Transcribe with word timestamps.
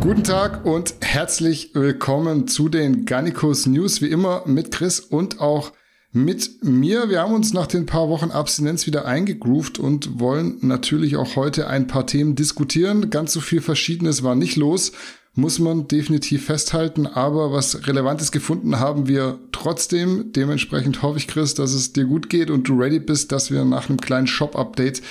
Guten 0.00 0.24
Tag 0.24 0.64
und 0.64 0.94
herzlich 1.02 1.74
willkommen 1.74 2.48
zu 2.48 2.70
den 2.70 3.04
Garnicus 3.04 3.66
News, 3.66 4.00
wie 4.00 4.08
immer 4.08 4.44
mit 4.46 4.70
Chris 4.70 4.98
und 4.98 5.40
auch 5.40 5.72
mit 6.10 6.64
mir. 6.64 7.10
Wir 7.10 7.20
haben 7.20 7.34
uns 7.34 7.52
nach 7.52 7.66
den 7.66 7.84
paar 7.84 8.08
Wochen 8.08 8.30
Abstinenz 8.30 8.86
wieder 8.86 9.04
eingegroovt 9.04 9.78
und 9.78 10.18
wollen 10.18 10.56
natürlich 10.62 11.16
auch 11.16 11.36
heute 11.36 11.66
ein 11.66 11.86
paar 11.86 12.06
Themen 12.06 12.34
diskutieren. 12.34 13.10
Ganz 13.10 13.34
so 13.34 13.40
viel 13.40 13.60
Verschiedenes 13.60 14.22
war 14.22 14.34
nicht 14.34 14.56
los, 14.56 14.92
muss 15.34 15.58
man 15.58 15.86
definitiv 15.86 16.46
festhalten. 16.46 17.06
Aber 17.06 17.52
was 17.52 17.86
Relevantes 17.86 18.32
gefunden 18.32 18.80
haben 18.80 19.06
wir 19.06 19.38
trotzdem. 19.52 20.32
Dementsprechend 20.32 21.02
hoffe 21.02 21.18
ich, 21.18 21.28
Chris, 21.28 21.52
dass 21.52 21.74
es 21.74 21.92
dir 21.92 22.06
gut 22.06 22.30
geht 22.30 22.50
und 22.50 22.66
du 22.66 22.74
ready 22.74 23.00
bist, 23.00 23.32
dass 23.32 23.50
wir 23.50 23.66
nach 23.66 23.90
einem 23.90 24.00
kleinen 24.00 24.26
Shop-Update 24.26 25.02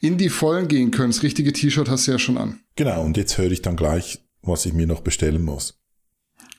in 0.00 0.16
die 0.16 0.30
Vollen 0.30 0.66
gehen 0.66 0.90
können. 0.90 1.12
Das 1.12 1.22
richtige 1.22 1.52
T-Shirt 1.52 1.90
hast 1.90 2.06
du 2.06 2.12
ja 2.12 2.18
schon 2.18 2.38
an. 2.38 2.60
Genau, 2.76 3.04
und 3.04 3.18
jetzt 3.18 3.36
höre 3.36 3.50
ich 3.50 3.60
dann 3.60 3.76
gleich, 3.76 4.18
was 4.42 4.66
ich 4.66 4.72
mir 4.72 4.86
noch 4.86 5.00
bestellen 5.00 5.42
muss. 5.42 5.80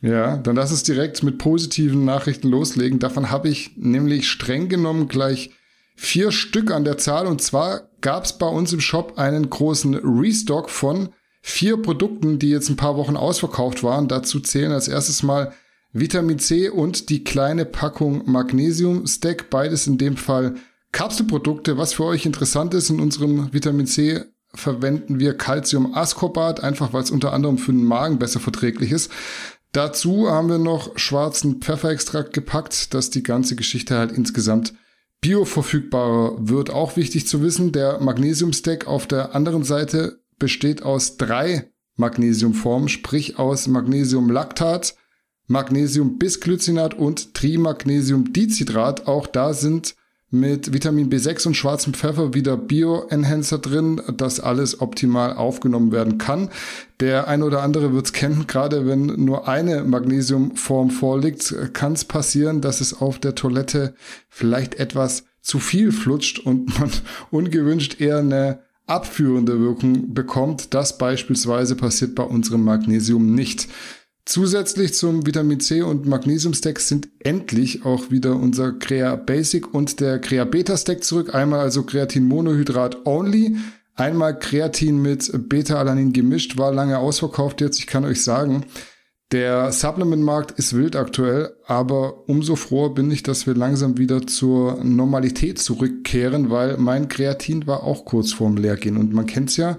Ja, 0.01 0.37
dann 0.37 0.55
lass 0.55 0.71
uns 0.71 0.83
direkt 0.83 1.21
mit 1.21 1.37
positiven 1.37 2.05
Nachrichten 2.05 2.49
loslegen. 2.49 2.99
Davon 2.99 3.29
habe 3.29 3.49
ich 3.49 3.77
nämlich 3.77 4.29
streng 4.29 4.67
genommen 4.67 5.07
gleich 5.07 5.51
vier 5.95 6.31
Stück 6.31 6.71
an 6.71 6.83
der 6.83 6.97
Zahl. 6.97 7.27
Und 7.27 7.41
zwar 7.41 7.89
gab 8.01 8.25
es 8.25 8.33
bei 8.33 8.47
uns 8.47 8.73
im 8.73 8.81
Shop 8.81 9.17
einen 9.17 9.49
großen 9.49 9.95
Restock 9.95 10.71
von 10.71 11.09
vier 11.41 11.77
Produkten, 11.77 12.39
die 12.39 12.49
jetzt 12.49 12.69
ein 12.69 12.77
paar 12.77 12.97
Wochen 12.97 13.15
ausverkauft 13.15 13.83
waren. 13.83 14.07
Dazu 14.07 14.39
zählen 14.39 14.71
als 14.71 14.87
erstes 14.87 15.21
mal 15.21 15.53
Vitamin 15.93 16.39
C 16.39 16.69
und 16.69 17.09
die 17.09 17.23
kleine 17.23 17.65
Packung 17.65 18.23
Magnesium 18.25 19.05
Stack. 19.05 19.51
Beides 19.51 19.85
in 19.85 19.99
dem 19.99 20.17
Fall 20.17 20.55
Kapselprodukte. 20.91 21.77
Was 21.77 21.93
für 21.93 22.05
euch 22.05 22.25
interessant 22.25 22.73
ist, 22.73 22.89
in 22.89 22.99
unserem 22.99 23.53
Vitamin 23.53 23.85
C 23.85 24.23
verwenden 24.53 25.19
wir 25.19 25.37
Calcium 25.37 25.95
Ascorbat, 25.95 26.63
einfach 26.63 26.93
weil 26.93 27.03
es 27.03 27.11
unter 27.11 27.33
anderem 27.33 27.57
für 27.57 27.71
den 27.71 27.83
Magen 27.83 28.19
besser 28.19 28.39
verträglich 28.39 28.91
ist. 28.91 29.11
Dazu 29.71 30.29
haben 30.29 30.49
wir 30.49 30.57
noch 30.57 30.97
schwarzen 30.97 31.61
Pfefferextrakt 31.61 32.33
gepackt, 32.33 32.93
dass 32.93 33.09
die 33.09 33.23
ganze 33.23 33.55
Geschichte 33.55 33.97
halt 33.97 34.11
insgesamt 34.11 34.73
bioverfügbarer 35.21 36.49
wird. 36.49 36.71
Auch 36.71 36.97
wichtig 36.97 37.27
zu 37.27 37.41
wissen, 37.41 37.71
der 37.71 38.01
Magnesium-Stack 38.01 38.87
auf 38.87 39.07
der 39.07 39.33
anderen 39.33 39.63
Seite 39.63 40.19
besteht 40.39 40.83
aus 40.83 41.17
drei 41.17 41.71
Magnesiumformen, 41.95 42.89
sprich 42.89 43.39
aus 43.39 43.67
Magnesiumlactat, 43.67 44.95
Magnesium-Bisglycinat 45.47 46.93
und 46.95 47.33
Trimagnesiumdicitrat. 47.33 49.07
Auch 49.07 49.27
da 49.27 49.53
sind 49.53 49.95
mit 50.31 50.73
Vitamin 50.73 51.09
B6 51.09 51.47
und 51.47 51.55
schwarzem 51.55 51.93
Pfeffer 51.93 52.33
wieder 52.33 52.55
Bio-Enhancer 52.55 53.59
drin, 53.59 54.01
dass 54.15 54.39
alles 54.39 54.79
optimal 54.79 55.33
aufgenommen 55.33 55.91
werden 55.91 56.17
kann. 56.17 56.49
Der 57.01 57.27
eine 57.27 57.43
oder 57.43 57.61
andere 57.61 57.93
wird 57.93 58.05
es 58.05 58.13
kennen, 58.13 58.47
gerade 58.47 58.87
wenn 58.87 59.07
nur 59.25 59.49
eine 59.49 59.83
Magnesiumform 59.83 60.89
vorliegt, 60.89 61.53
kann 61.73 61.93
es 61.93 62.05
passieren, 62.05 62.61
dass 62.61 62.79
es 62.79 63.01
auf 63.01 63.19
der 63.19 63.35
Toilette 63.35 63.93
vielleicht 64.29 64.75
etwas 64.75 65.25
zu 65.41 65.59
viel 65.59 65.91
flutscht 65.91 66.39
und 66.39 66.79
man 66.79 66.89
ungewünscht 67.29 67.99
eher 67.99 68.19
eine 68.19 68.59
abführende 68.87 69.59
Wirkung 69.59 70.13
bekommt. 70.13 70.73
Das 70.73 70.97
beispielsweise 70.97 71.75
passiert 71.75 72.15
bei 72.15 72.23
unserem 72.23 72.63
Magnesium 72.63 73.33
nicht. 73.33 73.67
Zusätzlich 74.25 74.93
zum 74.93 75.25
Vitamin 75.25 75.59
C 75.59 75.81
und 75.81 76.05
Magnesium 76.05 76.53
Stack 76.53 76.79
sind 76.79 77.09
endlich 77.19 77.85
auch 77.85 78.11
wieder 78.11 78.35
unser 78.35 78.73
Crea 78.73 79.15
Basic 79.15 79.73
und 79.73 79.99
der 79.99 80.19
Crea 80.19 80.45
Beta 80.45 80.77
Stack 80.77 81.03
zurück. 81.03 81.33
Einmal 81.33 81.59
also 81.59 81.83
Kreatin 81.83 82.27
Monohydrat 82.27 83.05
only, 83.05 83.57
einmal 83.95 84.37
Kreatin 84.37 85.01
mit 85.01 85.31
Beta-Alanin 85.49 86.13
gemischt, 86.13 86.57
war 86.57 86.71
lange 86.71 86.99
ausverkauft 86.99 87.61
jetzt. 87.61 87.79
Ich 87.79 87.87
kann 87.87 88.05
euch 88.05 88.23
sagen, 88.23 88.65
der 89.31 89.71
Supplement-Markt 89.71 90.51
ist 90.51 90.75
wild 90.75 90.95
aktuell, 90.95 91.55
aber 91.65 92.27
umso 92.29 92.55
froher 92.55 92.93
bin 92.93 93.09
ich, 93.11 93.23
dass 93.23 93.47
wir 93.47 93.55
langsam 93.55 93.97
wieder 93.97 94.27
zur 94.27 94.83
Normalität 94.83 95.57
zurückkehren, 95.57 96.49
weil 96.49 96.77
mein 96.77 97.07
Kreatin 97.07 97.65
war 97.65 97.83
auch 97.83 98.03
kurz 98.03 98.33
vorm 98.33 98.57
Leergehen 98.57 98.97
und 98.97 99.13
man 99.13 99.25
kennt's 99.25 99.55
ja, 99.57 99.77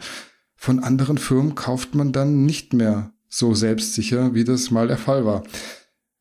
von 0.57 0.79
anderen 0.79 1.19
Firmen 1.19 1.55
kauft 1.55 1.95
man 1.95 2.13
dann 2.13 2.47
nicht 2.47 2.73
mehr 2.73 3.12
so 3.33 3.55
selbstsicher, 3.55 4.35
wie 4.35 4.45
das 4.45 4.71
mal 4.71 4.89
der 4.89 4.99
Fall 4.99 5.25
war. 5.25 5.43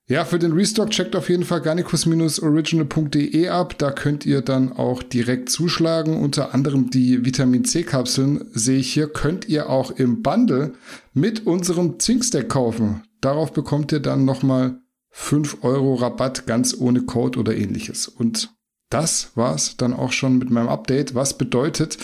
Ja, 0.07 0.25
für 0.25 0.39
den 0.39 0.53
Restock 0.53 0.89
checkt 0.89 1.15
auf 1.15 1.29
jeden 1.29 1.43
Fall 1.45 1.61
garnicus-original.de 1.61 3.47
ab. 3.47 3.77
Da 3.77 3.91
könnt 3.91 4.25
ihr 4.25 4.41
dann 4.41 4.73
auch 4.73 5.03
direkt 5.03 5.49
zuschlagen. 5.49 6.17
Unter 6.17 6.53
anderem 6.53 6.89
die 6.89 7.25
Vitamin 7.25 7.63
C-Kapseln 7.63 8.45
sehe 8.51 8.79
ich 8.79 8.91
hier, 8.93 9.07
könnt 9.07 9.47
ihr 9.47 9.69
auch 9.69 9.91
im 9.91 10.21
Bundle 10.21 10.73
mit 11.13 11.45
unserem 11.47 11.99
Zinkstack 11.99 12.49
kaufen. 12.49 13.03
Darauf 13.21 13.53
bekommt 13.53 13.91
ihr 13.91 13.99
dann 13.99 14.25
nochmal 14.25 14.81
5 15.11 15.63
Euro 15.63 15.95
Rabatt 15.95 16.45
ganz 16.45 16.75
ohne 16.77 17.01
Code 17.03 17.39
oder 17.39 17.55
ähnliches. 17.55 18.07
Und 18.07 18.53
das 18.89 19.31
war's 19.35 19.77
dann 19.77 19.93
auch 19.93 20.11
schon 20.11 20.37
mit 20.37 20.49
meinem 20.49 20.69
Update, 20.69 21.15
was 21.15 21.37
bedeutet, 21.37 21.97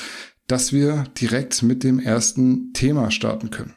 dass 0.48 0.72
wir 0.72 1.06
direkt 1.20 1.64
mit 1.64 1.84
dem 1.84 2.00
ersten 2.00 2.72
Thema 2.74 3.12
starten 3.12 3.50
können. 3.50 3.77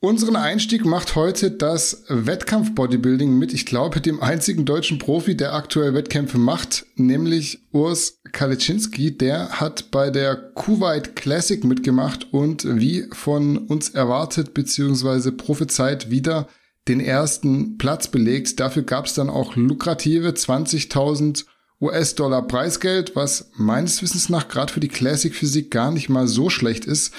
Unseren 0.00 0.36
Einstieg 0.36 0.84
macht 0.84 1.14
heute 1.14 1.50
das 1.50 2.04
Wettkampf-Bodybuilding 2.08 3.38
mit, 3.38 3.54
ich 3.54 3.64
glaube, 3.64 4.02
dem 4.02 4.22
einzigen 4.22 4.66
deutschen 4.66 4.98
Profi, 4.98 5.34
der 5.34 5.54
aktuell 5.54 5.94
Wettkämpfe 5.94 6.36
macht, 6.36 6.84
nämlich 6.96 7.60
Urs 7.72 8.20
Kaliczynski. 8.30 9.16
Der 9.16 9.60
hat 9.60 9.90
bei 9.90 10.10
der 10.10 10.36
Kuwait 10.36 11.16
Classic 11.16 11.64
mitgemacht 11.64 12.34
und 12.34 12.64
wie 12.66 13.06
von 13.12 13.56
uns 13.56 13.88
erwartet 13.88 14.52
bzw. 14.52 15.30
prophezeit 15.30 16.10
wieder 16.10 16.48
den 16.86 17.00
ersten 17.00 17.78
Platz 17.78 18.08
belegt. 18.08 18.60
Dafür 18.60 18.82
gab 18.82 19.06
es 19.06 19.14
dann 19.14 19.30
auch 19.30 19.56
lukrative 19.56 20.28
20.000 20.28 21.46
US-Dollar 21.80 22.46
Preisgeld, 22.46 23.16
was 23.16 23.50
meines 23.56 24.02
Wissens 24.02 24.28
nach 24.28 24.48
gerade 24.48 24.72
für 24.72 24.80
die 24.80 24.88
Classic 24.88 25.34
Physik 25.34 25.70
gar 25.70 25.90
nicht 25.90 26.08
mal 26.08 26.28
so 26.28 26.50
schlecht 26.50 26.84
ist. 26.84 27.14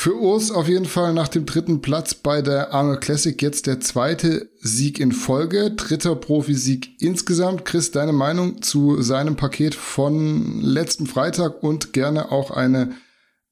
Für 0.00 0.16
Urs 0.16 0.52
auf 0.52 0.68
jeden 0.68 0.84
Fall 0.84 1.12
nach 1.12 1.26
dem 1.26 1.44
dritten 1.44 1.82
Platz 1.82 2.14
bei 2.14 2.40
der 2.40 2.72
Arnold 2.72 3.00
Classic 3.00 3.42
jetzt 3.42 3.66
der 3.66 3.80
zweite 3.80 4.48
Sieg 4.60 5.00
in 5.00 5.10
Folge, 5.10 5.72
dritter 5.72 6.14
Profisieg 6.14 7.02
insgesamt. 7.02 7.64
Chris, 7.64 7.90
deine 7.90 8.12
Meinung 8.12 8.62
zu 8.62 9.02
seinem 9.02 9.34
Paket 9.34 9.74
von 9.74 10.60
letzten 10.60 11.08
Freitag 11.08 11.64
und 11.64 11.92
gerne 11.92 12.30
auch 12.30 12.52
eine 12.52 12.92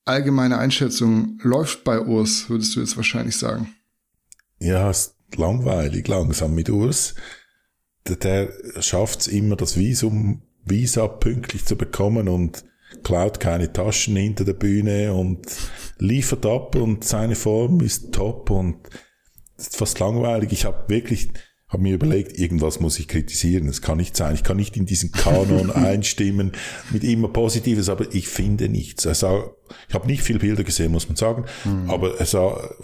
allgemeine 0.05 0.59
Einschätzung. 0.59 1.41
Läuft 1.43 1.83
bei 1.83 2.01
Urs, 2.01 2.49
würdest 2.49 2.77
du 2.77 2.81
jetzt 2.81 2.97
wahrscheinlich 2.97 3.37
sagen? 3.37 3.75
Ja, 4.61 4.89
ist 4.89 5.17
langweilig 5.35 6.07
langsam 6.07 6.55
mit 6.55 6.71
Urs. 6.71 7.17
Der, 8.07 8.15
der 8.15 8.83
schafft 8.83 9.23
es 9.23 9.27
immer, 9.27 9.57
das 9.57 9.77
Visum, 9.77 10.43
Visa 10.65 11.09
pünktlich 11.09 11.65
zu 11.65 11.75
bekommen 11.75 12.29
und 12.29 12.63
klaut 13.07 13.39
keine 13.39 13.73
Taschen 13.73 14.17
hinter 14.17 14.45
der 14.45 14.55
Bühne 14.55 15.15
und 15.15 15.47
liefert 15.99 16.45
ab 16.45 16.75
und 16.75 17.05
seine 17.05 17.37
Form 17.37 17.81
ist 17.81 18.13
top 18.13 18.51
und 18.51 18.79
ist 19.57 19.77
fast 19.77 20.01
langweilig. 20.01 20.51
Ich 20.51 20.65
habe 20.65 20.89
wirklich 20.89 21.31
habe 21.69 21.85
mir 21.85 21.95
überlegt, 21.95 22.37
irgendwas 22.37 22.81
muss 22.81 22.99
ich 22.99 23.07
kritisieren. 23.07 23.69
Das 23.69 23.81
kann 23.81 23.99
nicht 23.99 24.17
sein. 24.17 24.35
Ich 24.35 24.43
kann 24.43 24.57
nicht 24.57 24.77
in 24.77 24.87
diesen 24.87 25.13
Kanon 25.13 25.71
einstimmen 25.73 26.51
mit 26.91 27.05
immer 27.05 27.29
Positives, 27.29 27.89
aber 27.89 28.13
ich 28.13 28.27
finde 28.27 28.69
nichts. 28.69 29.05
Er 29.05 29.15
sah, 29.15 29.53
ich 29.89 29.95
habe 29.95 30.09
nicht 30.09 30.23
viel 30.23 30.41
Bilder 30.41 30.65
gesehen, 30.65 30.91
muss 30.91 31.09
man 31.09 31.15
sagen, 31.15 31.45
mhm. 31.65 31.89
aber 31.89 32.19
er 32.19 32.27
sah, 32.27 32.75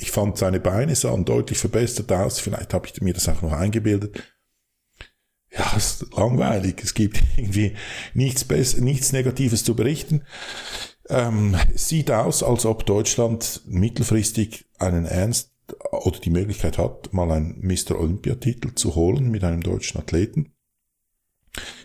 ich 0.00 0.10
fand 0.10 0.38
seine 0.38 0.60
Beine 0.60 0.94
sahen 0.94 1.26
deutlich 1.26 1.58
verbessert 1.58 2.10
aus. 2.12 2.40
Vielleicht 2.40 2.72
habe 2.72 2.86
ich 2.86 2.98
mir 3.02 3.12
das 3.12 3.28
auch 3.28 3.42
noch 3.42 3.52
eingebildet 3.52 4.22
ja, 5.52 5.72
es 5.76 6.02
ist 6.02 6.16
langweilig. 6.16 6.80
Es 6.82 6.94
gibt 6.94 7.22
irgendwie 7.36 7.74
nichts, 8.14 8.44
Bess 8.44 8.76
nichts 8.76 9.12
Negatives 9.12 9.64
zu 9.64 9.74
berichten. 9.74 10.22
Ähm, 11.08 11.56
sieht 11.74 12.10
aus, 12.10 12.42
als 12.42 12.64
ob 12.66 12.86
Deutschland 12.86 13.62
mittelfristig 13.66 14.66
einen 14.78 15.06
Ernst 15.06 15.50
oder 15.90 16.18
die 16.18 16.30
Möglichkeit 16.30 16.78
hat, 16.78 17.12
mal 17.12 17.30
einen 17.30 17.60
Mr. 17.60 17.98
Olympiatitel 17.98 18.74
zu 18.74 18.94
holen 18.94 19.30
mit 19.30 19.44
einem 19.44 19.62
deutschen 19.62 20.00
Athleten. 20.00 20.52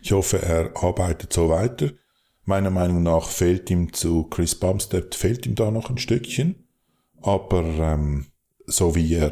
Ich 0.02 0.12
hoffe, 0.12 0.42
er 0.42 0.72
arbeitet 0.76 1.34
so 1.34 1.50
weiter. 1.50 1.92
Meiner 2.44 2.70
Meinung 2.70 3.02
nach 3.02 3.28
fehlt 3.28 3.72
ihm 3.72 3.94
zu 3.94 4.26
Chris 4.26 4.54
Bumstead, 4.56 5.16
fehlt 5.16 5.48
ihm 5.48 5.56
da 5.56 5.72
noch 5.72 5.90
ein 5.90 5.98
Stückchen. 5.98 6.68
Aber 7.22 7.64
ähm, 7.64 8.28
so 8.68 8.94
wie 8.94 9.16
er 9.16 9.32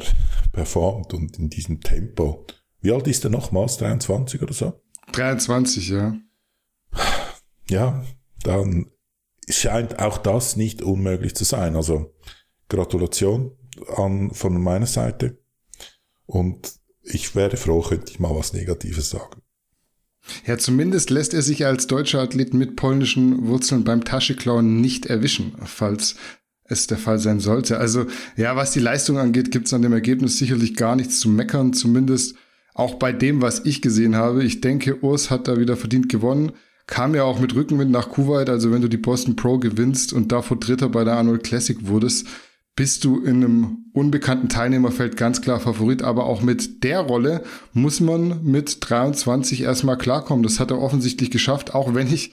performt 0.52 1.14
und 1.14 1.38
in 1.38 1.50
diesem 1.50 1.80
Tempo, 1.80 2.46
wie 2.84 2.92
alt 2.92 3.08
ist 3.08 3.24
er 3.24 3.30
nochmals? 3.30 3.78
23 3.78 4.42
oder 4.42 4.52
so? 4.52 4.80
23, 5.12 5.88
ja. 5.88 6.14
Ja, 7.68 8.04
dann 8.42 8.90
scheint 9.48 9.98
auch 9.98 10.18
das 10.18 10.56
nicht 10.56 10.82
unmöglich 10.82 11.34
zu 11.34 11.44
sein. 11.44 11.76
Also 11.76 12.14
Gratulation 12.68 13.52
an, 13.96 14.32
von 14.32 14.62
meiner 14.62 14.86
Seite. 14.86 15.38
Und 16.26 16.74
ich 17.02 17.34
wäre 17.34 17.56
froh, 17.56 17.80
könnte 17.80 18.12
ich 18.12 18.20
mal 18.20 18.36
was 18.36 18.52
Negatives 18.52 19.08
sagen. 19.08 19.40
Ja, 20.46 20.58
zumindest 20.58 21.08
lässt 21.08 21.32
er 21.32 21.42
sich 21.42 21.64
als 21.64 21.86
deutscher 21.86 22.20
Athlet 22.20 22.52
mit 22.52 22.76
polnischen 22.76 23.46
Wurzeln 23.46 23.84
beim 23.84 24.04
Tascheklauen 24.04 24.82
nicht 24.82 25.06
erwischen, 25.06 25.54
falls 25.64 26.16
es 26.64 26.86
der 26.86 26.98
Fall 26.98 27.18
sein 27.18 27.40
sollte. 27.40 27.78
Also 27.78 28.06
ja, 28.36 28.56
was 28.56 28.72
die 28.72 28.80
Leistung 28.80 29.16
angeht, 29.16 29.50
gibt 29.50 29.68
es 29.68 29.72
an 29.72 29.80
dem 29.80 29.92
Ergebnis 29.94 30.36
sicherlich 30.36 30.76
gar 30.76 30.96
nichts 30.96 31.18
zu 31.20 31.30
meckern, 31.30 31.72
zumindest 31.72 32.36
auch 32.74 32.94
bei 32.96 33.12
dem, 33.12 33.40
was 33.40 33.64
ich 33.64 33.80
gesehen 33.80 34.16
habe. 34.16 34.44
Ich 34.44 34.60
denke, 34.60 35.02
Urs 35.02 35.30
hat 35.30 35.48
da 35.48 35.58
wieder 35.58 35.76
verdient 35.76 36.08
gewonnen. 36.08 36.52
Kam 36.86 37.14
ja 37.14 37.24
auch 37.24 37.40
mit 37.40 37.54
Rückenwind 37.54 37.90
nach 37.90 38.10
Kuwait, 38.10 38.50
also 38.50 38.70
wenn 38.70 38.82
du 38.82 38.88
die 38.88 38.98
Boston 38.98 39.36
Pro 39.36 39.58
gewinnst 39.58 40.12
und 40.12 40.32
davor 40.32 40.58
Dritter 40.58 40.90
bei 40.90 41.04
der 41.04 41.14
Arnold 41.14 41.44
Classic 41.44 41.86
wurdest, 41.86 42.26
bist 42.76 43.04
du 43.04 43.20
in 43.20 43.36
einem 43.36 43.84
unbekannten 43.92 44.48
Teilnehmerfeld 44.48 45.16
ganz 45.16 45.40
klar 45.40 45.60
Favorit, 45.60 46.02
aber 46.02 46.26
auch 46.26 46.42
mit 46.42 46.82
der 46.82 47.00
Rolle 47.00 47.44
muss 47.72 48.00
man 48.00 48.44
mit 48.44 48.78
23 48.80 49.62
erstmal 49.62 49.96
klarkommen. 49.96 50.42
Das 50.42 50.58
hat 50.58 50.72
er 50.72 50.80
offensichtlich 50.80 51.30
geschafft, 51.30 51.74
auch 51.74 51.94
wenn 51.94 52.12
ich 52.12 52.32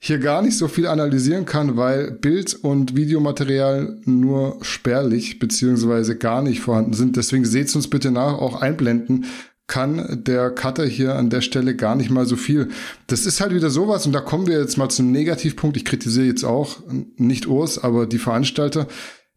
hier 0.00 0.18
gar 0.18 0.42
nicht 0.42 0.56
so 0.56 0.68
viel 0.68 0.86
analysieren 0.86 1.44
kann, 1.44 1.76
weil 1.76 2.12
Bild- 2.12 2.54
und 2.54 2.94
Videomaterial 2.94 4.00
nur 4.04 4.58
spärlich 4.62 5.38
beziehungsweise 5.38 6.16
gar 6.16 6.42
nicht 6.42 6.60
vorhanden 6.60 6.92
sind. 6.92 7.16
Deswegen 7.16 7.44
seht 7.44 7.74
uns 7.74 7.88
bitte 7.88 8.10
nach, 8.10 8.34
auch 8.34 8.60
einblenden 8.60 9.24
kann 9.66 10.22
der 10.24 10.50
Cutter 10.50 10.84
hier 10.84 11.14
an 11.16 11.30
der 11.30 11.40
Stelle 11.40 11.74
gar 11.74 11.94
nicht 11.94 12.10
mal 12.10 12.26
so 12.26 12.36
viel. 12.36 12.68
Das 13.06 13.24
ist 13.24 13.40
halt 13.40 13.54
wieder 13.54 13.70
sowas 13.70 14.06
und 14.06 14.12
da 14.12 14.20
kommen 14.20 14.46
wir 14.46 14.58
jetzt 14.58 14.76
mal 14.76 14.90
zum 14.90 15.10
Negativpunkt. 15.10 15.76
Ich 15.76 15.84
kritisiere 15.84 16.26
jetzt 16.26 16.44
auch 16.44 16.78
nicht 17.16 17.46
Urs, 17.46 17.78
aber 17.82 18.06
die 18.06 18.18
Veranstalter 18.18 18.86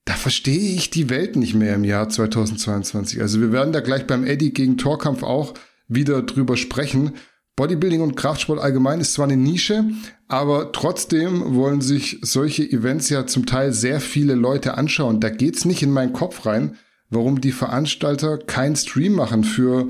da 0.07 0.13
verstehe 0.13 0.73
ich 0.73 0.89
die 0.89 1.09
Welt 1.09 1.35
nicht 1.35 1.53
mehr 1.53 1.75
im 1.75 1.83
Jahr 1.83 2.07
2022. 2.07 3.21
Also 3.21 3.41
wir 3.41 3.51
werden 3.51 3.73
da 3.73 3.81
gleich 3.81 4.07
beim 4.07 4.23
Eddie 4.23 4.53
gegen 4.53 4.77
Torkampf 4.77 5.21
auch 5.21 5.53
wieder 5.89 6.21
drüber 6.21 6.55
sprechen. 6.55 7.11
Bodybuilding 7.57 7.99
und 7.99 8.15
Kraftsport 8.15 8.59
allgemein 8.59 9.01
ist 9.01 9.13
zwar 9.13 9.25
eine 9.25 9.35
Nische, 9.35 9.83
aber 10.29 10.71
trotzdem 10.71 11.55
wollen 11.55 11.81
sich 11.81 12.19
solche 12.21 12.63
Events 12.63 13.09
ja 13.09 13.27
zum 13.27 13.45
Teil 13.45 13.73
sehr 13.73 13.99
viele 13.99 14.35
Leute 14.35 14.77
anschauen. 14.77 15.19
Da 15.19 15.29
geht's 15.29 15.65
nicht 15.65 15.83
in 15.83 15.91
meinen 15.91 16.13
Kopf 16.13 16.45
rein, 16.45 16.77
warum 17.09 17.41
die 17.41 17.51
Veranstalter 17.51 18.37
keinen 18.37 18.77
Stream 18.77 19.13
machen 19.13 19.43
für, 19.43 19.89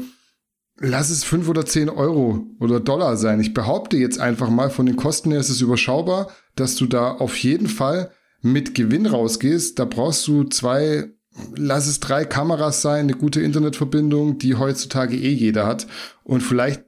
lass 0.80 1.10
es 1.10 1.24
fünf 1.24 1.50
oder 1.50 1.66
zehn 1.66 1.90
Euro 1.90 2.46
oder 2.60 2.80
Dollar 2.80 3.18
sein. 3.18 3.40
Ich 3.40 3.54
behaupte 3.54 3.98
jetzt 3.98 4.20
einfach 4.20 4.50
mal, 4.50 4.70
von 4.70 4.86
den 4.86 4.96
Kosten 4.96 5.32
her 5.32 5.40
ist 5.40 5.50
es 5.50 5.62
überschaubar, 5.62 6.30
dass 6.56 6.76
du 6.76 6.86
da 6.86 7.12
auf 7.12 7.38
jeden 7.38 7.68
Fall 7.68 8.12
mit 8.42 8.76
Gewinn 8.76 9.06
rausgehst, 9.06 9.80
da 9.80 9.86
brauchst 9.86 10.28
du 10.28 10.44
zwei, 10.44 11.12
lass 11.56 11.88
es 11.88 12.00
drei 12.00 12.26
Kameras 12.26 12.82
sein, 12.82 13.02
eine 13.02 13.14
gute 13.14 13.42
Internetverbindung, 13.42 14.38
die 14.38 14.56
heutzutage 14.56 15.16
eh 15.16 15.32
jeder 15.32 15.66
hat. 15.66 15.88
Und 16.24 16.42
vielleicht 16.42 16.84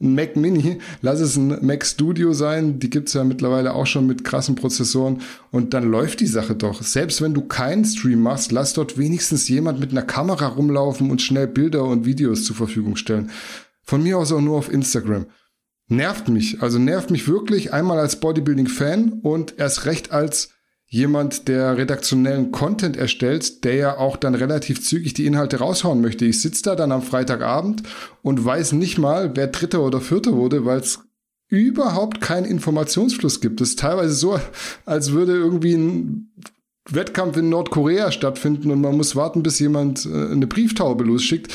ein 0.00 0.14
Mac 0.14 0.36
Mini, 0.36 0.78
lass 1.00 1.20
es 1.20 1.36
ein 1.36 1.64
Mac 1.64 1.86
Studio 1.86 2.32
sein, 2.32 2.78
die 2.78 2.90
gibt's 2.90 3.14
ja 3.14 3.24
mittlerweile 3.24 3.74
auch 3.74 3.86
schon 3.86 4.06
mit 4.06 4.24
krassen 4.24 4.54
Prozessoren. 4.54 5.22
Und 5.50 5.74
dann 5.74 5.90
läuft 5.90 6.20
die 6.20 6.26
Sache 6.26 6.54
doch. 6.54 6.82
Selbst 6.82 7.22
wenn 7.22 7.34
du 7.34 7.42
keinen 7.42 7.84
Stream 7.84 8.22
machst, 8.22 8.52
lass 8.52 8.74
dort 8.74 8.98
wenigstens 8.98 9.48
jemand 9.48 9.80
mit 9.80 9.92
einer 9.92 10.02
Kamera 10.02 10.46
rumlaufen 10.48 11.10
und 11.10 11.22
schnell 11.22 11.46
Bilder 11.46 11.84
und 11.84 12.04
Videos 12.04 12.44
zur 12.44 12.56
Verfügung 12.56 12.96
stellen. 12.96 13.30
Von 13.82 14.02
mir 14.02 14.18
aus 14.18 14.32
auch 14.32 14.40
nur 14.40 14.58
auf 14.58 14.72
Instagram 14.72 15.26
nervt 15.88 16.28
mich. 16.28 16.62
Also 16.62 16.78
nervt 16.78 17.10
mich 17.10 17.28
wirklich 17.28 17.72
einmal 17.72 17.98
als 17.98 18.16
Bodybuilding-Fan 18.16 19.20
und 19.22 19.58
erst 19.58 19.84
recht 19.86 20.10
als 20.12 20.50
jemand, 20.92 21.48
der 21.48 21.78
redaktionellen 21.78 22.52
Content 22.52 22.98
erstellt, 22.98 23.64
der 23.64 23.74
ja 23.76 23.96
auch 23.96 24.18
dann 24.18 24.34
relativ 24.34 24.84
zügig 24.84 25.14
die 25.14 25.24
Inhalte 25.24 25.56
raushauen 25.56 26.02
möchte. 26.02 26.26
Ich 26.26 26.42
sitze 26.42 26.64
da 26.64 26.76
dann 26.76 26.92
am 26.92 27.00
Freitagabend 27.00 27.82
und 28.20 28.44
weiß 28.44 28.72
nicht 28.72 28.98
mal, 28.98 29.34
wer 29.34 29.46
Dritter 29.46 29.82
oder 29.82 30.02
Vierter 30.02 30.34
wurde, 30.34 30.66
weil 30.66 30.80
es 30.80 31.00
überhaupt 31.48 32.20
keinen 32.20 32.44
Informationsfluss 32.44 33.40
gibt. 33.40 33.62
Es 33.62 33.70
ist 33.70 33.78
teilweise 33.78 34.12
so, 34.12 34.38
als 34.84 35.12
würde 35.12 35.32
irgendwie 35.32 35.72
ein 35.72 36.30
Wettkampf 36.90 37.38
in 37.38 37.48
Nordkorea 37.48 38.12
stattfinden 38.12 38.70
und 38.70 38.82
man 38.82 38.94
muss 38.94 39.16
warten, 39.16 39.42
bis 39.42 39.60
jemand 39.60 40.04
äh, 40.04 40.30
eine 40.30 40.46
Brieftaube 40.46 41.04
losschickt. 41.04 41.54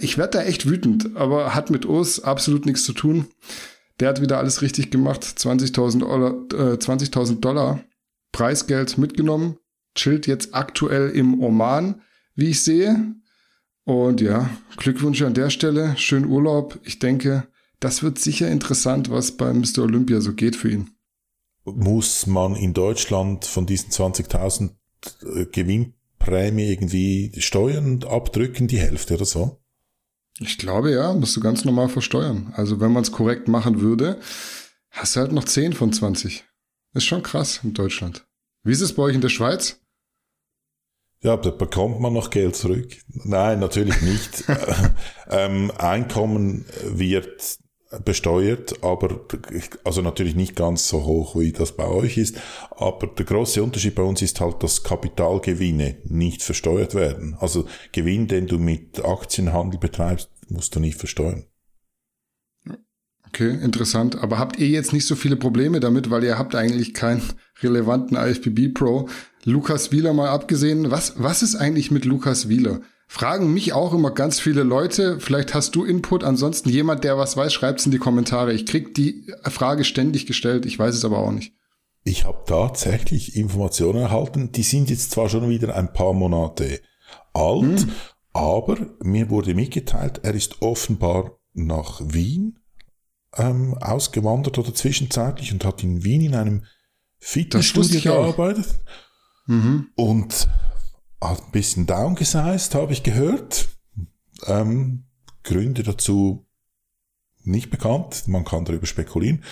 ich 0.00 0.18
werde 0.18 0.38
da 0.38 0.42
echt 0.42 0.68
wütend, 0.68 1.14
aber 1.14 1.54
hat 1.54 1.70
mit 1.70 1.86
Urs 1.86 2.24
absolut 2.24 2.66
nichts 2.66 2.82
zu 2.82 2.94
tun. 2.94 3.26
Der 4.00 4.08
hat 4.08 4.20
wieder 4.20 4.38
alles 4.38 4.60
richtig 4.60 4.90
gemacht. 4.90 5.22
20.000 5.22 6.00
Dollar, 6.00 6.72
äh, 6.72 6.78
20 6.80 7.12
Dollar 7.40 7.80
Preisgeld 8.32 8.98
mitgenommen, 8.98 9.58
chillt 9.94 10.26
jetzt 10.26 10.54
aktuell 10.54 11.10
im 11.10 11.42
Oman, 11.42 12.02
wie 12.34 12.50
ich 12.50 12.62
sehe. 12.62 13.14
Und 13.84 14.20
ja, 14.20 14.48
Glückwünsche 14.76 15.26
an 15.26 15.34
der 15.34 15.50
Stelle, 15.50 15.96
schönen 15.96 16.26
Urlaub. 16.26 16.78
Ich 16.84 16.98
denke, 16.98 17.46
das 17.80 18.02
wird 18.02 18.18
sicher 18.18 18.48
interessant, 18.48 19.10
was 19.10 19.32
bei 19.32 19.52
Mr. 19.52 19.80
Olympia 19.80 20.20
so 20.20 20.34
geht 20.34 20.56
für 20.56 20.70
ihn. 20.70 20.90
Muss 21.64 22.26
man 22.26 22.56
in 22.56 22.74
Deutschland 22.74 23.44
von 23.44 23.66
diesen 23.66 23.90
20.000 23.90 24.70
äh, 25.22 25.46
Gewinnprämie 25.46 26.70
irgendwie 26.70 27.32
Steuern 27.38 28.02
abdrücken, 28.04 28.68
die 28.68 28.78
Hälfte 28.78 29.14
oder 29.14 29.24
so? 29.24 29.58
Ich 30.38 30.58
glaube 30.58 30.92
ja, 30.92 31.12
musst 31.12 31.36
du 31.36 31.40
ganz 31.40 31.64
normal 31.64 31.88
versteuern. 31.88 32.52
Also 32.56 32.80
wenn 32.80 32.92
man 32.92 33.02
es 33.02 33.12
korrekt 33.12 33.48
machen 33.48 33.80
würde, 33.80 34.20
hast 34.90 35.14
du 35.16 35.20
halt 35.20 35.32
noch 35.32 35.44
10 35.44 35.72
von 35.72 35.92
20. 35.92 36.44
Ist 36.94 37.04
schon 37.04 37.22
krass 37.22 37.60
in 37.62 37.74
Deutschland. 37.74 38.26
Wie 38.64 38.72
ist 38.72 38.80
es 38.80 38.94
bei 38.94 39.02
euch 39.02 39.14
in 39.14 39.20
der 39.20 39.28
Schweiz? 39.28 39.80
Ja, 41.22 41.36
da 41.36 41.50
bekommt 41.50 42.00
man 42.00 42.12
noch 42.12 42.30
Geld 42.30 42.56
zurück. 42.56 42.96
Nein, 43.08 43.60
natürlich 43.60 44.02
nicht. 44.02 44.44
ähm, 45.30 45.70
Einkommen 45.78 46.66
wird 46.82 47.58
besteuert, 48.04 48.82
aber 48.82 49.20
also 49.84 50.02
natürlich 50.02 50.34
nicht 50.34 50.56
ganz 50.56 50.88
so 50.88 51.04
hoch, 51.04 51.36
wie 51.36 51.52
das 51.52 51.72
bei 51.72 51.86
euch 51.86 52.16
ist. 52.16 52.36
Aber 52.70 53.06
der 53.06 53.24
große 53.24 53.62
Unterschied 53.62 53.94
bei 53.94 54.02
uns 54.02 54.22
ist 54.22 54.40
halt, 54.40 54.62
dass 54.62 54.82
Kapitalgewinne 54.82 55.98
nicht 56.04 56.42
versteuert 56.42 56.94
werden. 56.94 57.36
Also 57.38 57.66
Gewinn, 57.92 58.28
den 58.28 58.46
du 58.46 58.58
mit 58.58 59.04
Aktienhandel 59.04 59.78
betreibst, 59.78 60.30
musst 60.48 60.74
du 60.74 60.80
nicht 60.80 60.98
versteuern. 60.98 61.44
Okay, 63.34 63.58
interessant. 63.62 64.22
Aber 64.22 64.38
habt 64.38 64.58
ihr 64.58 64.68
jetzt 64.68 64.92
nicht 64.92 65.06
so 65.06 65.16
viele 65.16 65.36
Probleme 65.36 65.80
damit, 65.80 66.10
weil 66.10 66.22
ihr 66.22 66.38
habt 66.38 66.54
eigentlich 66.54 66.92
keinen 66.92 67.22
relevanten 67.62 68.14
IFBB 68.14 68.74
Pro. 68.74 69.08
Lukas 69.44 69.90
Wieler 69.90 70.12
mal 70.12 70.28
abgesehen. 70.28 70.90
Was, 70.90 71.14
was 71.16 71.42
ist 71.42 71.56
eigentlich 71.56 71.90
mit 71.90 72.04
Lukas 72.04 72.50
Wieler? 72.50 72.82
Fragen 73.08 73.52
mich 73.54 73.72
auch 73.72 73.94
immer 73.94 74.10
ganz 74.10 74.38
viele 74.38 74.64
Leute. 74.64 75.18
Vielleicht 75.18 75.54
hast 75.54 75.74
du 75.74 75.84
Input. 75.84 76.24
Ansonsten 76.24 76.68
jemand, 76.68 77.04
der 77.04 77.16
was 77.16 77.34
weiß, 77.34 77.54
schreibt's 77.54 77.86
in 77.86 77.92
die 77.92 77.98
Kommentare. 77.98 78.52
Ich 78.52 78.66
krieg 78.66 78.94
die 78.94 79.26
Frage 79.44 79.84
ständig 79.84 80.26
gestellt. 80.26 80.66
Ich 80.66 80.78
weiß 80.78 80.94
es 80.94 81.04
aber 81.04 81.18
auch 81.18 81.32
nicht. 81.32 81.54
Ich 82.04 82.26
habe 82.26 82.42
tatsächlich 82.46 83.34
Informationen 83.34 84.00
erhalten. 84.00 84.52
Die 84.52 84.62
sind 84.62 84.90
jetzt 84.90 85.10
zwar 85.10 85.30
schon 85.30 85.48
wieder 85.48 85.74
ein 85.74 85.94
paar 85.94 86.12
Monate 86.12 86.80
alt, 87.32 87.80
hm. 87.80 87.92
aber 88.34 88.76
mir 89.02 89.30
wurde 89.30 89.54
mitgeteilt, 89.54 90.20
er 90.22 90.34
ist 90.34 90.60
offenbar 90.60 91.38
nach 91.54 92.02
Wien 92.04 92.58
ähm, 93.36 93.74
ausgewandert 93.78 94.58
oder 94.58 94.74
zwischenzeitlich 94.74 95.52
und 95.52 95.64
hat 95.64 95.82
in 95.82 96.04
Wien 96.04 96.22
in 96.22 96.34
einem 96.34 96.64
Fitnessstudio 97.18 98.00
gearbeitet. 98.00 98.66
Mhm. 99.46 99.88
Und 99.94 100.48
hat 101.20 101.42
ein 101.42 101.50
bisschen 101.52 101.86
downgesized, 101.86 102.74
habe 102.74 102.92
ich 102.92 103.02
gehört. 103.02 103.68
Ähm, 104.46 105.04
Gründe 105.44 105.82
dazu 105.82 106.46
nicht 107.44 107.70
bekannt, 107.70 108.28
man 108.28 108.44
kann 108.44 108.64
darüber 108.64 108.86
spekulieren. 108.86 109.44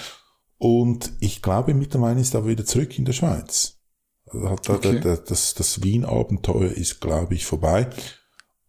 Und 0.59 1.13
ich 1.21 1.43
glaube, 1.43 1.75
mittlerweile 1.75 2.21
ist 2.21 2.35
er 2.35 2.47
wieder 2.47 2.65
zurück 2.65 2.99
in 2.99 3.05
der 3.05 3.13
Schweiz. 3.13 3.79
Okay. 4.27 5.01
Das, 5.01 5.55
das 5.55 5.83
Wien-Abenteuer 5.83 6.71
ist, 6.71 7.01
glaube 7.01 7.35
ich, 7.35 7.47
vorbei. 7.47 7.89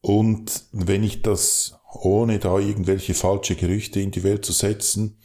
Und 0.01 0.63
wenn 0.71 1.03
ich 1.03 1.21
das 1.21 1.79
ohne 1.93 2.39
da 2.39 2.57
irgendwelche 2.57 3.13
falsche 3.13 3.55
Gerüchte 3.55 3.99
in 3.99 4.11
die 4.11 4.23
Welt 4.23 4.45
zu 4.45 4.51
setzen. 4.51 5.19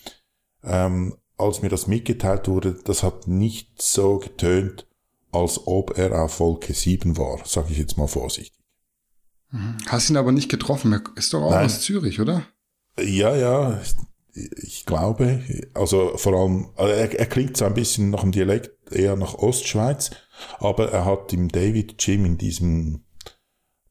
Ähm, 0.63 1.17
als 1.39 1.63
mir 1.63 1.69
das 1.69 1.87
mitgeteilt 1.87 2.49
wurde, 2.49 2.79
das 2.85 3.03
hat 3.03 3.29
nicht 3.29 3.81
so 3.81 4.19
getönt, 4.19 4.87
als 5.33 5.67
ob 5.67 5.99
er 5.99 6.23
auf 6.23 6.41
Wolke 6.41 6.73
7 6.73 7.17
war, 7.17 7.41
sage 7.45 7.69
ich 7.73 7.79
jetzt 7.79 7.99
mal 7.99 8.09
vorsichtig. 8.09 8.59
Mhm. 9.51 9.77
Hast 9.87 10.11
ihn 10.11 10.17
aber 10.17 10.33
nicht 10.33 10.49
getroffen, 10.49 10.93
er 10.93 11.03
ist 11.15 11.33
doch 11.33 11.43
auch 11.43 11.51
Nein. 11.51 11.67
aus 11.67 11.83
Zürich, 11.83 12.21
oder? 12.21 12.47
Ja, 12.99 13.37
ja, 13.37 13.81
ich 14.33 14.85
glaube, 14.87 15.43
also 15.75 16.17
vor 16.17 16.35
allem, 16.35 16.71
also 16.77 16.93
er, 16.93 17.19
er 17.19 17.27
klingt 17.27 17.57
so 17.57 17.65
ein 17.65 17.75
bisschen 17.75 18.11
nach 18.11 18.21
dem 18.21 18.33
Dialekt 18.33 18.71
eher 18.91 19.17
nach 19.17 19.35
Ostschweiz, 19.35 20.11
aber 20.59 20.91
er 20.91 21.05
hat 21.05 21.33
im 21.33 21.49
David 21.49 21.99
Gym 21.99 22.25
in 22.25 22.39
diesem 22.39 23.05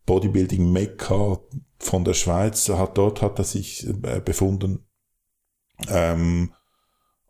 Bodybuilding 0.05 0.71
Mekka 0.71 1.39
von 1.77 2.03
der 2.03 2.13
Schweiz, 2.13 2.67
hat, 2.69 2.97
dort 2.97 3.21
hat 3.21 3.39
er 3.39 3.45
sich 3.45 3.87
äh, 3.87 4.21
befunden. 4.23 4.85
Ähm, 5.87 6.53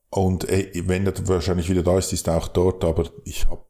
und 0.10 0.48
äh, 0.50 0.72
wenn 0.88 1.06
er 1.06 1.28
wahrscheinlich 1.28 1.70
wieder 1.70 1.84
da 1.84 1.98
ist, 1.98 2.14
ist 2.14 2.28
er 2.28 2.38
auch 2.38 2.48
dort, 2.48 2.84
aber 2.84 3.10
ich 3.24 3.48
habe 3.48 3.66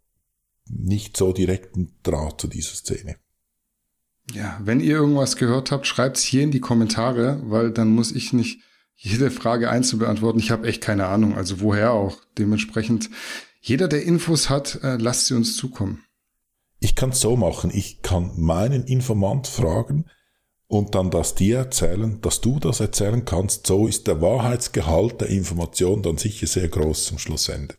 nicht 0.70 1.18
so 1.18 1.32
direkten 1.32 1.96
Draht 2.04 2.42
zu 2.42 2.48
dieser 2.48 2.76
Szene. 2.76 3.18
Ja, 4.32 4.60
wenn 4.64 4.80
ihr 4.80 4.96
irgendwas 4.96 5.38
gehört 5.38 5.72
habt, 5.72 5.86
schreibt's 5.86 6.22
hier 6.22 6.42
in 6.42 6.52
die 6.52 6.60
Kommentare, 6.60 7.42
weil 7.46 7.72
dann 7.72 7.90
muss 7.90 8.12
ich 8.12 8.34
nicht 8.34 8.62
jede 8.96 9.30
Frage 9.30 9.70
einzeln 9.70 10.00
beantworten. 10.00 10.40
Ich 10.40 10.52
habe 10.52 10.68
echt 10.68 10.82
keine 10.82 11.08
Ahnung, 11.08 11.36
also 11.36 11.62
woher 11.62 11.92
auch. 11.94 12.18
Dementsprechend, 12.38 13.10
jeder, 13.62 13.88
der 13.88 14.04
Infos 14.04 14.50
hat, 14.50 14.80
äh, 14.84 14.98
lasst 14.98 15.28
sie 15.28 15.36
uns 15.36 15.58
zukommen. 15.58 16.04
ich 16.80 16.96
kann 16.96 17.10
es 17.10 17.22
so 17.22 17.36
machen, 17.36 17.72
ich 17.74 18.02
kann 18.02 18.32
meinen 18.38 18.86
Informant 18.86 19.48
fragen 19.48 20.06
und 20.78 20.96
dann 20.96 21.12
das 21.12 21.36
dir 21.36 21.58
erzählen, 21.58 22.20
dass 22.22 22.42
du 22.42 22.60
das 22.60 22.80
erzählen 22.80 23.26
kannst. 23.26 23.68
So 23.68 23.88
ist 23.88 24.08
der 24.08 24.22
Wahrheitsgehalt 24.22 25.22
der 25.22 25.30
Information 25.30 26.02
dann 26.02 26.18
sicher 26.18 26.48
sehr 26.48 26.68
groß 26.68 27.06
zum 27.06 27.18
Schlussende. 27.18 27.76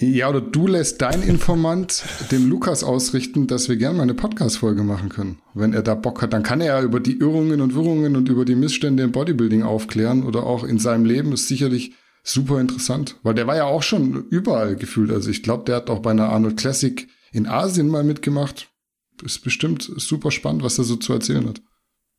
Ja, 0.00 0.28
oder 0.28 0.40
du 0.40 0.68
lässt 0.68 1.02
dein 1.02 1.22
Informant 1.22 2.04
dem 2.30 2.48
Lukas 2.48 2.84
ausrichten, 2.84 3.48
dass 3.48 3.68
wir 3.68 3.76
gerne 3.76 3.96
mal 3.96 4.04
eine 4.04 4.14
Podcast-Folge 4.14 4.84
machen 4.84 5.08
können. 5.08 5.40
Wenn 5.54 5.72
er 5.72 5.82
da 5.82 5.96
Bock 5.96 6.22
hat, 6.22 6.32
dann 6.32 6.44
kann 6.44 6.60
er 6.60 6.66
ja 6.66 6.82
über 6.82 7.00
die 7.00 7.18
Irrungen 7.18 7.60
und 7.60 7.74
Wirrungen 7.74 8.14
und 8.14 8.28
über 8.28 8.44
die 8.44 8.54
Missstände 8.54 9.02
im 9.02 9.10
Bodybuilding 9.10 9.64
aufklären 9.64 10.22
oder 10.22 10.44
auch 10.44 10.62
in 10.62 10.78
seinem 10.78 11.04
Leben. 11.04 11.32
ist 11.32 11.48
sicherlich 11.48 11.94
super 12.22 12.60
interessant, 12.60 13.16
weil 13.24 13.34
der 13.34 13.48
war 13.48 13.56
ja 13.56 13.64
auch 13.64 13.82
schon 13.82 14.26
überall 14.30 14.76
gefühlt. 14.76 15.10
Also 15.10 15.30
ich 15.30 15.42
glaube, 15.42 15.64
der 15.64 15.76
hat 15.76 15.90
auch 15.90 16.00
bei 16.00 16.12
einer 16.12 16.28
Arnold 16.28 16.56
Classic 16.56 17.08
in 17.32 17.48
Asien 17.48 17.88
mal 17.88 18.04
mitgemacht. 18.04 18.68
Ist 19.24 19.42
bestimmt 19.42 19.82
super 19.96 20.30
spannend, 20.30 20.62
was 20.62 20.78
er 20.78 20.84
so 20.84 20.94
zu 20.94 21.12
erzählen 21.12 21.48
hat. 21.48 21.60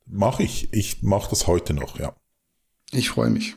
Mach 0.10 0.40
ich. 0.40 0.70
Ich 0.74 1.04
mache 1.04 1.30
das 1.30 1.48
heute 1.48 1.74
noch, 1.74 2.00
ja. 2.00 2.16
Ich 2.92 3.10
freue 3.10 3.30
mich. 3.30 3.56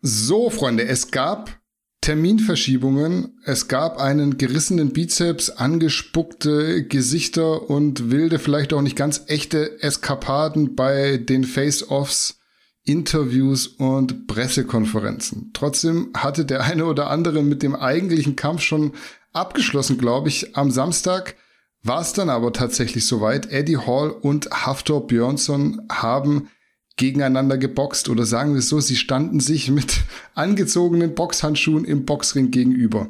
So, 0.00 0.48
Freunde, 0.48 0.84
es 0.84 1.10
gab 1.10 1.60
Terminverschiebungen. 2.00 3.38
Es 3.44 3.68
gab 3.68 3.98
einen 3.98 4.38
gerissenen 4.38 4.92
Bizeps, 4.92 5.50
angespuckte 5.50 6.86
Gesichter 6.86 7.68
und 7.68 8.10
wilde, 8.10 8.38
vielleicht 8.38 8.72
auch 8.72 8.82
nicht 8.82 8.96
ganz 8.96 9.24
echte 9.26 9.82
Eskapaden 9.82 10.74
bei 10.74 11.18
den 11.18 11.44
Face-Offs, 11.44 12.40
Interviews 12.84 13.66
und 13.66 14.26
Pressekonferenzen. 14.26 15.50
Trotzdem 15.52 16.10
hatte 16.16 16.46
der 16.46 16.64
eine 16.64 16.86
oder 16.86 17.10
andere 17.10 17.42
mit 17.42 17.62
dem 17.62 17.74
eigentlichen 17.74 18.36
Kampf 18.36 18.62
schon 18.62 18.92
abgeschlossen, 19.32 19.98
glaube 19.98 20.28
ich. 20.28 20.56
Am 20.56 20.70
Samstag 20.70 21.36
war 21.82 22.00
es 22.00 22.12
dann 22.12 22.28
aber 22.28 22.52
tatsächlich 22.52 23.06
soweit. 23.06 23.50
Eddie 23.50 23.78
Hall 23.78 24.10
und 24.10 24.50
Haftor 24.50 25.06
Björnsson 25.06 25.82
haben 25.90 26.48
gegeneinander 26.96 27.56
geboxt 27.56 28.08
oder 28.10 28.26
sagen 28.26 28.52
wir 28.52 28.58
es 28.58 28.68
so, 28.68 28.80
sie 28.80 28.96
standen 28.96 29.40
sich 29.40 29.70
mit 29.70 30.00
angezogenen 30.34 31.14
Boxhandschuhen 31.14 31.84
im 31.84 32.04
Boxring 32.04 32.50
gegenüber. 32.50 33.08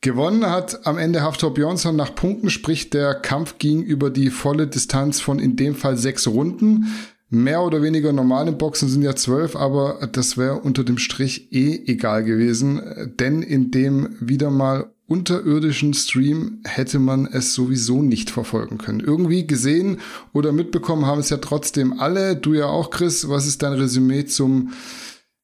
Gewonnen 0.00 0.50
hat 0.50 0.86
am 0.86 0.98
Ende 0.98 1.22
Haftor 1.22 1.54
Björnsson 1.54 1.96
nach 1.96 2.14
Punkten, 2.14 2.50
sprich 2.50 2.90
der 2.90 3.14
Kampf 3.14 3.56
ging 3.58 3.82
über 3.82 4.10
die 4.10 4.28
volle 4.28 4.66
Distanz 4.66 5.20
von 5.20 5.38
in 5.38 5.56
dem 5.56 5.74
Fall 5.74 5.96
sechs 5.96 6.26
Runden. 6.26 6.88
Mehr 7.30 7.62
oder 7.62 7.82
weniger 7.82 8.12
normale 8.12 8.52
Boxen 8.52 8.88
sind 8.88 9.02
ja 9.02 9.16
zwölf, 9.16 9.56
aber 9.56 10.06
das 10.12 10.36
wäre 10.36 10.60
unter 10.60 10.84
dem 10.84 10.98
Strich 10.98 11.52
eh 11.52 11.84
egal 11.86 12.22
gewesen, 12.22 13.14
denn 13.18 13.42
in 13.42 13.70
dem 13.70 14.16
wieder 14.20 14.50
mal 14.50 14.93
unterirdischen 15.06 15.94
Stream 15.94 16.60
hätte 16.64 16.98
man 16.98 17.26
es 17.26 17.54
sowieso 17.54 18.02
nicht 18.02 18.30
verfolgen 18.30 18.78
können. 18.78 19.00
Irgendwie 19.00 19.46
gesehen 19.46 20.00
oder 20.32 20.52
mitbekommen 20.52 21.06
haben 21.06 21.20
es 21.20 21.30
ja 21.30 21.36
trotzdem 21.38 21.98
alle. 22.00 22.36
Du 22.36 22.54
ja 22.54 22.66
auch, 22.66 22.90
Chris. 22.90 23.28
Was 23.28 23.46
ist 23.46 23.62
dein 23.62 23.74
Resümee 23.74 24.24
zum 24.24 24.72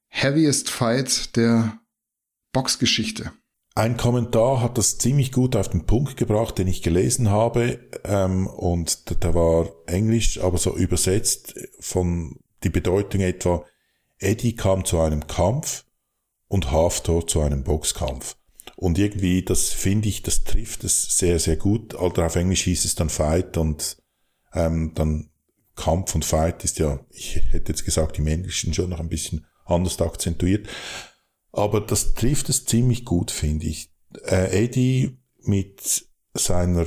Heaviest 0.08 0.70
Fight 0.70 1.36
der 1.36 1.78
Boxgeschichte? 2.52 3.32
Ein 3.74 3.96
Kommentar 3.96 4.60
hat 4.60 4.78
das 4.78 4.98
ziemlich 4.98 5.30
gut 5.30 5.54
auf 5.54 5.68
den 5.68 5.86
Punkt 5.86 6.16
gebracht, 6.16 6.58
den 6.58 6.66
ich 6.66 6.82
gelesen 6.82 7.30
habe. 7.30 7.78
Ähm, 8.04 8.46
und 8.46 9.22
der 9.22 9.34
war 9.34 9.70
Englisch, 9.86 10.40
aber 10.40 10.58
so 10.58 10.76
übersetzt 10.76 11.54
von 11.78 12.40
die 12.64 12.70
Bedeutung 12.70 13.20
etwa, 13.20 13.64
Eddie 14.18 14.56
kam 14.56 14.84
zu 14.84 14.98
einem 14.98 15.26
Kampf 15.26 15.84
und 16.48 16.70
Haftor 16.72 17.26
zu 17.26 17.40
einem 17.40 17.62
Boxkampf. 17.62 18.36
Und 18.80 18.98
irgendwie, 18.98 19.42
das 19.42 19.68
finde 19.68 20.08
ich, 20.08 20.22
das 20.22 20.42
trifft 20.42 20.84
es 20.84 21.18
sehr, 21.18 21.38
sehr 21.38 21.56
gut. 21.56 21.94
Oder 21.94 22.24
auf 22.24 22.36
Englisch 22.36 22.62
hieß 22.62 22.86
es 22.86 22.94
dann 22.94 23.10
Fight 23.10 23.58
und 23.58 23.98
ähm, 24.54 24.92
dann 24.94 25.28
Kampf 25.76 26.14
und 26.14 26.24
Fight 26.24 26.64
ist 26.64 26.78
ja, 26.78 26.98
ich 27.10 27.36
hätte 27.50 27.72
jetzt 27.72 27.84
gesagt, 27.84 28.18
im 28.18 28.26
Englischen 28.26 28.72
schon 28.72 28.88
noch 28.88 29.00
ein 29.00 29.10
bisschen 29.10 29.44
anders 29.66 30.00
akzentuiert. 30.00 30.66
Aber 31.52 31.82
das 31.82 32.14
trifft 32.14 32.48
es 32.48 32.64
ziemlich 32.64 33.04
gut, 33.04 33.30
finde 33.30 33.66
ich. 33.66 33.92
Äh, 34.24 34.64
Eddie 34.64 35.18
mit 35.42 36.06
seiner, 36.32 36.86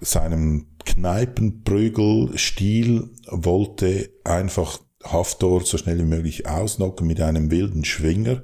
seinem 0.00 0.74
Kneipenprügelstil 0.84 3.10
wollte 3.28 4.10
einfach 4.24 4.80
Haftor 5.04 5.64
so 5.64 5.78
schnell 5.78 5.98
wie 5.98 6.04
möglich 6.04 6.48
ausnocken 6.48 7.06
mit 7.06 7.20
einem 7.20 7.52
wilden 7.52 7.84
Schwinger 7.84 8.42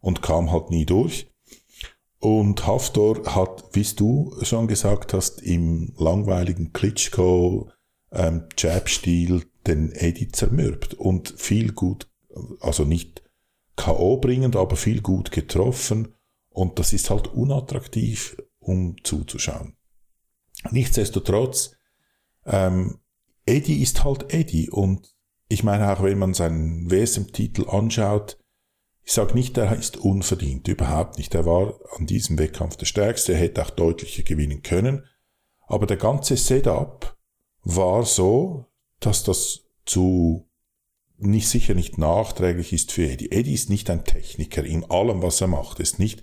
und 0.00 0.22
kam 0.22 0.50
halt 0.50 0.70
nie 0.70 0.86
durch. 0.86 1.28
Und 2.22 2.68
Haftor 2.68 3.34
hat, 3.34 3.64
wie 3.72 3.82
du 3.82 4.32
schon 4.42 4.68
gesagt 4.68 5.12
hast, 5.12 5.42
im 5.42 5.92
langweiligen 5.98 6.72
Klitschko 6.72 7.68
ähm, 8.12 8.44
Jab-Stil 8.56 9.44
den 9.66 9.90
Eddie 9.90 10.28
zermürbt 10.28 10.94
und 10.94 11.34
viel 11.36 11.72
gut, 11.72 12.08
also 12.60 12.84
nicht 12.84 13.24
K.O. 13.74 14.18
bringend, 14.18 14.54
aber 14.54 14.76
viel 14.76 15.00
gut 15.00 15.32
getroffen. 15.32 16.14
Und 16.48 16.78
das 16.78 16.92
ist 16.92 17.10
halt 17.10 17.26
unattraktiv, 17.26 18.36
um 18.60 18.94
zuzuschauen. 19.02 19.74
Nichtsdestotrotz, 20.70 21.74
ähm, 22.46 23.00
Eddie 23.46 23.82
ist 23.82 24.04
halt 24.04 24.32
Eddie 24.32 24.70
und 24.70 25.12
ich 25.48 25.64
meine 25.64 25.92
auch, 25.92 26.04
wenn 26.04 26.20
man 26.20 26.34
seinen 26.34 26.88
WSM-Titel 26.88 27.68
anschaut, 27.68 28.38
ich 29.04 29.12
sage 29.12 29.34
nicht, 29.34 29.58
er 29.58 29.74
ist 29.74 29.96
unverdient, 29.96 30.68
überhaupt 30.68 31.18
nicht. 31.18 31.34
Er 31.34 31.44
war 31.44 31.74
an 31.96 32.06
diesem 32.06 32.38
Wettkampf 32.38 32.76
der 32.76 32.86
Stärkste, 32.86 33.32
er 33.32 33.38
hätte 33.38 33.62
auch 33.62 33.70
deutlicher 33.70 34.22
gewinnen 34.22 34.62
können. 34.62 35.04
Aber 35.66 35.86
der 35.86 35.96
ganze 35.96 36.36
Setup 36.36 37.16
war 37.64 38.04
so, 38.04 38.66
dass 39.00 39.24
das 39.24 39.62
zu 39.84 40.48
nicht 41.18 41.48
sicher 41.48 41.74
nicht 41.74 41.98
nachträglich 41.98 42.72
ist 42.72 42.92
für 42.92 43.08
Eddie. 43.08 43.30
Eddie 43.30 43.54
ist 43.54 43.70
nicht 43.70 43.90
ein 43.90 44.04
Techniker 44.04 44.64
in 44.64 44.84
allem, 44.90 45.22
was 45.22 45.40
er 45.40 45.46
macht. 45.46 45.78
Er 45.78 45.84
ist 45.84 45.98
nicht 45.98 46.22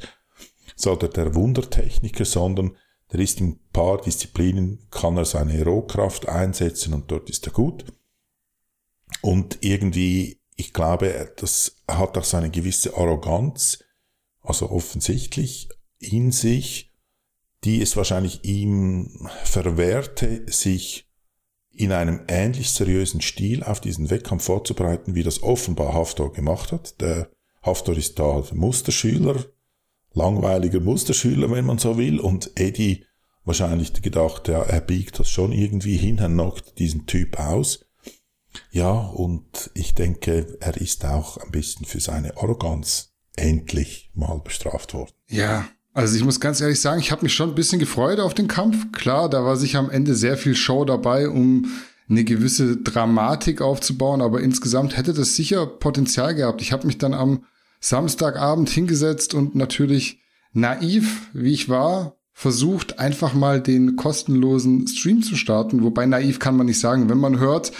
so 0.75 0.95
der 0.95 1.35
Wundertechniker, 1.35 2.25
sondern 2.25 2.75
der 3.11 3.21
ist 3.21 3.39
in 3.39 3.49
ein 3.49 3.59
paar 3.71 4.01
Disziplinen, 4.01 4.87
kann 4.91 5.17
er 5.17 5.25
seine 5.25 5.63
Rohkraft 5.63 6.27
einsetzen 6.27 6.93
und 6.93 7.11
dort 7.11 7.29
ist 7.29 7.47
er 7.47 7.53
gut. 7.53 7.85
Und 9.21 9.59
irgendwie 9.61 10.38
ich 10.59 10.73
glaube, 10.73 11.31
das 11.37 11.77
hat 11.89 12.17
auch 12.17 12.23
so 12.25 12.35
eine 12.35 12.51
gewisse 12.51 12.97
Arroganz, 12.97 13.81
also 14.41 14.69
offensichtlich 14.69 15.69
in 15.99 16.33
sich, 16.33 16.93
die 17.63 17.81
es 17.81 17.95
wahrscheinlich 17.95 18.43
ihm 18.43 19.29
verwehrte, 19.45 20.43
sich 20.51 21.09
in 21.71 21.93
einem 21.93 22.25
ähnlich 22.27 22.71
seriösen 22.71 23.21
Stil 23.21 23.63
auf 23.63 23.79
diesen 23.79 24.09
Wettkampf 24.09 24.43
vorzubereiten, 24.43 25.15
wie 25.15 25.23
das 25.23 25.43
offenbar 25.43 25.93
Haftor 25.93 26.33
gemacht 26.33 26.73
hat. 26.73 26.99
Der 26.99 27.29
Haftor 27.61 27.95
ist 27.95 28.19
da 28.19 28.43
Musterschüler, 28.51 29.45
langweiliger 30.11 30.81
Musterschüler, 30.81 31.49
wenn 31.51 31.65
man 31.65 31.77
so 31.77 31.97
will, 31.97 32.19
und 32.19 32.59
Eddie 32.59 33.05
wahrscheinlich 33.45 33.93
gedacht, 33.93 34.49
ja, 34.49 34.61
er 34.61 34.81
biegt 34.81 35.19
das 35.19 35.29
schon 35.29 35.53
irgendwie 35.53 35.95
hin, 35.95 36.17
er 36.17 36.27
knockt 36.27 36.79
diesen 36.79 37.05
Typ 37.05 37.39
aus. 37.39 37.85
Ja, 38.71 38.91
und 38.91 39.71
ich 39.73 39.95
denke, 39.95 40.57
er 40.59 40.77
ist 40.77 41.05
auch 41.05 41.37
ein 41.37 41.51
bisschen 41.51 41.85
für 41.85 41.99
seine 41.99 42.37
Arroganz 42.37 43.13
endlich 43.35 44.11
mal 44.13 44.39
bestraft 44.39 44.93
worden. 44.93 45.11
Ja, 45.29 45.67
also 45.93 46.15
ich 46.15 46.23
muss 46.23 46.39
ganz 46.39 46.61
ehrlich 46.61 46.81
sagen, 46.81 46.99
ich 46.99 47.11
habe 47.11 47.23
mich 47.23 47.33
schon 47.33 47.49
ein 47.49 47.55
bisschen 47.55 47.79
gefreut 47.79 48.19
auf 48.19 48.33
den 48.33 48.47
Kampf. 48.47 48.91
Klar, 48.91 49.29
da 49.29 49.43
war 49.43 49.57
sicher 49.57 49.79
am 49.79 49.89
Ende 49.89 50.15
sehr 50.15 50.37
viel 50.37 50.55
Show 50.55 50.85
dabei, 50.85 51.29
um 51.29 51.71
eine 52.09 52.23
gewisse 52.23 52.77
Dramatik 52.77 53.61
aufzubauen, 53.61 54.21
aber 54.21 54.41
insgesamt 54.41 54.97
hätte 54.97 55.13
das 55.13 55.35
sicher 55.35 55.65
Potenzial 55.67 56.33
gehabt. 56.35 56.61
Ich 56.61 56.71
habe 56.71 56.87
mich 56.87 56.97
dann 56.97 57.13
am 57.13 57.43
Samstagabend 57.79 58.69
hingesetzt 58.69 59.33
und 59.33 59.55
natürlich 59.55 60.21
naiv, 60.51 61.29
wie 61.33 61.53
ich 61.53 61.69
war, 61.69 62.15
versucht, 62.33 62.99
einfach 62.99 63.33
mal 63.33 63.61
den 63.61 63.95
kostenlosen 63.95 64.87
Stream 64.87 65.21
zu 65.21 65.35
starten. 65.35 65.83
Wobei 65.83 66.05
naiv 66.05 66.39
kann 66.39 66.55
man 66.55 66.65
nicht 66.65 66.79
sagen. 66.79 67.09
Wenn 67.09 67.17
man 67.17 67.39
hört, 67.39 67.71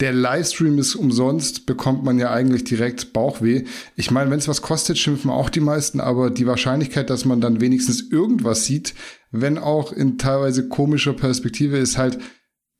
der 0.00 0.12
Livestream 0.12 0.78
ist 0.78 0.94
umsonst, 0.94 1.66
bekommt 1.66 2.04
man 2.04 2.18
ja 2.18 2.30
eigentlich 2.30 2.62
direkt 2.64 3.12
Bauchweh. 3.12 3.64
Ich 3.96 4.10
meine, 4.10 4.30
wenn 4.30 4.38
es 4.38 4.46
was 4.46 4.62
kostet, 4.62 4.96
schimpfen 4.96 5.30
auch 5.30 5.50
die 5.50 5.60
meisten, 5.60 6.00
aber 6.00 6.30
die 6.30 6.46
Wahrscheinlichkeit, 6.46 7.10
dass 7.10 7.24
man 7.24 7.40
dann 7.40 7.60
wenigstens 7.60 8.10
irgendwas 8.10 8.64
sieht, 8.64 8.94
wenn 9.32 9.58
auch 9.58 9.92
in 9.92 10.16
teilweise 10.16 10.68
komischer 10.68 11.14
Perspektive, 11.14 11.78
ist 11.78 11.98
halt 11.98 12.18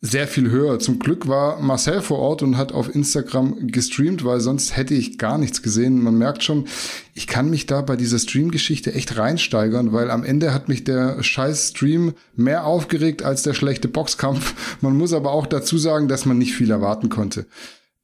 sehr 0.00 0.28
viel 0.28 0.50
höher. 0.50 0.78
Zum 0.78 1.00
Glück 1.00 1.26
war 1.26 1.60
Marcel 1.60 2.02
vor 2.02 2.18
Ort 2.18 2.42
und 2.42 2.56
hat 2.56 2.70
auf 2.70 2.94
Instagram 2.94 3.66
gestreamt, 3.66 4.24
weil 4.24 4.40
sonst 4.40 4.76
hätte 4.76 4.94
ich 4.94 5.18
gar 5.18 5.38
nichts 5.38 5.60
gesehen. 5.60 6.02
Man 6.02 6.16
merkt 6.16 6.44
schon, 6.44 6.66
ich 7.14 7.26
kann 7.26 7.50
mich 7.50 7.66
da 7.66 7.82
bei 7.82 7.96
dieser 7.96 8.20
Stream-Geschichte 8.20 8.94
echt 8.94 9.18
reinsteigern, 9.18 9.92
weil 9.92 10.10
am 10.10 10.22
Ende 10.22 10.54
hat 10.54 10.68
mich 10.68 10.84
der 10.84 11.22
scheiß 11.22 11.70
Stream 11.70 12.14
mehr 12.36 12.64
aufgeregt 12.64 13.24
als 13.24 13.42
der 13.42 13.54
schlechte 13.54 13.88
Boxkampf. 13.88 14.78
Man 14.80 14.96
muss 14.96 15.12
aber 15.12 15.32
auch 15.32 15.46
dazu 15.46 15.78
sagen, 15.78 16.06
dass 16.06 16.26
man 16.26 16.38
nicht 16.38 16.54
viel 16.54 16.70
erwarten 16.70 17.08
konnte. 17.08 17.46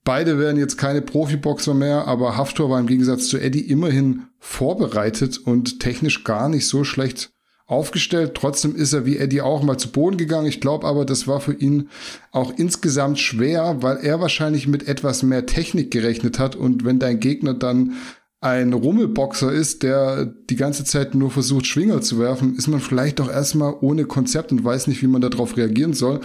Beide 0.02 0.38
werden 0.38 0.58
jetzt 0.58 0.76
keine 0.76 1.00
Profiboxer 1.00 1.74
mehr, 1.74 2.06
aber 2.06 2.36
Haftor 2.36 2.68
war 2.68 2.78
im 2.78 2.86
Gegensatz 2.86 3.28
zu 3.28 3.38
Eddie 3.38 3.70
immerhin 3.70 4.24
vorbereitet 4.38 5.38
und 5.38 5.80
technisch 5.80 6.24
gar 6.24 6.48
nicht 6.48 6.66
so 6.66 6.84
schlecht 6.84 7.33
aufgestellt. 7.66 8.34
Trotzdem 8.34 8.76
ist 8.76 8.92
er 8.92 9.06
wie 9.06 9.16
Eddie 9.16 9.40
auch 9.40 9.62
mal 9.62 9.78
zu 9.78 9.90
Boden 9.90 10.16
gegangen. 10.16 10.46
Ich 10.46 10.60
glaube 10.60 10.86
aber, 10.86 11.04
das 11.04 11.26
war 11.26 11.40
für 11.40 11.54
ihn 11.54 11.88
auch 12.30 12.52
insgesamt 12.56 13.18
schwer, 13.18 13.78
weil 13.80 13.98
er 13.98 14.20
wahrscheinlich 14.20 14.66
mit 14.66 14.86
etwas 14.86 15.22
mehr 15.22 15.46
Technik 15.46 15.90
gerechnet 15.90 16.38
hat. 16.38 16.56
Und 16.56 16.84
wenn 16.84 16.98
dein 16.98 17.20
Gegner 17.20 17.54
dann 17.54 17.94
ein 18.40 18.74
Rummelboxer 18.74 19.50
ist, 19.50 19.82
der 19.82 20.26
die 20.26 20.56
ganze 20.56 20.84
Zeit 20.84 21.14
nur 21.14 21.30
versucht, 21.30 21.66
Schwinger 21.66 22.02
zu 22.02 22.18
werfen, 22.18 22.56
ist 22.56 22.68
man 22.68 22.80
vielleicht 22.80 23.18
auch 23.22 23.30
erstmal 23.30 23.74
ohne 23.80 24.04
Konzept 24.04 24.52
und 24.52 24.62
weiß 24.62 24.86
nicht, 24.86 25.00
wie 25.00 25.06
man 25.06 25.22
darauf 25.22 25.56
reagieren 25.56 25.94
soll. 25.94 26.20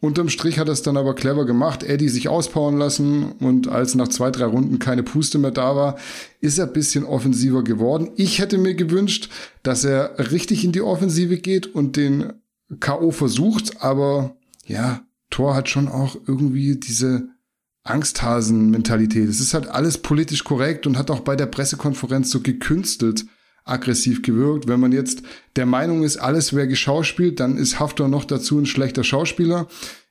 Unterm 0.00 0.28
Strich 0.28 0.60
hat 0.60 0.68
er 0.68 0.74
es 0.74 0.82
dann 0.82 0.96
aber 0.96 1.14
clever 1.14 1.44
gemacht, 1.44 1.82
Eddie 1.82 2.08
sich 2.08 2.28
auspowern 2.28 2.78
lassen 2.78 3.32
und 3.40 3.66
als 3.66 3.96
nach 3.96 4.06
zwei, 4.06 4.30
drei 4.30 4.44
Runden 4.44 4.78
keine 4.78 5.02
Puste 5.02 5.38
mehr 5.38 5.50
da 5.50 5.74
war, 5.74 5.98
ist 6.40 6.58
er 6.58 6.68
bisschen 6.68 7.04
offensiver 7.04 7.64
geworden. 7.64 8.10
Ich 8.14 8.38
hätte 8.38 8.58
mir 8.58 8.74
gewünscht, 8.74 9.28
dass 9.64 9.84
er 9.84 10.30
richtig 10.30 10.64
in 10.64 10.70
die 10.70 10.82
Offensive 10.82 11.38
geht 11.38 11.66
und 11.66 11.96
den 11.96 12.32
K.O. 12.78 13.10
versucht, 13.10 13.82
aber 13.82 14.36
ja, 14.66 15.02
Thor 15.30 15.56
hat 15.56 15.68
schon 15.68 15.88
auch 15.88 16.16
irgendwie 16.26 16.76
diese 16.76 17.28
Angsthasen-Mentalität. 17.82 19.28
Es 19.28 19.40
ist 19.40 19.54
halt 19.54 19.66
alles 19.66 19.98
politisch 19.98 20.44
korrekt 20.44 20.86
und 20.86 20.96
hat 20.96 21.10
auch 21.10 21.20
bei 21.20 21.34
der 21.34 21.46
Pressekonferenz 21.46 22.30
so 22.30 22.40
gekünstelt 22.40 23.24
aggressiv 23.68 24.22
gewirkt. 24.22 24.68
Wenn 24.68 24.80
man 24.80 24.92
jetzt 24.92 25.22
der 25.56 25.66
Meinung 25.66 26.02
ist, 26.02 26.16
alles 26.16 26.54
wäre 26.54 26.68
geschauspielt, 26.68 27.40
dann 27.40 27.56
ist 27.56 27.78
Haftor 27.78 28.08
noch 28.08 28.24
dazu 28.24 28.58
ein 28.58 28.66
schlechter 28.66 29.04
Schauspieler. 29.04 29.68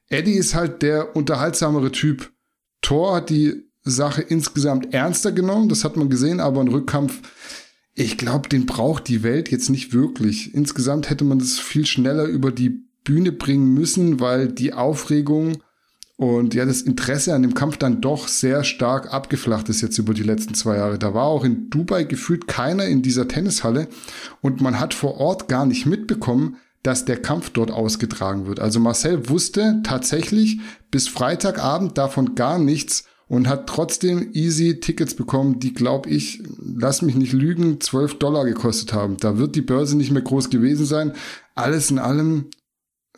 Eddie 0.09 0.33
ist 0.33 0.55
halt 0.55 0.81
der 0.81 1.15
unterhaltsamere 1.15 1.91
Typ. 1.91 2.31
Thor 2.81 3.15
hat 3.15 3.29
die 3.29 3.63
Sache 3.83 4.21
insgesamt 4.21 4.93
ernster 4.93 5.31
genommen, 5.31 5.69
das 5.69 5.83
hat 5.83 5.97
man 5.97 6.09
gesehen, 6.09 6.39
aber 6.39 6.61
ein 6.61 6.67
Rückkampf, 6.67 7.21
ich 7.93 8.17
glaube, 8.17 8.47
den 8.47 8.67
braucht 8.67 9.07
die 9.07 9.23
Welt 9.23 9.49
jetzt 9.49 9.69
nicht 9.69 9.91
wirklich. 9.91 10.53
Insgesamt 10.53 11.09
hätte 11.09 11.23
man 11.23 11.39
das 11.39 11.57
viel 11.57 11.85
schneller 11.85 12.25
über 12.25 12.51
die 12.51 12.83
Bühne 13.03 13.31
bringen 13.31 13.73
müssen, 13.73 14.19
weil 14.19 14.49
die 14.49 14.73
Aufregung 14.73 15.63
und 16.17 16.55
ja, 16.55 16.65
das 16.65 16.81
Interesse 16.81 17.36
an 17.36 17.43
dem 17.43 17.53
Kampf 17.53 17.77
dann 17.77 18.01
doch 18.01 18.27
sehr 18.27 18.63
stark 18.63 19.13
abgeflacht 19.13 19.69
ist 19.69 19.81
jetzt 19.81 20.00
über 20.00 20.15
die 20.15 20.24
letzten 20.24 20.55
zwei 20.55 20.77
Jahre. 20.77 20.97
Da 20.97 21.13
war 21.13 21.25
auch 21.25 21.43
in 21.43 21.69
Dubai 21.69 22.05
gefühlt 22.05 22.47
keiner 22.47 22.86
in 22.86 23.03
dieser 23.03 23.27
Tennishalle 23.27 23.88
und 24.41 24.59
man 24.59 24.79
hat 24.79 24.95
vor 24.95 25.17
Ort 25.17 25.47
gar 25.47 25.67
nicht 25.67 25.86
mitbekommen, 25.86 26.57
dass 26.81 27.05
der 27.05 27.21
Kampf 27.21 27.51
dort 27.51 27.69
ausgetragen 27.69 28.47
wird. 28.47 28.59
Also 28.59 28.79
Marcel 28.79 29.29
wusste 29.29 29.81
tatsächlich 29.83 30.59
bis 30.89 31.07
Freitagabend 31.07 32.00
davon 32.00 32.33
gar 32.33 32.57
nichts 32.57 33.05
und 33.27 33.47
hat 33.47 33.67
trotzdem 33.67 34.31
easy 34.33 34.79
Tickets 34.79 35.13
bekommen, 35.13 35.59
die, 35.59 35.74
glaube 35.74 36.09
ich, 36.09 36.41
lass 36.57 37.03
mich 37.03 37.15
nicht 37.15 37.33
lügen, 37.33 37.79
12 37.79 38.17
Dollar 38.17 38.45
gekostet 38.45 38.91
haben. 38.91 39.17
Da 39.17 39.38
wird 39.38 39.55
die 39.55 39.62
Börse 39.62 39.95
nicht 39.95 40.12
mehr 40.12 40.21
groß 40.24 40.50
gewesen 40.50 40.86
sein. 40.88 41.13
Alles 41.53 41.91
in 41.91 42.00
allem, 42.00 42.45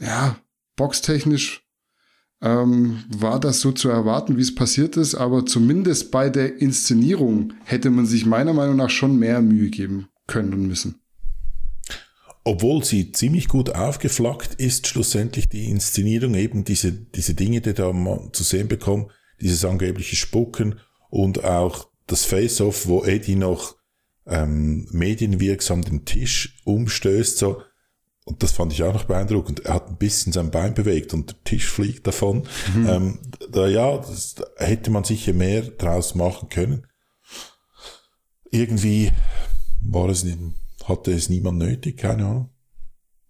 ja, 0.01 0.36
boxtechnisch 0.75 1.69
ähm, 2.41 3.03
war 3.10 3.39
das 3.39 3.60
so 3.60 3.72
zu 3.72 3.89
erwarten, 3.89 4.38
wie 4.38 4.41
es 4.41 4.55
passiert 4.55 4.98
ist, 4.98 5.15
aber 5.15 5.46
zumindest 5.46 6.12
bei 6.12 6.29
der 6.29 6.62
Inszenierung 6.62 7.53
hätte 7.65 7.89
man 7.89 8.05
sich 8.05 8.25
meiner 8.25 8.53
Meinung 8.53 8.77
nach 8.77 8.89
schon 8.89 9.17
mehr 9.19 9.41
Mühe 9.41 9.69
geben 9.69 10.08
können 10.27 10.53
und 10.53 10.67
müssen. 10.67 11.01
Obwohl 12.46 12.84
sie 12.84 13.12
ziemlich 13.12 13.48
gut 13.48 13.75
aufgeflackt 13.75 14.55
ist, 14.55 14.88
schlussendlich 14.88 15.50
die 15.50 15.69
Inszenierung, 15.69 16.36
eben 16.36 16.63
diese, 16.63 16.93
diese 16.93 17.34
Dinge, 17.34 17.62
die 17.62 17.74
da 17.74 17.91
mal 17.91 18.29
zu 18.31 18.43
sehen 18.43 18.69
bekommen, 18.69 19.12
dieses 19.41 19.65
angebliche 19.65 20.15
Spucken 20.15 20.79
und 21.10 21.43
auch 21.43 21.89
das 22.08 22.25
Face-Off, 22.25 22.88
wo 22.88 23.03
Eddie 23.03 23.36
noch 23.36 23.75
ähm, 24.25 24.88
medienwirksam 24.91 25.84
den 25.84 26.05
Tisch 26.05 26.58
umstößt, 26.63 27.38
so, 27.38 27.62
und 28.30 28.44
das 28.44 28.52
fand 28.52 28.72
ich 28.72 28.84
auch 28.84 28.94
noch 28.94 29.06
beeindruckend, 29.06 29.65
er 29.65 29.74
hat 29.74 29.89
ein 29.89 29.98
bisschen 29.98 30.32
sein 30.32 30.52
Bein 30.52 30.76
bewegt 30.76 31.15
und 31.15 31.32
der 31.32 31.44
Tisch 31.46 31.68
fliegt 31.68 32.06
davon. 32.06 32.44
Mhm. 32.76 32.88
Ähm, 32.88 33.20
da, 33.52 33.68
ja, 33.68 33.98
das, 33.98 34.36
da 34.36 34.46
hätte 34.58 34.92
man 34.92 35.04
sicher 35.04 35.34
mehr 35.34 35.63
draus 35.63 36.13
machen 36.13 36.48
können. 36.50 36.86
Irgendwie 38.52 39.12
war 39.82 40.10
es, 40.10 40.26
hatte 40.86 41.12
es 41.12 41.30
niemand 41.30 41.58
nötig, 41.58 41.98
keine 41.98 42.26
Ahnung. 42.26 42.50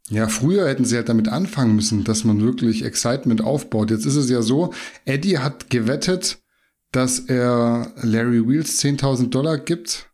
Ja, 0.09 0.27
früher 0.27 0.67
hätten 0.67 0.83
sie 0.83 0.97
halt 0.97 1.07
damit 1.07 1.29
anfangen 1.29 1.75
müssen, 1.75 2.03
dass 2.03 2.25
man 2.25 2.41
wirklich 2.41 2.83
Excitement 2.83 3.41
aufbaut. 3.41 3.91
Jetzt 3.91 4.05
ist 4.05 4.15
es 4.15 4.29
ja 4.29 4.41
so, 4.41 4.73
Eddie 5.05 5.37
hat 5.37 5.69
gewettet, 5.69 6.39
dass 6.91 7.19
er 7.19 7.93
Larry 8.01 8.45
Wheels 8.45 8.81
10.000 8.81 9.29
Dollar 9.29 9.59
gibt 9.59 10.09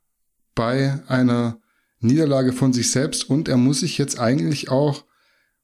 bei 0.54 1.00
einer 1.08 1.60
Niederlage 2.06 2.54
von 2.54 2.74
sich 2.74 2.91
selbst 2.91 3.30
und 3.30 3.48
er 3.48 3.58
muss 3.58 3.82
sich 3.82 3.98
jetzt 3.98 4.20
eigentlich 4.20 4.70
auch 4.70 5.06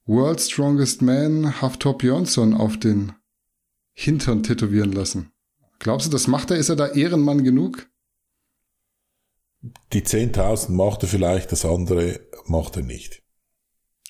World 0.06 0.42
Strongest 0.42 1.02
Man 1.02 1.62
Haftor 1.62 1.98
Björnsson 1.98 2.54
auf 2.54 2.78
den 2.78 3.14
Hintern 3.94 4.44
tätowieren 4.44 4.92
lassen. 4.92 5.32
Glaubst 5.80 6.08
du, 6.08 6.12
das 6.12 6.28
macht 6.28 6.52
er? 6.52 6.58
Ist 6.58 6.70
er 6.70 6.76
da 6.76 6.88
Ehrenmann 6.88 7.44
genug? 7.44 7.88
Die 9.94 10.02
10.000 10.02 10.72
macht 10.72 11.04
er 11.04 11.10
vielleicht, 11.10 11.52
das 11.52 11.66
andere 11.66 12.20
macht 12.46 12.78
er 12.78 12.84
nicht. 12.84 13.22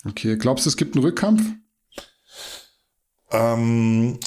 Okay, 0.05 0.37
glaubst 0.37 0.65
du, 0.65 0.69
es 0.69 0.77
gibt 0.77 0.95
einen 0.95 1.03
Rückkampf? 1.03 1.43
Ähm, 3.31 4.19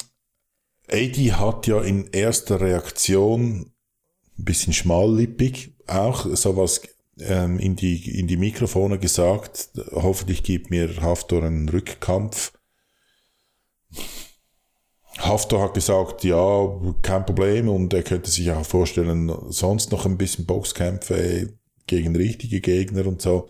AD 0.87 1.33
hat 1.33 1.67
ja 1.67 1.81
in 1.81 2.07
erster 2.07 2.61
Reaktion 2.61 3.73
ein 4.37 4.43
bisschen 4.43 4.73
schmallippig 4.73 5.75
auch 5.87 6.25
sowas 6.35 6.81
ähm, 7.19 7.59
in, 7.59 7.75
die, 7.75 8.19
in 8.19 8.27
die 8.27 8.37
Mikrofone 8.37 8.99
gesagt, 8.99 9.69
hoffentlich 9.91 10.43
gibt 10.43 10.69
mir 10.69 11.01
Haftor 11.01 11.43
einen 11.43 11.69
Rückkampf. 11.69 12.53
Haftor 15.17 15.61
hat 15.61 15.73
gesagt, 15.73 16.23
ja, 16.23 16.69
kein 17.01 17.25
Problem 17.25 17.69
und 17.69 17.93
er 17.93 18.03
könnte 18.03 18.29
sich 18.29 18.51
auch 18.51 18.65
vorstellen, 18.65 19.31
sonst 19.49 19.91
noch 19.91 20.05
ein 20.05 20.17
bisschen 20.17 20.45
Boxkämpfe 20.45 21.57
gegen 21.87 22.15
richtige 22.15 22.59
Gegner 22.59 23.05
und 23.05 23.21
so. 23.21 23.49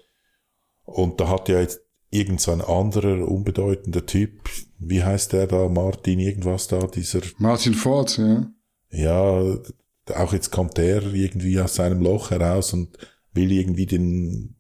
Und 0.84 1.19
da 1.19 1.30
hat 1.30 1.49
ja 1.49 1.60
jetzt 1.60 1.82
irgend 2.12 2.39
so 2.39 2.51
ein 2.51 2.62
anderer 2.62 3.28
unbedeutender 3.28 4.06
Typ, 4.06 4.47
wie 4.78 5.04
heißt 5.04 5.34
der 5.34 5.47
da, 5.47 5.67
Martin 5.67 6.19
irgendwas 6.19 6.67
da, 6.67 6.86
dieser... 6.86 7.21
Martin 7.38 7.73
Ford, 7.73 8.17
ja. 8.17 8.47
Ja, 8.91 9.58
auch 10.13 10.34
jetzt 10.34 10.51
kommt 10.51 10.78
der 10.78 11.01
irgendwie 11.13 11.60
aus 11.60 11.75
seinem 11.75 12.01
Loch 12.01 12.30
heraus 12.30 12.73
und 12.73 12.97
will 13.36 13.52
irgendwie 13.52 13.86
den 13.86 14.56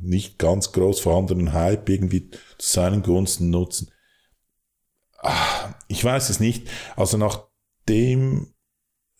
nicht 0.00 0.38
ganz 0.38 0.72
groß 0.72 1.00
vorhandenen 1.00 1.52
Hype 1.52 1.88
irgendwie 1.88 2.30
zu 2.30 2.38
seinen 2.58 3.02
Gunsten 3.02 3.50
nutzen. 3.50 3.90
Ah, 5.18 5.74
ich 5.88 6.02
weiß 6.02 6.30
es 6.30 6.40
nicht. 6.40 6.68
Also 6.96 7.18
nachdem, 7.18 8.54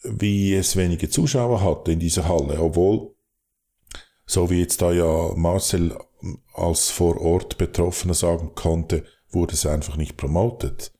wie 0.03 0.55
es 0.55 0.77
wenige 0.77 1.11
Zuschauer 1.11 1.63
hatte 1.63 1.93
in 1.93 1.99
dieser 1.99 2.29
Halle, 2.29 2.61
obwohl, 2.61 3.15
so 4.27 4.49
wie 4.51 4.61
jetzt 4.61 4.81
da 4.81 4.93
ja 4.93 5.33
Marcel 5.35 5.99
als 6.55 6.91
vor 6.91 7.21
Ort 7.21 7.59
Betroffener 7.59 8.15
sagen 8.15 8.55
konnte, 8.55 9.05
wurde 9.31 9.55
es 9.55 9.67
einfach 9.67 9.97
nicht 9.97 10.17
promotet. 10.17 10.93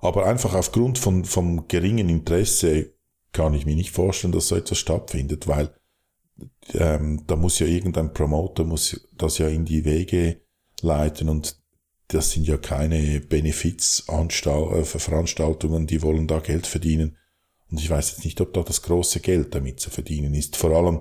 Aber 0.00 0.26
einfach 0.26 0.54
aufgrund 0.54 0.98
von, 0.98 1.24
vom 1.24 1.68
geringen 1.68 2.08
Interesse 2.08 2.94
kann 3.32 3.54
ich 3.54 3.66
mir 3.66 3.76
nicht 3.76 3.92
vorstellen, 3.92 4.32
dass 4.32 4.48
so 4.48 4.56
etwas 4.56 4.78
stattfindet, 4.78 5.46
weil 5.46 5.74
ähm, 6.74 7.24
da 7.26 7.36
muss 7.36 7.58
ja 7.58 7.66
irgendein 7.66 8.12
Promoter 8.12 8.64
muss 8.64 9.08
das 9.16 9.38
ja 9.38 9.48
in 9.48 9.64
die 9.64 9.84
Wege 9.84 10.42
leiten 10.80 11.28
und 11.28 11.60
das 12.08 12.32
sind 12.32 12.46
ja 12.46 12.58
keine 12.58 13.20
Benefizveranstaltungen, 13.20 15.86
die 15.86 16.02
wollen 16.02 16.26
da 16.26 16.40
Geld 16.40 16.66
verdienen. 16.66 17.16
Und 17.70 17.80
ich 17.80 17.88
weiß 17.88 18.10
jetzt 18.10 18.24
nicht, 18.24 18.40
ob 18.40 18.52
da 18.52 18.62
das 18.62 18.82
große 18.82 19.20
Geld 19.20 19.54
damit 19.54 19.78
zu 19.80 19.88
verdienen 19.88 20.34
ist. 20.34 20.56
Vor 20.56 20.72
allem 20.72 21.00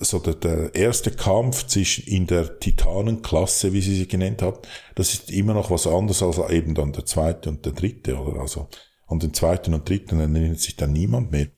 so 0.00 0.18
der, 0.18 0.34
der 0.34 0.74
erste 0.74 1.12
Kampf 1.12 1.66
zwischen 1.66 2.04
in 2.04 2.26
der 2.26 2.58
Titanenklasse, 2.58 3.72
wie 3.72 3.80
sie 3.80 3.94
sie 3.94 4.08
genannt 4.08 4.42
haben, 4.42 4.58
das 4.94 5.14
ist 5.14 5.30
immer 5.30 5.54
noch 5.54 5.70
was 5.70 5.86
anderes 5.86 6.22
als 6.22 6.38
eben 6.50 6.74
dann 6.74 6.92
der 6.92 7.06
zweite 7.06 7.48
und 7.50 7.64
der 7.64 7.72
dritte, 7.72 8.16
oder? 8.16 8.40
Also 8.40 8.68
an 9.06 9.20
den 9.20 9.32
zweiten 9.34 9.74
und 9.74 9.88
dritten 9.88 10.18
erinnert 10.18 10.58
sich 10.58 10.74
dann 10.76 10.92
niemand 10.92 11.30
mehr. 11.30 11.48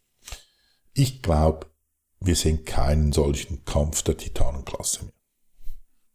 Ich 0.93 1.23
glaube, 1.23 1.69
wir 2.25 2.37
sehen 2.37 2.65
keinen 2.65 3.13
solchen 3.13 3.65
Kampf 3.65 4.03
der 4.03 4.17
Titanenklasse 4.17 5.05
mehr. 5.05 5.15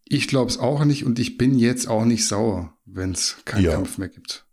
Ich 0.05 0.27
glaube 0.27 0.49
es 0.49 0.57
auch 0.57 0.83
nicht 0.85 1.05
und 1.05 1.19
ich 1.19 1.37
bin 1.37 1.57
jetzt 1.57 1.87
auch 1.87 2.05
nicht 2.05 2.25
sauer, 2.25 2.73
wenn 2.85 3.11
es 3.11 3.37
keinen 3.45 3.65
ja. 3.65 3.73
Kampf 3.73 3.97
mehr 3.97 4.09
gibt. 4.09 4.45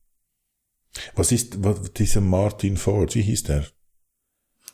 Was 1.14 1.32
ist 1.32 1.62
was, 1.64 1.92
dieser 1.94 2.20
Martin 2.20 2.76
Ford? 2.76 3.14
Wie 3.14 3.22
hieß 3.22 3.44
der? 3.44 3.66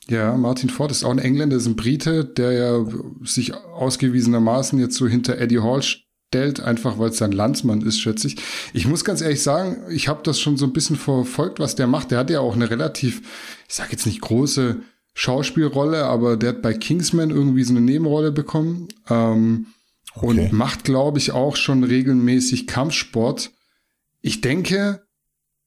Ja, 0.09 0.37
Martin 0.37 0.71
Ford 0.71 0.91
ist 0.91 1.05
auch 1.05 1.11
ein 1.11 1.19
Engländer, 1.19 1.57
ist 1.57 1.67
ein 1.67 1.77
Brite, 1.77 2.25
der 2.25 2.53
ja 2.53 2.87
sich 3.23 3.55
ausgewiesenermaßen 3.55 4.79
jetzt 4.81 4.97
so 4.97 5.07
hinter 5.07 5.39
Eddie 5.39 5.61
Hall 5.61 5.83
stellt, 5.83 6.61
einfach 6.61 6.99
weil 6.99 7.11
es 7.11 7.19
sein 7.19 7.31
Landsmann 7.31 7.83
ist, 7.83 8.01
schätze 8.01 8.27
ich. 8.27 8.37
Ich 8.73 8.87
muss 8.87 9.05
ganz 9.05 9.21
ehrlich 9.21 9.43
sagen, 9.43 9.83
ich 9.91 10.09
habe 10.09 10.23
das 10.25 10.41
schon 10.41 10.57
so 10.57 10.67
ein 10.67 10.73
bisschen 10.73 10.97
verfolgt, 10.97 11.61
was 11.61 11.77
der 11.77 11.87
macht. 11.87 12.11
Der 12.11 12.19
hat 12.19 12.31
ja 12.31 12.41
auch 12.41 12.55
eine 12.55 12.69
relativ, 12.69 13.21
ich 13.69 13.75
sage 13.75 13.93
jetzt 13.93 14.07
nicht 14.07 14.21
große 14.21 14.81
Schauspielrolle, 15.15 16.05
aber 16.05 16.37
der 16.37 16.51
hat 16.51 16.63
bei 16.63 16.73
Kingsman 16.73 17.31
irgendwie 17.31 17.65
so 17.65 17.73
eine 17.73 17.81
Nebenrolle 17.81 18.33
bekommen. 18.33 18.89
Ähm, 19.09 19.67
okay. 20.15 20.27
und 20.27 20.53
macht, 20.53 20.85
glaube 20.85 21.19
ich, 21.19 21.33
auch 21.33 21.57
schon 21.57 21.85
regelmäßig 21.85 22.67
Kampfsport. 22.67 23.53
Ich 24.21 24.41
denke, 24.41 25.03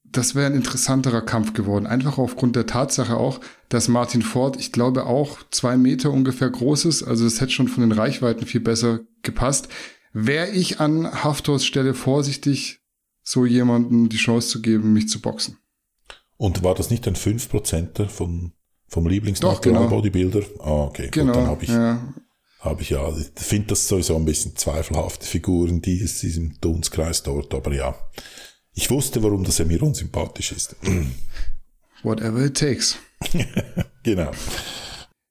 das 0.04 0.34
wäre 0.34 0.46
ein 0.46 0.54
interessanterer 0.54 1.22
Kampf 1.22 1.52
geworden. 1.52 1.86
Einfach 1.86 2.18
aufgrund 2.18 2.56
der 2.56 2.66
Tatsache 2.66 3.16
auch, 3.16 3.40
dass 3.68 3.88
Martin 3.88 4.22
Ford, 4.22 4.56
ich 4.58 4.72
glaube, 4.72 5.06
auch 5.06 5.38
zwei 5.50 5.76
Meter 5.76 6.10
ungefähr 6.10 6.48
groß 6.48 6.86
ist. 6.86 7.02
Also 7.02 7.26
es 7.26 7.40
hätte 7.40 7.52
schon 7.52 7.68
von 7.68 7.82
den 7.82 7.92
Reichweiten 7.92 8.46
viel 8.46 8.60
besser 8.60 9.00
gepasst. 9.22 9.68
Wäre 10.12 10.50
ich 10.50 10.80
an 10.80 11.24
Haftors 11.24 11.66
Stelle 11.66 11.92
vorsichtig, 11.92 12.80
so 13.22 13.44
jemanden 13.44 14.08
die 14.08 14.16
Chance 14.16 14.48
zu 14.48 14.62
geben, 14.62 14.92
mich 14.92 15.08
zu 15.08 15.20
boxen. 15.20 15.58
Und 16.36 16.62
war 16.62 16.74
das 16.74 16.90
nicht 16.90 17.06
ein 17.08 17.16
5% 17.16 18.08
von, 18.08 18.52
vom 18.88 19.06
Lieblingsnational-Bodybuilder? 19.06 20.40
Genau. 20.40 20.62
Ah, 20.62 20.84
okay. 20.84 21.08
Genau. 21.10 21.32
Gut, 21.32 21.36
dann 21.36 21.46
habe 21.48 21.64
ich, 21.64 21.70
ja. 21.70 22.14
hab 22.60 22.80
ich 22.80 22.90
ja, 22.90 23.08
ich 23.16 23.30
finde 23.36 23.68
das 23.68 23.88
sowieso 23.88 24.16
ein 24.16 24.24
bisschen 24.24 24.56
zweifelhafte 24.56 25.26
Figuren, 25.26 25.82
die 25.82 25.98
ist 25.98 26.22
diesem 26.22 26.58
Dunstkreis 26.60 27.22
dort, 27.22 27.54
aber 27.54 27.74
ja. 27.74 27.94
Ich 28.74 28.90
wusste, 28.90 29.22
warum 29.22 29.42
das 29.42 29.58
er 29.58 29.66
mir 29.66 29.82
unsympathisch 29.82 30.52
ist. 30.52 30.76
Whatever 32.02 32.44
it 32.44 32.56
takes. 32.58 32.96
genau. 34.02 34.30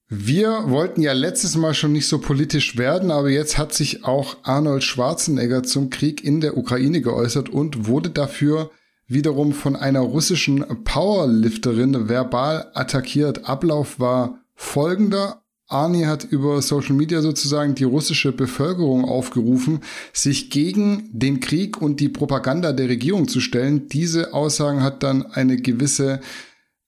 Wir 0.07 0.69
wollten 0.69 1.01
ja 1.01 1.13
letztes 1.13 1.55
Mal 1.55 1.73
schon 1.73 1.91
nicht 1.91 2.07
so 2.07 2.19
politisch 2.19 2.77
werden, 2.77 3.09
aber 3.09 3.29
jetzt 3.29 3.57
hat 3.57 3.73
sich 3.73 4.03
auch 4.03 4.37
Arnold 4.43 4.83
Schwarzenegger 4.83 5.63
zum 5.63 5.89
Krieg 5.89 6.23
in 6.23 6.41
der 6.41 6.57
Ukraine 6.57 7.01
geäußert 7.01 7.49
und 7.49 7.87
wurde 7.87 8.11
dafür 8.11 8.71
wiederum 9.07 9.53
von 9.53 9.75
einer 9.75 9.99
russischen 9.99 10.65
Powerlifterin 10.83 12.09
verbal 12.09 12.71
attackiert. 12.73 13.47
Ablauf 13.47 13.99
war 13.99 14.39
folgender. 14.55 15.41
Arni 15.67 16.03
hat 16.03 16.23
über 16.23 16.61
Social 16.61 16.93
Media 16.93 17.21
sozusagen 17.21 17.73
die 17.73 17.85
russische 17.85 18.31
Bevölkerung 18.31 19.03
aufgerufen, 19.03 19.79
sich 20.13 20.51
gegen 20.51 21.09
den 21.11 21.39
Krieg 21.39 21.81
und 21.81 21.99
die 21.99 22.09
Propaganda 22.09 22.71
der 22.71 22.87
Regierung 22.87 23.27
zu 23.27 23.41
stellen. 23.41 23.87
Diese 23.87 24.33
Aussagen 24.33 24.83
hat 24.83 25.01
dann 25.01 25.25
eine 25.25 25.57
gewisse 25.57 26.19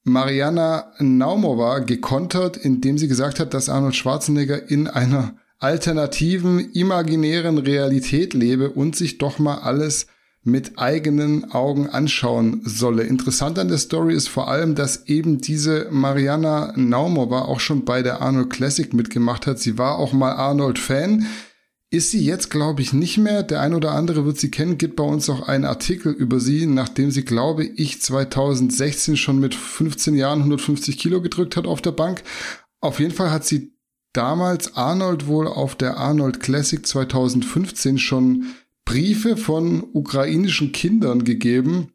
Mariana 0.03 0.93
Naumova 0.99 1.79
gekontert, 1.79 2.55
indem 2.55 2.97
sie 2.97 3.07
gesagt 3.07 3.39
hat, 3.39 3.53
dass 3.53 3.67
Arnold 3.67 3.95
Schwarzenegger 3.95 4.69
in 4.69 4.87
einer 4.87 5.35
alternativen, 5.59 6.71
imaginären 6.71 7.57
Realität 7.57 8.33
lebe 8.33 8.69
und 8.69 8.95
sich 8.95 9.17
doch 9.17 9.39
mal 9.39 9.57
alles 9.57 10.05
mit 10.47 10.79
eigenen 10.79 11.51
Augen 11.51 11.87
anschauen 11.89 12.61
solle. 12.63 13.03
Interessant 13.03 13.59
an 13.59 13.67
der 13.67 13.77
Story 13.77 14.15
ist 14.15 14.29
vor 14.29 14.47
allem, 14.47 14.73
dass 14.73 15.05
eben 15.07 15.39
diese 15.39 15.87
Mariana 15.91 16.73
Naumova 16.75 17.41
auch 17.41 17.59
schon 17.59 17.85
bei 17.85 18.01
der 18.01 18.21
Arnold 18.21 18.49
Classic 18.49 18.93
mitgemacht 18.93 19.45
hat. 19.45 19.59
Sie 19.59 19.77
war 19.77 19.97
auch 19.97 20.13
mal 20.13 20.31
Arnold-Fan. 20.31 21.27
Ist 21.89 22.11
sie 22.11 22.23
jetzt, 22.23 22.49
glaube 22.49 22.81
ich, 22.81 22.93
nicht 22.93 23.17
mehr. 23.17 23.43
Der 23.43 23.61
ein 23.61 23.73
oder 23.73 23.91
andere 23.91 24.25
wird 24.25 24.39
sie 24.39 24.49
kennen. 24.49 24.77
Gibt 24.77 24.95
bei 24.95 25.03
uns 25.03 25.29
auch 25.29 25.47
einen 25.47 25.65
Artikel 25.65 26.13
über 26.13 26.39
sie, 26.39 26.65
nachdem 26.65 27.11
sie, 27.11 27.23
glaube 27.23 27.65
ich, 27.65 28.01
2016 28.01 29.17
schon 29.17 29.39
mit 29.39 29.53
15 29.53 30.15
Jahren 30.15 30.39
150 30.39 30.97
Kilo 30.97 31.21
gedrückt 31.21 31.57
hat 31.57 31.67
auf 31.67 31.81
der 31.81 31.91
Bank. 31.91 32.23
Auf 32.79 32.99
jeden 32.99 33.13
Fall 33.13 33.31
hat 33.31 33.45
sie 33.45 33.73
damals 34.13 34.75
Arnold 34.75 35.27
wohl 35.27 35.47
auf 35.47 35.75
der 35.75 35.97
Arnold 35.97 36.39
Classic 36.39 36.85
2015 36.85 37.97
schon 37.99 38.45
Briefe 38.87 39.35
von 39.35 39.83
ukrainischen 39.91 40.71
Kindern 40.71 41.25
gegeben, 41.25 41.91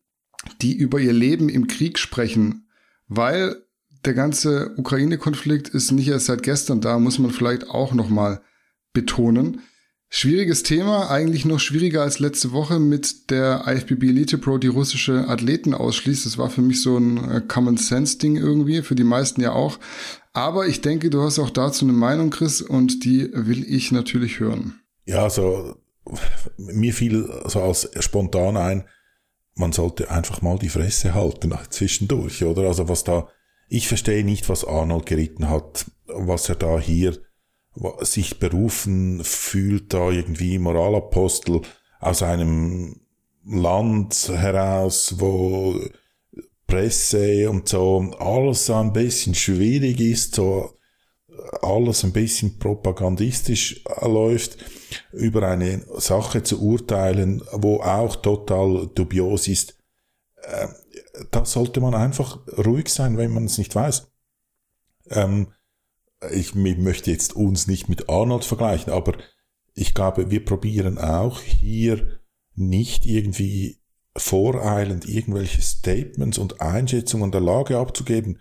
die 0.60 0.74
über 0.74 1.00
ihr 1.00 1.14
Leben 1.14 1.48
im 1.48 1.66
Krieg 1.66 1.98
sprechen, 1.98 2.68
weil 3.08 3.64
der 4.04 4.12
ganze 4.12 4.74
Ukraine-Konflikt 4.76 5.70
ist 5.70 5.90
nicht 5.90 6.08
erst 6.08 6.26
seit 6.26 6.42
gestern 6.42 6.82
da, 6.82 6.98
muss 6.98 7.18
man 7.18 7.30
vielleicht 7.30 7.66
auch 7.70 7.94
noch 7.94 8.10
mal 8.10 8.42
betonen. 8.92 9.62
Schwieriges 10.10 10.64
Thema, 10.64 11.10
eigentlich 11.10 11.46
noch 11.46 11.60
schwieriger 11.60 12.02
als 12.02 12.18
letzte 12.18 12.52
Woche 12.52 12.78
mit 12.78 13.30
der 13.30 13.64
IFBB 13.66 14.02
Elite 14.02 14.36
Pro, 14.36 14.58
die 14.58 14.66
russische 14.66 15.28
Athleten 15.28 15.72
ausschließt. 15.72 16.26
Das 16.26 16.36
war 16.36 16.50
für 16.50 16.60
mich 16.60 16.82
so 16.82 16.98
ein 16.98 17.30
äh, 17.30 17.40
Common 17.40 17.78
Sense 17.78 18.18
Ding 18.18 18.36
irgendwie, 18.36 18.82
für 18.82 18.96
die 18.96 19.04
meisten 19.04 19.40
ja 19.40 19.52
auch. 19.52 19.78
Aber 20.34 20.66
ich 20.66 20.82
denke, 20.82 21.08
du 21.08 21.22
hast 21.22 21.38
auch 21.38 21.48
dazu 21.48 21.86
eine 21.86 21.94
Meinung, 21.94 22.28
Chris, 22.28 22.60
und 22.60 23.06
die 23.06 23.30
will 23.32 23.64
ich 23.66 23.92
natürlich 23.92 24.40
hören. 24.40 24.74
Ja, 25.06 25.22
also 25.22 25.76
mir 26.56 26.92
fiel 26.92 27.28
so 27.46 27.62
als 27.62 27.88
spontan 28.00 28.56
ein, 28.56 28.84
man 29.54 29.72
sollte 29.72 30.10
einfach 30.10 30.42
mal 30.42 30.58
die 30.58 30.68
Fresse 30.68 31.14
halten 31.14 31.54
zwischendurch, 31.70 32.44
oder? 32.44 32.62
Also 32.62 32.88
was 32.88 33.04
da, 33.04 33.28
ich 33.68 33.88
verstehe 33.88 34.24
nicht, 34.24 34.48
was 34.48 34.64
Arnold 34.64 35.06
geritten 35.06 35.48
hat, 35.48 35.86
was 36.06 36.48
er 36.48 36.56
da 36.56 36.78
hier 36.78 37.18
sich 38.00 38.38
berufen 38.38 39.24
fühlt, 39.24 39.94
da 39.94 40.10
irgendwie 40.10 40.58
Moralapostel 40.58 41.62
aus 42.00 42.22
einem 42.22 43.00
Land 43.44 44.28
heraus, 44.28 45.14
wo 45.18 45.80
Presse 46.66 47.50
und 47.50 47.68
so 47.68 48.00
alles 48.18 48.66
so 48.66 48.74
ein 48.74 48.92
bisschen 48.92 49.34
schwierig 49.34 50.00
ist, 50.00 50.34
so 50.34 50.70
alles 51.62 52.04
ein 52.04 52.12
bisschen 52.12 52.58
propagandistisch 52.58 53.82
läuft, 54.02 54.58
über 55.12 55.48
eine 55.48 55.84
Sache 55.98 56.42
zu 56.42 56.62
urteilen, 56.62 57.42
wo 57.52 57.80
auch 57.80 58.16
total 58.16 58.88
dubios 58.94 59.48
ist, 59.48 59.78
äh, 60.42 60.68
da 61.30 61.44
sollte 61.44 61.80
man 61.80 61.94
einfach 61.94 62.40
ruhig 62.58 62.88
sein, 62.88 63.16
wenn 63.16 63.32
man 63.32 63.44
es 63.44 63.58
nicht 63.58 63.74
weiß. 63.74 64.08
Ähm, 65.10 65.48
ich 66.30 66.54
möchte 66.54 67.10
jetzt 67.10 67.34
uns 67.34 67.66
nicht 67.66 67.88
mit 67.88 68.08
Arnold 68.08 68.44
vergleichen, 68.44 68.92
aber 68.92 69.14
ich 69.74 69.94
glaube, 69.94 70.30
wir 70.30 70.44
probieren 70.44 70.98
auch 70.98 71.40
hier 71.40 72.20
nicht 72.54 73.06
irgendwie 73.06 73.80
voreilend 74.16 75.08
irgendwelche 75.08 75.62
Statements 75.62 76.38
und 76.38 76.60
Einschätzungen 76.60 77.32
der 77.32 77.40
Lage 77.40 77.78
abzugeben, 77.78 78.40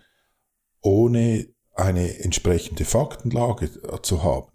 ohne 0.82 1.48
eine 1.74 2.18
entsprechende 2.18 2.84
Faktenlage 2.84 3.70
zu 4.02 4.22
haben. 4.22 4.48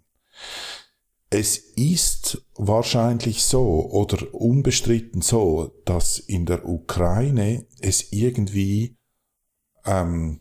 Es 1.30 1.58
ist 1.58 2.42
wahrscheinlich 2.54 3.42
so 3.42 3.90
oder 3.90 4.34
unbestritten 4.34 5.20
so, 5.20 5.72
dass 5.84 6.18
in 6.18 6.46
der 6.46 6.66
Ukraine 6.66 7.66
es 7.80 8.12
irgendwie 8.12 8.96
ähm, 9.84 10.40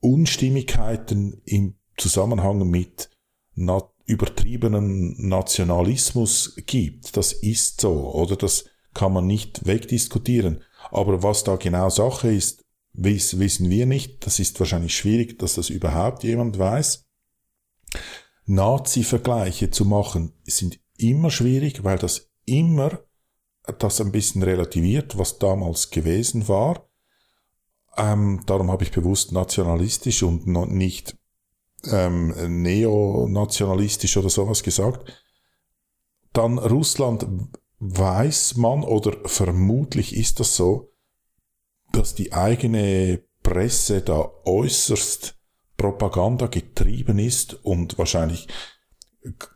Unstimmigkeiten 0.00 1.42
im 1.44 1.74
Zusammenhang 1.96 2.68
mit 2.70 3.10
na 3.54 3.82
übertriebenen 4.06 5.28
Nationalismus 5.28 6.56
gibt. 6.64 7.16
Das 7.18 7.34
ist 7.34 7.82
so, 7.82 8.14
oder 8.14 8.36
das 8.36 8.64
kann 8.94 9.12
man 9.12 9.26
nicht 9.26 9.66
wegdiskutieren. 9.66 10.62
Aber 10.90 11.22
was 11.22 11.44
da 11.44 11.56
genau 11.56 11.90
Sache 11.90 12.32
ist, 12.32 12.64
Wiss, 13.00 13.38
wissen 13.38 13.70
wir 13.70 13.86
nicht. 13.86 14.26
Das 14.26 14.40
ist 14.40 14.58
wahrscheinlich 14.58 14.96
schwierig, 14.96 15.38
dass 15.38 15.54
das 15.54 15.70
überhaupt 15.70 16.24
jemand 16.24 16.58
weiß. 16.58 17.04
Nazi-Vergleiche 18.48 19.70
zu 19.70 19.84
machen 19.84 20.32
sind 20.44 20.80
immer 20.96 21.30
schwierig, 21.30 21.84
weil 21.84 21.98
das 21.98 22.30
immer 22.46 23.00
das 23.78 24.00
ein 24.00 24.10
bisschen 24.10 24.42
relativiert, 24.42 25.18
was 25.18 25.38
damals 25.38 25.90
gewesen 25.90 26.48
war. 26.48 26.88
Ähm, 27.96 28.42
darum 28.46 28.70
habe 28.70 28.84
ich 28.84 28.90
bewusst 28.90 29.32
nationalistisch 29.32 30.22
und 30.22 30.46
nicht 30.46 31.16
ähm, 31.90 32.62
neonationalistisch 32.62 34.16
oder 34.16 34.30
sowas 34.30 34.62
gesagt. 34.62 35.12
Dann 36.32 36.58
Russland 36.58 37.26
weiß 37.80 38.56
man 38.56 38.82
oder 38.82 39.16
vermutlich 39.28 40.16
ist 40.16 40.40
das 40.40 40.56
so, 40.56 40.90
dass 41.92 42.14
die 42.14 42.32
eigene 42.32 43.22
Presse 43.42 44.00
da 44.02 44.30
äußerst 44.44 45.37
Propaganda 45.78 46.48
getrieben 46.48 47.18
ist 47.18 47.54
und 47.64 47.96
wahrscheinlich 47.96 48.48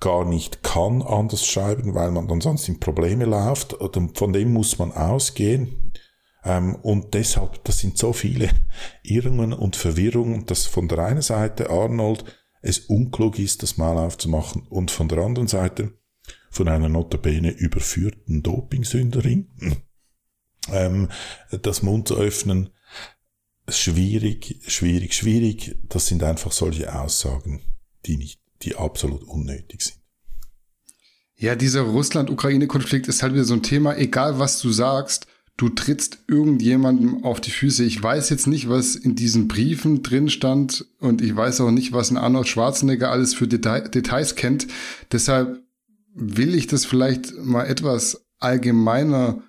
gar 0.00 0.24
nicht 0.24 0.62
kann 0.62 1.02
anders 1.02 1.46
schreiben, 1.46 1.94
weil 1.94 2.10
man 2.10 2.28
dann 2.28 2.40
sonst 2.40 2.68
in 2.68 2.80
Probleme 2.80 3.26
läuft. 3.26 3.76
Von 4.14 4.32
dem 4.32 4.52
muss 4.52 4.78
man 4.78 4.92
ausgehen. 4.92 5.92
Ähm, 6.44 6.76
und 6.76 7.14
deshalb, 7.14 7.62
das 7.64 7.78
sind 7.78 7.98
so 7.98 8.12
viele 8.12 8.48
Irrungen 9.02 9.52
und 9.52 9.76
Verwirrungen, 9.76 10.46
dass 10.46 10.66
von 10.66 10.88
der 10.88 10.98
einen 11.00 11.22
Seite 11.22 11.70
Arnold 11.70 12.24
es 12.62 12.78
unklug 12.78 13.38
ist, 13.38 13.62
das 13.62 13.76
mal 13.76 13.98
aufzumachen 13.98 14.66
und 14.68 14.90
von 14.90 15.08
der 15.08 15.18
anderen 15.18 15.48
Seite 15.48 15.92
von 16.50 16.68
einer 16.68 16.88
notabene 16.88 17.50
überführten 17.50 18.42
Dopingsünderin 18.42 19.50
ähm, 20.72 21.08
das 21.50 21.82
Mund 21.82 22.08
zu 22.08 22.16
öffnen, 22.16 22.70
schwierig, 23.68 24.60
schwierig, 24.66 25.14
schwierig. 25.14 25.76
Das 25.88 26.06
sind 26.06 26.22
einfach 26.22 26.52
solche 26.52 26.94
Aussagen, 26.94 27.62
die 28.06 28.16
nicht, 28.16 28.40
die 28.62 28.76
absolut 28.76 29.22
unnötig 29.24 29.82
sind. 29.82 30.02
Ja, 31.36 31.56
dieser 31.56 31.82
Russland-Ukraine-Konflikt 31.82 33.08
ist 33.08 33.22
halt 33.22 33.32
wieder 33.32 33.44
so 33.44 33.54
ein 33.54 33.62
Thema, 33.62 33.96
egal 33.96 34.38
was 34.38 34.60
du 34.60 34.70
sagst, 34.70 35.26
du 35.56 35.68
trittst 35.68 36.18
irgendjemandem 36.28 37.24
auf 37.24 37.40
die 37.40 37.50
Füße. 37.50 37.84
Ich 37.84 38.00
weiß 38.00 38.30
jetzt 38.30 38.46
nicht, 38.46 38.68
was 38.68 38.94
in 38.94 39.16
diesen 39.16 39.48
Briefen 39.48 40.02
drin 40.02 40.28
stand 40.28 40.86
und 41.00 41.20
ich 41.20 41.34
weiß 41.34 41.60
auch 41.60 41.70
nicht, 41.70 41.92
was 41.92 42.10
ein 42.10 42.16
Arnold 42.16 42.48
Schwarzenegger 42.48 43.10
alles 43.10 43.34
für 43.34 43.48
Deta 43.48 43.80
Details 43.80 44.36
kennt. 44.36 44.68
Deshalb 45.10 45.62
will 46.14 46.54
ich 46.54 46.66
das 46.66 46.84
vielleicht 46.84 47.36
mal 47.38 47.64
etwas 47.64 48.24
allgemeiner 48.38 49.42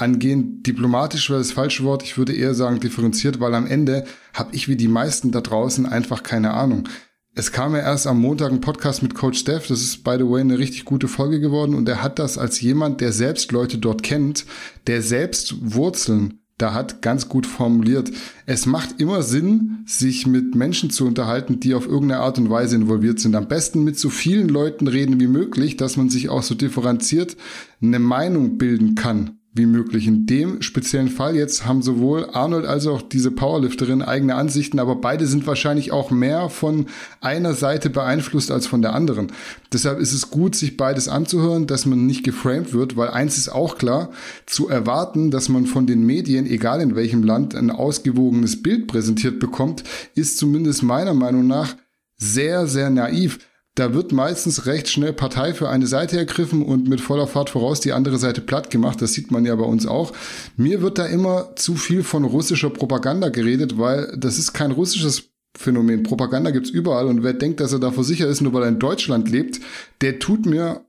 angehen. 0.00 0.62
Diplomatisch 0.62 1.30
wäre 1.30 1.40
das 1.40 1.52
falsche 1.52 1.84
Wort. 1.84 2.02
Ich 2.02 2.18
würde 2.18 2.32
eher 2.32 2.54
sagen 2.54 2.80
differenziert, 2.80 3.40
weil 3.40 3.54
am 3.54 3.66
Ende 3.66 4.04
habe 4.32 4.54
ich 4.54 4.68
wie 4.68 4.76
die 4.76 4.88
meisten 4.88 5.32
da 5.32 5.40
draußen 5.40 5.86
einfach 5.86 6.22
keine 6.22 6.52
Ahnung. 6.54 6.88
Es 7.34 7.52
kam 7.52 7.74
ja 7.74 7.80
erst 7.80 8.06
am 8.06 8.20
Montag 8.20 8.50
ein 8.50 8.60
Podcast 8.60 9.02
mit 9.02 9.14
Coach 9.14 9.38
Steph. 9.38 9.68
Das 9.68 9.80
ist, 9.80 10.02
by 10.02 10.16
the 10.18 10.28
way, 10.28 10.40
eine 10.40 10.58
richtig 10.58 10.84
gute 10.84 11.06
Folge 11.06 11.40
geworden. 11.40 11.74
Und 11.74 11.88
er 11.88 12.02
hat 12.02 12.18
das 12.18 12.38
als 12.38 12.60
jemand, 12.60 13.00
der 13.00 13.12
selbst 13.12 13.52
Leute 13.52 13.78
dort 13.78 14.02
kennt, 14.02 14.46
der 14.86 15.02
selbst 15.02 15.54
Wurzeln 15.60 16.40
da 16.60 16.74
hat 16.74 17.00
ganz 17.00 17.28
gut 17.28 17.46
formuliert. 17.46 18.10
Es 18.44 18.66
macht 18.66 19.00
immer 19.00 19.22
Sinn, 19.22 19.78
sich 19.86 20.26
mit 20.26 20.54
Menschen 20.54 20.90
zu 20.90 21.06
unterhalten, 21.06 21.58
die 21.58 21.74
auf 21.74 21.86
irgendeine 21.86 22.20
Art 22.20 22.38
und 22.38 22.50
Weise 22.50 22.76
involviert 22.76 23.18
sind. 23.18 23.34
Am 23.34 23.48
besten 23.48 23.82
mit 23.82 23.98
so 23.98 24.10
vielen 24.10 24.48
Leuten 24.48 24.86
reden 24.86 25.20
wie 25.20 25.26
möglich, 25.26 25.78
dass 25.78 25.96
man 25.96 26.10
sich 26.10 26.28
auch 26.28 26.42
so 26.42 26.54
differenziert 26.54 27.36
eine 27.80 27.98
Meinung 27.98 28.58
bilden 28.58 28.94
kann 28.94 29.39
wie 29.52 29.66
möglich. 29.66 30.06
In 30.06 30.26
dem 30.26 30.62
speziellen 30.62 31.08
Fall 31.08 31.34
jetzt 31.34 31.66
haben 31.66 31.82
sowohl 31.82 32.30
Arnold 32.32 32.66
als 32.66 32.86
auch 32.86 33.02
diese 33.02 33.32
Powerlifterin 33.32 34.00
eigene 34.00 34.36
Ansichten, 34.36 34.78
aber 34.78 34.96
beide 34.96 35.26
sind 35.26 35.46
wahrscheinlich 35.46 35.90
auch 35.90 36.12
mehr 36.12 36.50
von 36.50 36.86
einer 37.20 37.54
Seite 37.54 37.90
beeinflusst 37.90 38.52
als 38.52 38.68
von 38.68 38.80
der 38.80 38.94
anderen. 38.94 39.32
Deshalb 39.72 39.98
ist 39.98 40.12
es 40.12 40.30
gut, 40.30 40.54
sich 40.54 40.76
beides 40.76 41.08
anzuhören, 41.08 41.66
dass 41.66 41.84
man 41.84 42.06
nicht 42.06 42.22
geframed 42.22 42.72
wird, 42.72 42.96
weil 42.96 43.08
eins 43.08 43.38
ist 43.38 43.48
auch 43.48 43.76
klar, 43.76 44.10
zu 44.46 44.68
erwarten, 44.68 45.32
dass 45.32 45.48
man 45.48 45.66
von 45.66 45.86
den 45.86 46.06
Medien, 46.06 46.46
egal 46.46 46.80
in 46.80 46.94
welchem 46.94 47.24
Land, 47.24 47.56
ein 47.56 47.70
ausgewogenes 47.70 48.62
Bild 48.62 48.86
präsentiert 48.86 49.40
bekommt, 49.40 49.82
ist 50.14 50.38
zumindest 50.38 50.84
meiner 50.84 51.14
Meinung 51.14 51.48
nach 51.48 51.74
sehr, 52.16 52.68
sehr 52.68 52.90
naiv 52.90 53.40
da 53.76 53.94
wird 53.94 54.12
meistens 54.12 54.66
recht 54.66 54.88
schnell 54.88 55.12
Partei 55.12 55.54
für 55.54 55.68
eine 55.68 55.86
Seite 55.86 56.18
ergriffen 56.18 56.62
und 56.62 56.88
mit 56.88 57.00
voller 57.00 57.26
Fahrt 57.26 57.50
voraus 57.50 57.80
die 57.80 57.92
andere 57.92 58.18
Seite 58.18 58.40
platt 58.40 58.70
gemacht. 58.70 59.00
Das 59.00 59.12
sieht 59.12 59.30
man 59.30 59.44
ja 59.44 59.54
bei 59.54 59.64
uns 59.64 59.86
auch. 59.86 60.12
Mir 60.56 60.82
wird 60.82 60.98
da 60.98 61.06
immer 61.06 61.54
zu 61.56 61.76
viel 61.76 62.02
von 62.02 62.24
russischer 62.24 62.70
Propaganda 62.70 63.28
geredet, 63.28 63.78
weil 63.78 64.14
das 64.18 64.38
ist 64.38 64.52
kein 64.52 64.72
russisches 64.72 65.30
Phänomen. 65.56 66.02
Propaganda 66.02 66.50
gibt's 66.50 66.70
überall 66.70 67.06
und 67.06 67.22
wer 67.22 67.32
denkt, 67.32 67.60
dass 67.60 67.72
er 67.72 67.78
davor 67.78 68.04
sicher 68.04 68.28
ist, 68.28 68.40
nur 68.40 68.52
weil 68.52 68.62
er 68.62 68.68
in 68.68 68.78
Deutschland 68.78 69.30
lebt, 69.30 69.60
der 70.00 70.18
tut 70.18 70.46
mir 70.46 70.84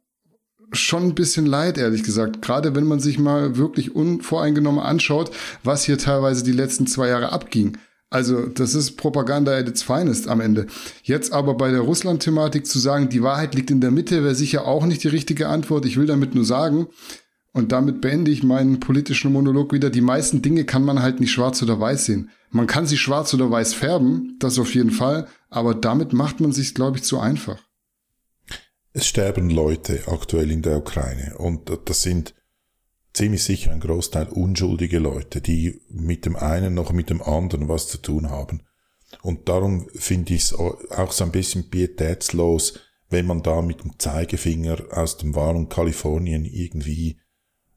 schon 0.73 1.03
ein 1.03 1.15
bisschen 1.15 1.45
leid, 1.45 1.77
ehrlich 1.77 2.03
gesagt. 2.03 2.41
Gerade 2.41 2.75
wenn 2.75 2.85
man 2.85 2.99
sich 2.99 3.19
mal 3.19 3.57
wirklich 3.57 3.95
unvoreingenommen 3.95 4.81
anschaut, 4.81 5.31
was 5.63 5.83
hier 5.83 5.97
teilweise 5.97 6.43
die 6.43 6.51
letzten 6.51 6.87
zwei 6.87 7.09
Jahre 7.09 7.31
abging. 7.31 7.77
Also 8.11 8.45
das 8.45 8.75
ist 8.75 8.97
Propaganda 8.97 9.57
at 9.57 9.69
its 9.69 9.83
finest 9.83 10.27
am 10.27 10.41
Ende. 10.41 10.67
Jetzt 11.01 11.31
aber 11.31 11.55
bei 11.55 11.71
der 11.71 11.79
Russland-Thematik 11.79 12.67
zu 12.67 12.77
sagen, 12.77 13.07
die 13.07 13.23
Wahrheit 13.23 13.55
liegt 13.55 13.71
in 13.71 13.79
der 13.79 13.89
Mitte, 13.89 14.23
wäre 14.23 14.35
sicher 14.35 14.67
auch 14.67 14.85
nicht 14.85 15.03
die 15.03 15.07
richtige 15.07 15.47
Antwort. 15.47 15.85
Ich 15.85 15.95
will 15.95 16.07
damit 16.07 16.35
nur 16.35 16.43
sagen, 16.43 16.87
und 17.53 17.71
damit 17.71 18.01
beende 18.01 18.29
ich 18.29 18.43
meinen 18.43 18.81
politischen 18.81 19.31
Monolog 19.31 19.71
wieder, 19.71 19.89
die 19.89 20.01
meisten 20.01 20.41
Dinge 20.41 20.65
kann 20.65 20.83
man 20.83 21.01
halt 21.01 21.21
nicht 21.21 21.31
schwarz 21.31 21.63
oder 21.63 21.79
weiß 21.79 22.05
sehen. 22.05 22.29
Man 22.49 22.67
kann 22.67 22.85
sie 22.85 22.97
schwarz 22.97 23.33
oder 23.33 23.49
weiß 23.49 23.73
färben, 23.73 24.35
das 24.39 24.59
auf 24.59 24.75
jeden 24.75 24.91
Fall, 24.91 25.27
aber 25.49 25.73
damit 25.73 26.11
macht 26.11 26.41
man 26.41 26.51
sich, 26.51 26.75
glaube 26.75 26.97
ich, 26.97 27.03
zu 27.03 27.17
einfach. 27.19 27.59
Es 28.91 29.07
sterben 29.07 29.49
Leute 29.49 30.01
aktuell 30.07 30.51
in 30.51 30.61
der 30.61 30.77
Ukraine 30.77 31.35
und 31.37 31.71
das 31.85 32.01
sind 32.01 32.33
ziemlich 33.13 33.43
sicher 33.43 33.71
ein 33.71 33.79
Großteil 33.79 34.27
unschuldige 34.27 34.99
Leute, 34.99 35.41
die 35.41 35.81
mit 35.89 36.25
dem 36.25 36.35
einen 36.35 36.73
noch 36.73 36.91
mit 36.91 37.09
dem 37.09 37.21
anderen 37.21 37.67
was 37.67 37.87
zu 37.87 37.97
tun 37.97 38.29
haben. 38.29 38.63
Und 39.21 39.49
darum 39.49 39.89
finde 39.93 40.33
ich 40.33 40.43
es 40.43 40.53
auch 40.53 41.11
so 41.11 41.23
ein 41.23 41.31
bisschen 41.31 41.69
pietätslos, 41.69 42.79
wenn 43.09 43.25
man 43.25 43.43
da 43.43 43.61
mit 43.61 43.83
dem 43.83 43.99
Zeigefinger 43.99 44.85
aus 44.91 45.17
dem 45.17 45.35
wahren 45.35 45.67
Kalifornien 45.67 46.45
irgendwie 46.45 47.17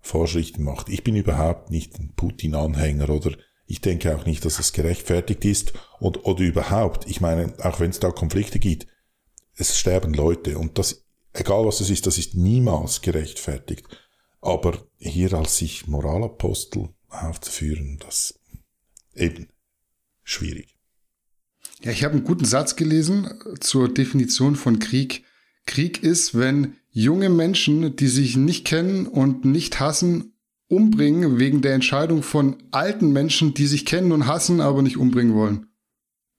Vorschriften 0.00 0.62
macht. 0.62 0.88
Ich 0.88 1.02
bin 1.02 1.16
überhaupt 1.16 1.70
nicht 1.70 1.98
ein 1.98 2.12
Putin-Anhänger 2.14 3.10
oder 3.10 3.32
ich 3.66 3.80
denke 3.80 4.14
auch 4.14 4.26
nicht, 4.26 4.44
dass 4.44 4.58
es 4.58 4.72
gerechtfertigt 4.72 5.44
ist 5.44 5.72
und 5.98 6.24
oder 6.24 6.42
überhaupt. 6.42 7.08
Ich 7.08 7.20
meine, 7.20 7.54
auch 7.62 7.80
wenn 7.80 7.90
es 7.90 8.00
da 8.00 8.10
Konflikte 8.10 8.58
gibt, 8.58 8.86
es 9.56 9.78
sterben 9.78 10.12
Leute 10.12 10.58
und 10.58 10.78
das, 10.78 11.04
egal 11.32 11.64
was 11.64 11.80
es 11.80 11.90
ist, 11.90 12.06
das 12.06 12.18
ist 12.18 12.34
niemals 12.34 13.00
gerechtfertigt. 13.00 13.86
Aber 14.44 14.86
hier 14.98 15.32
als 15.32 15.56
sich 15.56 15.86
Moralapostel 15.86 16.90
aufzuführen, 17.08 17.98
das 17.98 18.38
eben 19.14 19.48
schwierig. 20.22 20.76
Ja, 21.82 21.92
ich 21.92 22.04
habe 22.04 22.16
einen 22.16 22.24
guten 22.24 22.44
Satz 22.44 22.76
gelesen 22.76 23.26
zur 23.60 23.88
Definition 23.88 24.54
von 24.54 24.80
Krieg. 24.80 25.24
Krieg 25.64 26.02
ist, 26.02 26.38
wenn 26.38 26.76
junge 26.90 27.30
Menschen, 27.30 27.96
die 27.96 28.06
sich 28.06 28.36
nicht 28.36 28.66
kennen 28.66 29.06
und 29.06 29.46
nicht 29.46 29.80
hassen, 29.80 30.34
umbringen 30.68 31.38
wegen 31.38 31.62
der 31.62 31.72
Entscheidung 31.72 32.22
von 32.22 32.62
alten 32.70 33.12
Menschen, 33.12 33.54
die 33.54 33.66
sich 33.66 33.86
kennen 33.86 34.12
und 34.12 34.26
hassen, 34.26 34.60
aber 34.60 34.82
nicht 34.82 34.98
umbringen 34.98 35.34
wollen. 35.34 35.68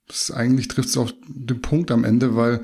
Das 0.05 0.29
eigentlich 0.29 0.67
trifft 0.67 0.89
es 0.89 0.97
auf 0.97 1.11
den 1.27 1.59
Punkt 1.59 1.89
am 1.89 2.03
Ende, 2.03 2.35
weil 2.35 2.61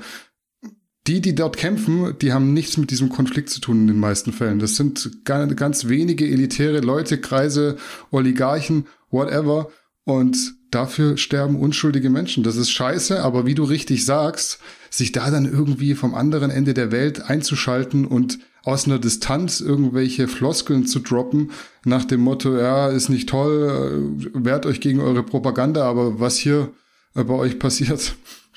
die, 1.06 1.20
die 1.20 1.34
dort 1.34 1.56
kämpfen, 1.56 2.16
die 2.20 2.32
haben 2.32 2.52
nichts 2.52 2.76
mit 2.76 2.90
diesem 2.90 3.08
Konflikt 3.08 3.50
zu 3.50 3.60
tun 3.60 3.82
in 3.82 3.86
den 3.88 3.98
meisten 3.98 4.32
Fällen. 4.32 4.60
Das 4.60 4.76
sind 4.76 5.10
ganz 5.24 5.88
wenige 5.88 6.26
elitäre 6.26 6.80
Leute, 6.80 7.20
Kreise, 7.20 7.76
Oligarchen, 8.10 8.86
whatever. 9.10 9.68
Und 10.04 10.54
dafür 10.70 11.16
sterben 11.16 11.56
unschuldige 11.56 12.10
Menschen. 12.10 12.44
Das 12.44 12.56
ist 12.56 12.70
scheiße, 12.70 13.22
aber 13.22 13.46
wie 13.46 13.54
du 13.54 13.64
richtig 13.64 14.04
sagst, 14.04 14.60
sich 14.90 15.12
da 15.12 15.30
dann 15.30 15.44
irgendwie 15.44 15.94
vom 15.94 16.14
anderen 16.14 16.50
Ende 16.50 16.74
der 16.74 16.92
Welt 16.92 17.22
einzuschalten 17.22 18.06
und 18.06 18.38
aus 18.64 18.86
einer 18.86 18.98
Distanz 18.98 19.60
irgendwelche 19.60 20.28
Floskeln 20.28 20.86
zu 20.86 21.00
droppen, 21.00 21.50
nach 21.84 22.04
dem 22.04 22.20
Motto, 22.20 22.56
ja, 22.56 22.88
ist 22.88 23.08
nicht 23.08 23.28
toll, 23.28 24.12
äh, 24.24 24.44
wehrt 24.44 24.66
euch 24.66 24.80
gegen 24.80 25.00
eure 25.00 25.24
Propaganda, 25.24 25.84
aber 25.84 26.20
was 26.20 26.36
hier 26.36 26.72
bei 27.14 27.34
euch 27.34 27.58
passiert, 27.58 28.14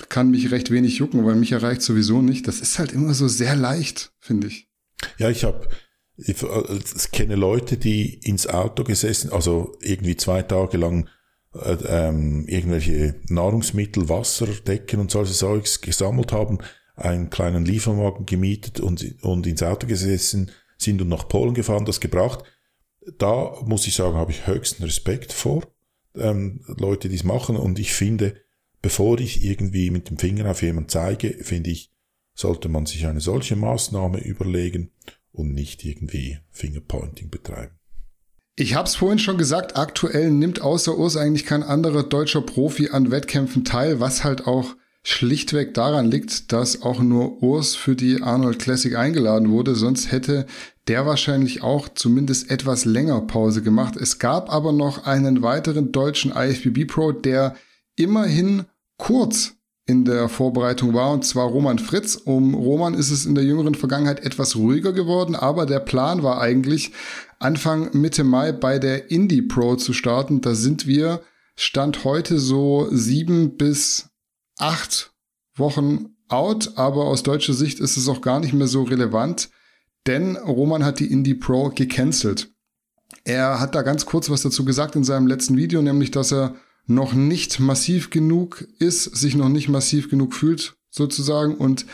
kann 0.10 0.32
mich 0.32 0.52
recht 0.52 0.72
wenig 0.72 0.98
jucken, 0.98 1.26
weil 1.26 1.36
mich 1.36 1.52
erreicht 1.52 1.82
sowieso 1.82 2.22
nicht. 2.22 2.48
Das 2.48 2.60
ist 2.60 2.80
halt 2.80 2.92
immer 2.92 3.14
so 3.14 3.28
sehr 3.28 3.56
leicht, 3.56 4.14
finde 4.20 4.48
ich. 4.48 4.70
Ja, 5.18 5.30
ich 5.30 5.44
habe 5.44 5.68
ich, 6.18 6.42
äh, 6.42 6.80
ich 6.96 7.12
kenne 7.12 7.36
Leute, 7.36 7.78
die 7.78 8.16
ins 8.16 8.48
Auto 8.48 8.84
gesessen, 8.84 9.32
also 9.32 9.78
irgendwie 9.82 10.16
zwei 10.16 10.42
Tage 10.42 10.78
lang 10.78 11.10
äh, 11.54 11.78
ähm, 11.88 12.46
irgendwelche 12.48 13.16
Nahrungsmittel, 13.28 14.10
Wasser, 14.10 14.48
Decken 14.48 15.00
und 15.00 15.12
solche 15.12 15.34
Zeugs 15.34 15.82
gesammelt 15.82 16.32
haben, 16.32 16.60
einen 16.96 17.30
kleinen 17.30 17.66
Lieferwagen 17.66 18.26
gemietet 18.26 18.80
und, 18.80 19.24
und 19.24 19.48
ins 19.48 19.64
Auto 19.64 19.88
gesessen 19.88 20.52
sind 20.78 21.02
und 21.02 21.10
nach 21.10 21.28
Polen 21.28 21.54
gefahren, 21.54 21.86
das 21.86 22.00
gebracht. 22.00 22.44
Da 23.18 23.54
muss 23.66 23.88
ich 23.88 23.96
sagen, 23.96 24.16
habe 24.16 24.32
ich 24.32 24.48
höchsten 24.48 24.84
Respekt 24.84 25.32
vor 25.32 25.64
ähm, 26.16 26.62
Leute, 26.68 27.10
die 27.10 27.16
es 27.16 27.24
machen 27.24 27.56
und 27.56 27.80
ich 27.80 27.94
finde, 27.94 28.36
bevor 28.86 29.20
ich 29.20 29.44
irgendwie 29.44 29.90
mit 29.90 30.12
dem 30.12 30.20
Finger 30.20 30.52
auf 30.52 30.62
jemanden 30.62 30.90
zeige, 30.90 31.30
finde 31.42 31.72
ich, 31.72 31.92
sollte 32.36 32.70
man 32.70 32.86
sich 32.86 33.08
eine 33.08 33.20
solche 33.20 33.56
Maßnahme 33.56 34.24
überlegen 34.24 34.92
und 35.32 35.56
nicht 35.56 35.84
irgendwie 35.84 36.38
Fingerpointing 36.52 37.32
betreiben. 37.32 37.72
Ich 38.56 38.76
habe 38.76 38.88
es 38.88 38.94
vorhin 38.94 39.18
schon 39.18 39.40
gesagt, 39.40 39.76
aktuell 39.76 40.30
nimmt 40.30 40.62
außer 40.62 40.96
Urs 40.96 41.18
eigentlich 41.18 41.48
kein 41.48 41.64
anderer 41.64 42.04
deutscher 42.04 42.42
Profi 42.42 42.90
an 42.90 43.10
Wettkämpfen 43.10 43.66
teil, 43.66 44.00
was 44.00 44.24
halt 44.24 44.46
auch 44.46 44.76
schlichtweg 45.02 45.74
daran 45.74 46.12
liegt, 46.12 46.52
dass 46.54 46.84
auch 46.84 47.00
nur 47.00 47.42
Urs 47.42 47.76
für 47.76 47.96
die 47.96 48.22
Arnold 48.22 48.60
Classic 48.60 48.96
eingeladen 48.96 49.50
wurde, 49.50 49.74
sonst 49.74 50.12
hätte 50.12 50.46
der 50.88 51.08
wahrscheinlich 51.08 51.64
auch 51.64 51.90
zumindest 51.90 52.52
etwas 52.52 52.86
länger 52.86 53.22
Pause 53.22 53.64
gemacht. 53.64 53.96
Es 53.96 54.20
gab 54.20 54.54
aber 54.54 54.72
noch 54.72 55.08
einen 55.08 55.42
weiteren 55.42 55.92
deutschen 55.92 56.34
IFBB 56.34 56.86
Pro, 56.86 57.14
der 57.14 57.56
immerhin 57.96 58.66
kurz 58.98 59.54
in 59.88 60.04
der 60.04 60.30
Vorbereitung 60.30 60.94
war, 60.94 61.12
und 61.12 61.24
zwar 61.26 61.48
Roman 61.48 61.78
Fritz. 61.78 62.16
Um 62.16 62.56
Roman 62.56 62.96
ist 62.96 63.12
es 63.12 63.26
in 63.26 63.36
der 63.36 63.44
jüngeren 63.44 63.76
Vergangenheit 63.76 64.26
etwas 64.26 64.56
ruhiger 64.56 64.94
geworden, 64.94 65.36
aber 65.36 65.66
der 65.66 65.80
Plan 65.80 66.24
war 66.24 66.42
eigentlich, 66.42 66.92
Anfang 67.38 67.90
Mitte 67.94 68.24
Mai 68.24 68.52
bei 68.52 68.80
der 68.80 69.12
Indie 69.12 69.44
Pro 69.44 69.76
zu 69.76 69.94
starten. 69.94 70.42
Da 70.42 70.56
sind 70.56 70.88
wir 70.88 71.22
Stand 71.56 72.04
heute 72.04 72.40
so 72.40 72.88
sieben 72.92 73.58
bis 73.58 74.10
acht 74.58 75.14
Wochen 75.56 76.16
out, 76.28 76.74
aber 76.76 77.06
aus 77.06 77.24
deutscher 77.24 77.54
Sicht 77.54 77.80
ist 77.80 77.98
es 77.98 78.10
auch 78.10 78.22
gar 78.22 78.40
nicht 78.40 78.54
mehr 78.54 78.68
so 78.68 78.84
relevant, 78.84 79.50
denn 80.08 80.36
Roman 80.36 80.84
hat 80.84 81.00
die 81.00 81.12
Indie 81.12 81.36
Pro 81.36 81.70
gecancelt. 81.70 82.52
Er 83.24 83.60
hat 83.60 83.76
da 83.76 83.84
ganz 83.84 84.06
kurz 84.06 84.30
was 84.30 84.42
dazu 84.42 84.66
gesagt 84.66 84.96
in 84.96 85.04
seinem 85.04 85.28
letzten 85.28 85.56
Video, 85.56 85.82
nämlich 85.82 86.12
dass 86.12 86.34
er 86.34 86.56
noch 86.88 87.14
nicht 87.14 87.60
massiv 87.60 88.10
genug 88.10 88.68
ist, 88.80 89.04
sich 89.04 89.36
noch 89.36 89.50
nicht 89.50 89.70
massiv 89.70 90.10
genug 90.10 90.34
fühlt 90.34 90.76
sozusagen 90.90 91.56
und 91.56 91.86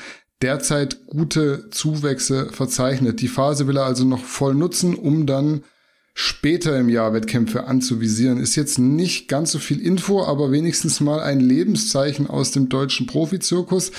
derzeit 0.41 1.05
gute 1.07 1.69
Zuwächse 1.69 2.49
verzeichnet. 2.51 3.21
Die 3.21 3.27
Phase 3.27 3.67
will 3.67 3.77
er 3.77 3.85
also 3.85 4.05
noch 4.05 4.23
voll 4.23 4.55
nutzen, 4.55 4.95
um 4.95 5.25
dann 5.25 5.63
später 6.13 6.77
im 6.77 6.89
Jahr 6.89 7.13
Wettkämpfe 7.13 7.65
anzuvisieren. 7.65 8.39
Ist 8.39 8.55
jetzt 8.55 8.79
nicht 8.79 9.27
ganz 9.27 9.51
so 9.51 9.59
viel 9.59 9.79
Info, 9.79 10.23
aber 10.23 10.51
wenigstens 10.51 10.99
mal 10.99 11.21
ein 11.21 11.39
Lebenszeichen 11.39 12.27
aus 12.27 12.51
dem 12.51 12.69
deutschen 12.69 13.07
Profizirkus. 13.07 13.91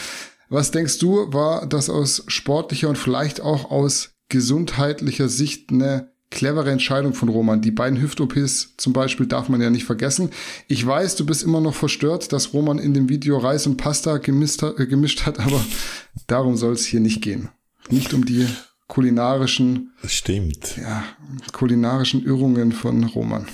Was 0.48 0.70
denkst 0.70 0.98
du, 0.98 1.32
war 1.32 1.66
das 1.66 1.88
aus 1.88 2.24
sportlicher 2.26 2.88
und 2.88 2.98
vielleicht 2.98 3.40
auch 3.40 3.70
aus 3.70 4.10
gesundheitlicher 4.28 5.28
Sicht 5.28 5.70
eine 5.70 6.11
clevere 6.32 6.70
Entscheidung 6.70 7.14
von 7.14 7.28
Roman. 7.28 7.60
Die 7.60 7.70
beiden 7.70 8.00
Hüft-OPs 8.00 8.74
zum 8.76 8.92
Beispiel 8.92 9.26
darf 9.26 9.48
man 9.48 9.60
ja 9.60 9.70
nicht 9.70 9.84
vergessen. 9.84 10.30
Ich 10.66 10.84
weiß, 10.84 11.14
du 11.16 11.24
bist 11.24 11.44
immer 11.44 11.60
noch 11.60 11.74
verstört, 11.74 12.32
dass 12.32 12.52
Roman 12.52 12.78
in 12.78 12.94
dem 12.94 13.08
Video 13.08 13.38
Reis 13.38 13.66
und 13.66 13.76
Pasta 13.76 14.18
gemischt 14.18 14.62
hat, 14.62 14.80
äh, 14.80 14.86
gemischt 14.86 15.24
hat 15.26 15.38
aber 15.38 15.64
darum 16.26 16.56
soll 16.56 16.72
es 16.72 16.84
hier 16.84 17.00
nicht 17.00 17.22
gehen. 17.22 17.50
Nicht 17.90 18.12
um 18.14 18.24
die 18.24 18.48
kulinarischen, 18.88 19.92
Stimmt. 20.04 20.76
Ja, 20.76 21.04
kulinarischen 21.52 22.24
Irrungen 22.24 22.72
von 22.72 23.04
Roman. 23.04 23.46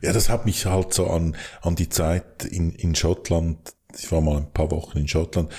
Ja, 0.00 0.12
das 0.12 0.28
hat 0.28 0.46
mich 0.46 0.66
halt 0.66 0.94
so 0.94 1.08
an, 1.08 1.36
an 1.62 1.76
die 1.76 1.88
Zeit 1.88 2.44
in, 2.44 2.72
in 2.72 2.94
Schottland, 2.94 3.74
ich 3.98 4.10
war 4.12 4.20
mal 4.20 4.38
ein 4.38 4.52
paar 4.52 4.70
Wochen 4.70 4.98
in 4.98 5.08
Schottland, 5.08 5.50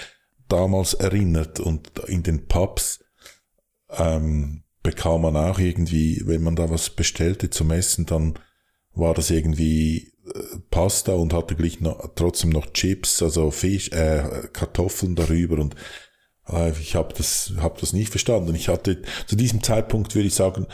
damals 0.48 0.94
erinnert 0.94 1.60
und 1.60 2.00
in 2.08 2.24
den 2.24 2.48
Pubs, 2.48 3.04
ähm, 3.90 4.65
bekam 4.86 5.24
man 5.24 5.36
auch 5.36 5.58
irgendwie, 5.58 6.22
wenn 6.26 6.44
man 6.44 6.56
da 6.56 6.70
was 6.70 6.92
bestellte 6.92 7.50
zum 7.50 7.72
Essen, 7.72 8.06
dann 8.06 8.38
war 8.94 9.16
das 9.16 9.32
irgendwie 9.32 10.14
äh, 10.28 10.60
Pasta 10.70 11.14
und 11.14 11.34
hatte 11.34 11.56
gleich 11.56 11.82
noch, 11.82 12.12
trotzdem 12.14 12.52
noch 12.52 12.72
Chips, 12.72 13.24
also 13.24 13.50
Fisch, 13.50 13.90
äh, 13.92 14.48
Kartoffeln 14.54 15.16
darüber 15.16 15.58
und 15.58 15.76
äh, 16.48 16.70
ich 16.80 16.96
habe 16.96 17.16
das, 17.16 17.54
hab 17.58 17.80
das 17.80 17.94
nicht 17.94 18.12
verstanden. 18.12 18.54
Ich 18.54 18.68
hatte 18.68 19.02
zu 19.26 19.36
diesem 19.36 19.64
Zeitpunkt, 19.64 20.14
würde 20.14 20.28
ich 20.28 20.36
sagen, 20.36 20.68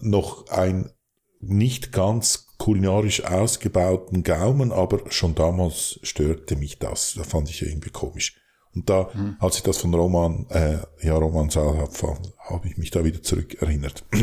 noch 0.00 0.48
ein 0.48 0.90
nicht 1.38 1.92
ganz 1.92 2.48
kulinarisch 2.58 3.24
ausgebauten 3.24 4.24
Gaumen, 4.24 4.72
aber 4.72 5.08
schon 5.10 5.36
damals 5.36 6.00
störte 6.02 6.56
mich 6.56 6.80
das. 6.80 7.14
Da 7.16 7.22
fand 7.22 7.48
ich 7.48 7.62
irgendwie 7.62 7.90
komisch. 7.90 8.41
Und 8.74 8.88
da, 8.88 9.10
mhm. 9.12 9.36
als 9.38 9.56
ich 9.56 9.62
das 9.62 9.78
von 9.78 9.94
Roman, 9.94 10.46
äh, 10.50 10.78
ja, 11.02 11.14
Roman 11.16 11.50
sah, 11.50 11.76
habe 11.76 12.18
hab 12.38 12.64
ich 12.64 12.78
mich 12.78 12.90
da 12.90 13.04
wieder 13.04 13.22
zurück 13.22 13.60
erinnert. 13.60 14.04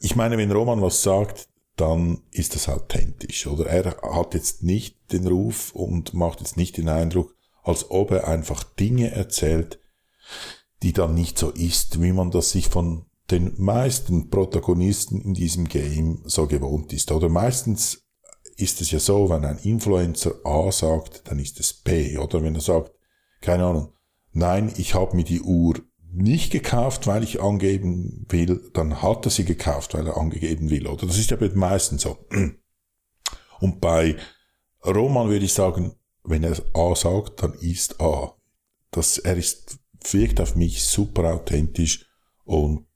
Ich 0.00 0.14
meine, 0.14 0.38
wenn 0.38 0.52
Roman 0.52 0.80
was 0.80 1.02
sagt, 1.02 1.48
dann 1.74 2.22
ist 2.30 2.54
das 2.54 2.68
authentisch, 2.68 3.48
oder? 3.48 3.66
Er 3.66 3.96
hat 4.14 4.34
jetzt 4.34 4.62
nicht 4.62 4.96
den 5.10 5.26
Ruf 5.26 5.72
und 5.72 6.14
macht 6.14 6.38
jetzt 6.38 6.56
nicht 6.56 6.76
den 6.76 6.88
Eindruck, 6.88 7.34
als 7.64 7.90
ob 7.90 8.12
er 8.12 8.28
einfach 8.28 8.62
Dinge 8.62 9.10
erzählt, 9.10 9.80
die 10.82 10.92
dann 10.92 11.14
nicht 11.14 11.38
so 11.38 11.50
ist, 11.50 12.00
wie 12.00 12.12
man 12.12 12.30
das 12.30 12.50
sich 12.50 12.68
von 12.68 13.06
den 13.30 13.54
meisten 13.56 14.30
Protagonisten 14.30 15.20
in 15.20 15.34
diesem 15.34 15.68
Game 15.68 16.22
so 16.24 16.46
gewohnt 16.46 16.92
ist. 16.92 17.10
Oder 17.12 17.28
meistens 17.28 18.01
ist 18.62 18.80
es 18.80 18.90
ja 18.90 18.98
so, 18.98 19.28
wenn 19.28 19.44
ein 19.44 19.58
Influencer 19.58 20.34
A 20.44 20.70
sagt, 20.70 21.22
dann 21.28 21.38
ist 21.38 21.58
es 21.60 21.72
B. 21.72 22.16
Oder 22.16 22.42
wenn 22.42 22.54
er 22.54 22.60
sagt, 22.60 22.92
keine 23.40 23.66
Ahnung, 23.66 23.92
nein, 24.32 24.72
ich 24.76 24.94
habe 24.94 25.16
mir 25.16 25.24
die 25.24 25.40
Uhr 25.40 25.80
nicht 26.12 26.52
gekauft, 26.52 27.06
weil 27.06 27.24
ich 27.24 27.40
angeben 27.40 28.26
will, 28.28 28.70
dann 28.74 29.02
hat 29.02 29.26
er 29.26 29.30
sie 29.30 29.44
gekauft, 29.44 29.94
weil 29.94 30.06
er 30.06 30.16
angegeben 30.16 30.70
will. 30.70 30.86
Oder 30.86 31.06
das 31.06 31.18
ist 31.18 31.30
ja 31.30 31.38
meistens 31.54 32.02
so. 32.02 32.18
Und 33.60 33.80
bei 33.80 34.16
Roman 34.84 35.28
würde 35.28 35.44
ich 35.44 35.54
sagen, 35.54 35.94
wenn 36.24 36.44
er 36.44 36.56
A 36.74 36.94
sagt, 36.94 37.42
dann 37.42 37.54
ist 37.54 38.00
A. 38.00 38.36
Das, 38.90 39.18
er 39.18 39.36
ist, 39.36 39.78
wirkt 40.10 40.40
auf 40.40 40.54
mich 40.56 40.84
super 40.84 41.32
authentisch 41.34 42.06
und 42.44 42.86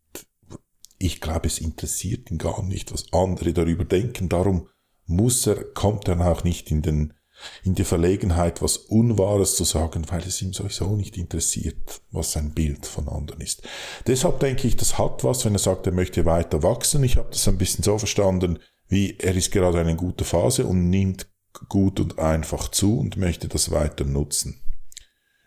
ich 0.99 1.21
glaube, 1.21 1.47
es 1.47 1.59
interessiert 1.59 2.31
ihn 2.31 2.39
gar 2.39 2.63
nicht, 2.63 2.93
was 2.93 3.13
andere 3.13 3.53
darüber 3.53 3.85
denken. 3.85 4.29
Darum 4.29 4.69
muss 5.07 5.47
er, 5.47 5.65
kommt 5.65 6.09
dann 6.09 6.23
auch 6.23 6.45
nicht 6.45 6.71
in 6.71 6.83
den, 6.83 7.15
in 7.63 7.75
die 7.75 7.85
Verlegenheit, 7.85 8.63
was 8.63 8.77
Unwahres 8.77 9.57
zu 9.57 9.65
sagen, 9.65 10.05
weil 10.11 10.23
es 10.23 10.41
ihm 10.43 10.53
sowieso 10.53 10.97
nicht 10.97 11.17
interessiert, 11.17 12.01
was 12.11 12.33
sein 12.33 12.53
Bild 12.53 12.87
von 12.87 13.09
anderen 13.09 13.41
ist. 13.41 13.63
Deshalb 14.07 14.41
denke 14.41 14.67
ich, 14.67 14.77
das 14.77 14.99
hat 14.99 15.23
was, 15.25 15.45
wenn 15.45 15.55
er 15.55 15.59
sagt, 15.61 15.87
er 15.87 15.93
möchte 15.93 16.25
weiter 16.25 16.63
wachsen. 16.63 17.05
Ich 17.05 17.17
habe 17.17 17.31
das 17.31 17.47
ein 17.49 17.59
bisschen 17.59 17.85
so 17.85 17.99
verstanden, 17.99 18.59
wie 18.89 19.17
er 19.19 19.35
ist 19.35 19.53
gerade 19.53 19.81
in 19.81 19.89
einer 19.89 20.25
Phase 20.25 20.67
und 20.67 20.91
nimmt 20.91 21.29
gut 21.69 22.01
und 22.01 22.19
einfach 22.19 22.69
zu 22.69 22.99
und 22.99 23.17
möchte 23.17 23.49
das 23.49 23.71
weiter 23.71 24.05
nutzen. 24.05 24.61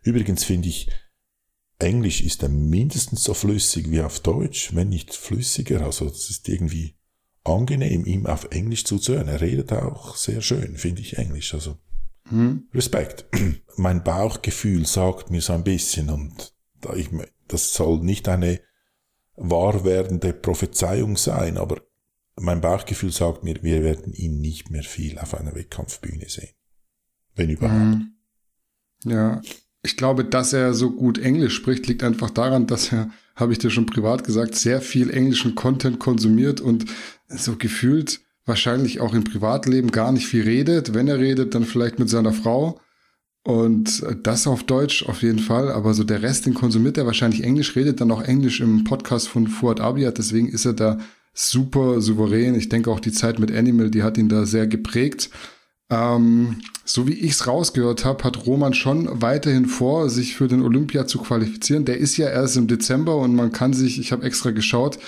Übrigens 0.04 0.44
finde 0.44 0.70
ich, 0.70 0.90
Englisch 1.78 2.22
ist 2.22 2.44
er 2.44 2.50
mindestens 2.50 3.24
so 3.24 3.34
flüssig 3.34 3.90
wie 3.90 4.02
auf 4.02 4.20
Deutsch, 4.20 4.76
wenn 4.76 4.90
nicht 4.90 5.14
flüssiger. 5.14 5.82
Also 5.82 6.06
das 6.06 6.30
ist 6.30 6.50
irgendwie 6.50 6.96
angenehm, 7.44 8.06
ihm 8.06 8.26
auf 8.26 8.48
Englisch 8.52 8.86
zuzuhören. 8.86 9.28
Er 9.28 9.42
redet 9.42 9.72
auch 9.74 10.16
sehr 10.16 10.42
schön, 10.42 10.78
finde 10.78 11.02
ich 11.02 11.18
Englisch. 11.18 11.54
Also 11.54 11.78
hm. 12.30 12.68
Respekt. 12.74 13.26
Mein 13.78 14.04
Bauchgefühl 14.04 14.86
sagt 14.86 15.32
mir 15.32 15.42
so 15.42 15.54
ein 15.54 15.64
bisschen 15.64 16.10
und 16.10 16.54
ich, 16.96 17.10
das 17.48 17.74
soll 17.74 18.00
nicht 18.00 18.30
eine 18.30 18.62
wahr 19.36 19.84
werdende 19.84 20.34
Prophezeiung 20.34 21.18
sein, 21.18 21.58
aber 21.58 21.82
mein 22.36 22.62
Bauchgefühl 22.62 23.12
sagt 23.12 23.44
mir, 23.44 23.62
wir 23.64 23.84
werden 23.84 24.14
ihn 24.14 24.40
nicht 24.40 24.70
mehr 24.70 24.84
viel 24.84 25.18
auf 25.20 25.34
einer 25.36 25.56
Wettkampfbühne 25.56 26.30
sehen. 26.30 26.50
Wenn 27.36 27.50
überhaupt. 27.50 27.74
Hm. 27.74 28.16
Ja, 29.06 29.42
ich 29.82 29.98
glaube, 29.98 30.26
dass 30.26 30.54
er 30.54 30.74
so 30.74 30.92
gut 30.92 31.18
Englisch 31.18 31.56
spricht, 31.56 31.88
liegt 31.88 32.04
einfach 32.04 32.30
daran, 32.30 32.68
dass 32.68 32.92
er, 32.92 33.12
habe 33.36 33.54
ich 33.54 33.60
dir 33.60 33.70
schon 33.70 33.86
privat 33.86 34.24
gesagt, 34.24 34.56
sehr 34.56 34.82
viel 34.82 35.10
englischen 35.10 35.56
Content 35.56 36.00
konsumiert 36.00 36.60
und 36.60 36.86
so 37.30 37.56
gefühlt 37.56 38.22
wahrscheinlich 38.46 39.00
auch 39.00 39.14
im 39.14 39.24
Privatleben 39.24 39.92
gar 39.92 40.12
nicht 40.12 40.28
viel 40.28 40.44
redet. 40.44 40.94
Wenn 40.94 41.08
er 41.08 41.20
redet, 41.20 41.56
dann 41.56 41.64
vielleicht 41.64 42.00
mit 42.00 42.10
seiner 42.10 42.34
Frau. 42.34 42.80
Und 43.44 44.04
das 44.24 44.48
auf 44.48 44.64
Deutsch 44.64 45.08
auf 45.08 45.22
jeden 45.22 45.40
Fall, 45.40 45.72
aber 45.72 45.94
so 45.94 46.04
der 46.04 46.22
Rest, 46.22 46.46
den 46.46 46.54
konsumiert 46.54 46.98
er 46.98 47.06
wahrscheinlich 47.06 47.44
Englisch, 47.44 47.76
redet 47.76 48.02
dann 48.02 48.12
auch 48.12 48.22
Englisch 48.22 48.60
im 48.60 48.84
Podcast 48.84 49.30
von 49.30 49.48
Fuad 49.48 49.80
Abiyat, 49.80 50.18
deswegen 50.18 50.50
ist 50.50 50.66
er 50.66 50.74
da 50.74 51.00
super 51.34 52.02
souverän. 52.02 52.56
Ich 52.56 52.70
denke 52.70 52.92
auch 52.92 53.00
die 53.00 53.14
Zeit 53.14 53.40
mit 53.40 53.52
Animal, 53.52 53.90
die 53.90 54.04
hat 54.04 54.18
ihn 54.18 54.28
da 54.28 54.46
sehr 54.46 54.68
geprägt. 54.68 55.30
Ähm, 55.90 56.58
so 56.84 57.08
wie 57.08 57.14
ich 57.14 57.32
es 57.32 57.48
rausgehört 57.48 58.04
habe, 58.04 58.24
hat 58.24 58.46
Roman 58.46 58.74
schon 58.74 59.22
weiterhin 59.22 59.66
vor, 59.66 60.10
sich 60.10 60.36
für 60.36 60.48
den 60.48 60.62
Olympia 60.62 61.08
zu 61.08 61.20
qualifizieren. 61.20 61.86
Der 61.86 61.98
ist 61.98 62.18
ja 62.18 62.28
erst 62.30 62.58
im 62.58 62.68
Dezember 62.68 63.16
und 63.18 63.36
man 63.36 63.52
kann 63.52 63.74
sich, 63.74 64.00
ich 64.00 64.12
habe 64.12 64.26
extra 64.26 64.52
geschaut, 64.52 65.00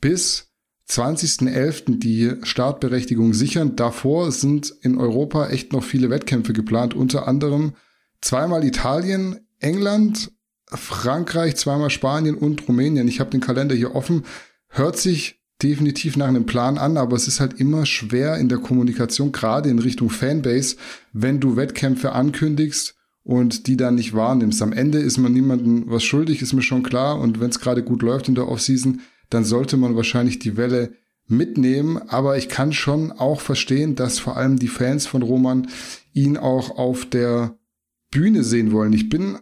bis 0.00 0.51
20.11. 0.88 1.98
die 1.98 2.32
Startberechtigung 2.42 3.34
sichern. 3.34 3.76
Davor 3.76 4.32
sind 4.32 4.74
in 4.82 4.98
Europa 4.98 5.48
echt 5.48 5.72
noch 5.72 5.84
viele 5.84 6.10
Wettkämpfe 6.10 6.52
geplant, 6.52 6.94
unter 6.94 7.26
anderem 7.28 7.72
zweimal 8.20 8.64
Italien, 8.64 9.40
England, 9.58 10.32
Frankreich, 10.66 11.56
zweimal 11.56 11.90
Spanien 11.90 12.34
und 12.34 12.66
Rumänien. 12.66 13.08
Ich 13.08 13.20
habe 13.20 13.30
den 13.30 13.40
Kalender 13.40 13.74
hier 13.74 13.94
offen. 13.94 14.24
Hört 14.68 14.98
sich 14.98 15.40
definitiv 15.62 16.16
nach 16.16 16.28
einem 16.28 16.46
Plan 16.46 16.78
an, 16.78 16.96
aber 16.96 17.16
es 17.16 17.28
ist 17.28 17.40
halt 17.40 17.60
immer 17.60 17.86
schwer 17.86 18.36
in 18.38 18.48
der 18.48 18.58
Kommunikation, 18.58 19.32
gerade 19.32 19.70
in 19.70 19.78
Richtung 19.78 20.10
Fanbase, 20.10 20.76
wenn 21.12 21.40
du 21.40 21.56
Wettkämpfe 21.56 22.12
ankündigst 22.12 22.96
und 23.22 23.66
die 23.66 23.76
dann 23.76 23.94
nicht 23.94 24.14
wahrnimmst. 24.14 24.60
Am 24.62 24.72
Ende 24.72 24.98
ist 24.98 25.18
man 25.18 25.32
niemandem 25.32 25.84
was 25.86 26.02
schuldig, 26.02 26.42
ist 26.42 26.52
mir 26.52 26.62
schon 26.62 26.82
klar. 26.82 27.20
Und 27.20 27.40
wenn 27.40 27.50
es 27.50 27.60
gerade 27.60 27.82
gut 27.82 28.02
läuft 28.02 28.28
in 28.28 28.34
der 28.34 28.48
Offseason, 28.48 29.02
dann 29.32 29.44
sollte 29.44 29.76
man 29.76 29.96
wahrscheinlich 29.96 30.38
die 30.38 30.56
Welle 30.56 30.94
mitnehmen. 31.26 31.98
Aber 32.08 32.36
ich 32.36 32.48
kann 32.48 32.72
schon 32.72 33.12
auch 33.12 33.40
verstehen, 33.40 33.94
dass 33.94 34.18
vor 34.18 34.36
allem 34.36 34.58
die 34.58 34.68
Fans 34.68 35.06
von 35.06 35.22
Roman 35.22 35.68
ihn 36.12 36.36
auch 36.36 36.76
auf 36.78 37.04
der 37.08 37.56
Bühne 38.10 38.44
sehen 38.44 38.72
wollen. 38.72 38.92
Ich 38.92 39.08
bin 39.08 39.38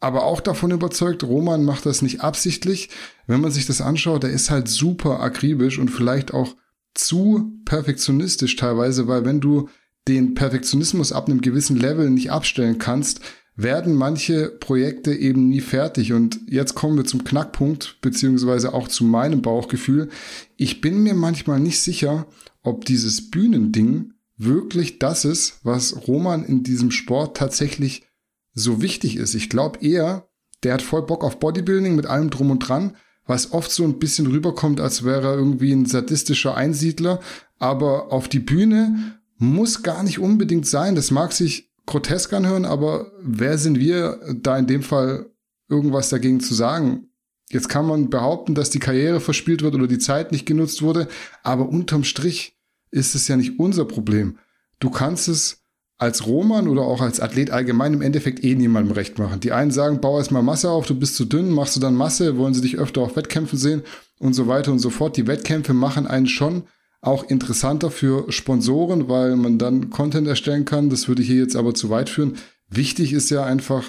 aber 0.00 0.24
auch 0.24 0.40
davon 0.40 0.70
überzeugt, 0.70 1.22
Roman 1.24 1.64
macht 1.64 1.84
das 1.86 2.02
nicht 2.02 2.22
absichtlich. 2.22 2.88
Wenn 3.26 3.40
man 3.40 3.50
sich 3.50 3.66
das 3.66 3.80
anschaut, 3.80 4.24
er 4.24 4.30
ist 4.30 4.50
halt 4.50 4.68
super 4.68 5.20
akribisch 5.20 5.78
und 5.78 5.90
vielleicht 5.90 6.32
auch 6.32 6.56
zu 6.94 7.52
perfektionistisch 7.64 8.56
teilweise, 8.56 9.06
weil 9.06 9.24
wenn 9.24 9.40
du 9.40 9.68
den 10.08 10.34
Perfektionismus 10.34 11.12
ab 11.12 11.28
einem 11.28 11.42
gewissen 11.42 11.76
Level 11.76 12.10
nicht 12.10 12.32
abstellen 12.32 12.78
kannst, 12.78 13.20
werden 13.62 13.94
manche 13.94 14.48
Projekte 14.48 15.14
eben 15.14 15.48
nie 15.48 15.60
fertig. 15.60 16.12
Und 16.12 16.40
jetzt 16.46 16.74
kommen 16.74 16.96
wir 16.96 17.04
zum 17.04 17.24
Knackpunkt, 17.24 17.96
beziehungsweise 18.00 18.74
auch 18.74 18.88
zu 18.88 19.04
meinem 19.04 19.42
Bauchgefühl. 19.42 20.08
Ich 20.56 20.80
bin 20.80 21.02
mir 21.02 21.14
manchmal 21.14 21.60
nicht 21.60 21.80
sicher, 21.80 22.26
ob 22.62 22.84
dieses 22.84 23.30
Bühnending 23.30 24.12
wirklich 24.36 24.98
das 24.98 25.24
ist, 25.24 25.60
was 25.62 26.06
Roman 26.08 26.44
in 26.44 26.62
diesem 26.62 26.90
Sport 26.90 27.36
tatsächlich 27.36 28.06
so 28.52 28.82
wichtig 28.82 29.16
ist. 29.16 29.34
Ich 29.34 29.50
glaube 29.50 29.84
eher, 29.84 30.28
der 30.62 30.74
hat 30.74 30.82
voll 30.82 31.02
Bock 31.02 31.24
auf 31.24 31.38
Bodybuilding 31.38 31.94
mit 31.94 32.06
allem 32.06 32.30
drum 32.30 32.50
und 32.50 32.60
dran, 32.60 32.96
was 33.26 33.52
oft 33.52 33.70
so 33.70 33.84
ein 33.84 33.98
bisschen 33.98 34.26
rüberkommt, 34.26 34.80
als 34.80 35.04
wäre 35.04 35.28
er 35.28 35.34
irgendwie 35.34 35.72
ein 35.72 35.86
sadistischer 35.86 36.56
Einsiedler. 36.56 37.20
Aber 37.58 38.12
auf 38.12 38.28
die 38.28 38.40
Bühne 38.40 39.20
muss 39.36 39.82
gar 39.82 40.02
nicht 40.02 40.18
unbedingt 40.18 40.66
sein. 40.66 40.94
Das 40.94 41.10
mag 41.10 41.32
sich 41.32 41.69
grotesk 41.90 42.32
anhören, 42.32 42.64
aber 42.64 43.12
wer 43.20 43.58
sind 43.58 43.78
wir, 43.78 44.20
da 44.40 44.56
in 44.56 44.66
dem 44.66 44.82
Fall 44.82 45.26
irgendwas 45.68 46.08
dagegen 46.08 46.40
zu 46.40 46.54
sagen? 46.54 47.08
Jetzt 47.50 47.68
kann 47.68 47.86
man 47.86 48.10
behaupten, 48.10 48.54
dass 48.54 48.70
die 48.70 48.78
Karriere 48.78 49.20
verspielt 49.20 49.62
wird 49.62 49.74
oder 49.74 49.88
die 49.88 49.98
Zeit 49.98 50.30
nicht 50.30 50.46
genutzt 50.46 50.82
wurde, 50.82 51.08
aber 51.42 51.68
unterm 51.68 52.04
Strich 52.04 52.56
ist 52.92 53.14
es 53.14 53.26
ja 53.28 53.36
nicht 53.36 53.58
unser 53.58 53.84
Problem. 53.84 54.38
Du 54.78 54.90
kannst 54.90 55.28
es 55.28 55.62
als 55.98 56.26
Roman 56.26 56.68
oder 56.68 56.82
auch 56.82 57.02
als 57.02 57.20
Athlet 57.20 57.50
allgemein 57.50 57.92
im 57.92 58.02
Endeffekt 58.02 58.42
eh 58.42 58.54
niemandem 58.54 58.94
recht 58.94 59.18
machen. 59.18 59.40
Die 59.40 59.52
einen 59.52 59.70
sagen, 59.70 60.00
bau 60.00 60.16
erstmal 60.16 60.42
Masse 60.42 60.70
auf, 60.70 60.86
du 60.86 60.94
bist 60.94 61.16
zu 61.16 61.24
dünn, 61.26 61.50
machst 61.50 61.76
du 61.76 61.80
dann 61.80 61.94
Masse, 61.94 62.38
wollen 62.38 62.54
sie 62.54 62.62
dich 62.62 62.78
öfter 62.78 63.02
auf 63.02 63.16
Wettkämpfen 63.16 63.58
sehen 63.58 63.82
und 64.18 64.32
so 64.32 64.46
weiter 64.46 64.72
und 64.72 64.78
so 64.78 64.88
fort. 64.88 65.16
Die 65.16 65.26
Wettkämpfe 65.26 65.74
machen 65.74 66.06
einen 66.06 66.26
schon 66.26 66.62
auch 67.00 67.24
interessanter 67.24 67.90
für 67.90 68.30
Sponsoren, 68.30 69.08
weil 69.08 69.36
man 69.36 69.58
dann 69.58 69.90
Content 69.90 70.28
erstellen 70.28 70.64
kann. 70.64 70.90
Das 70.90 71.08
würde 71.08 71.22
hier 71.22 71.36
jetzt 71.36 71.56
aber 71.56 71.74
zu 71.74 71.90
weit 71.90 72.10
führen. 72.10 72.36
Wichtig 72.68 73.12
ist 73.12 73.30
ja 73.30 73.44
einfach, 73.44 73.84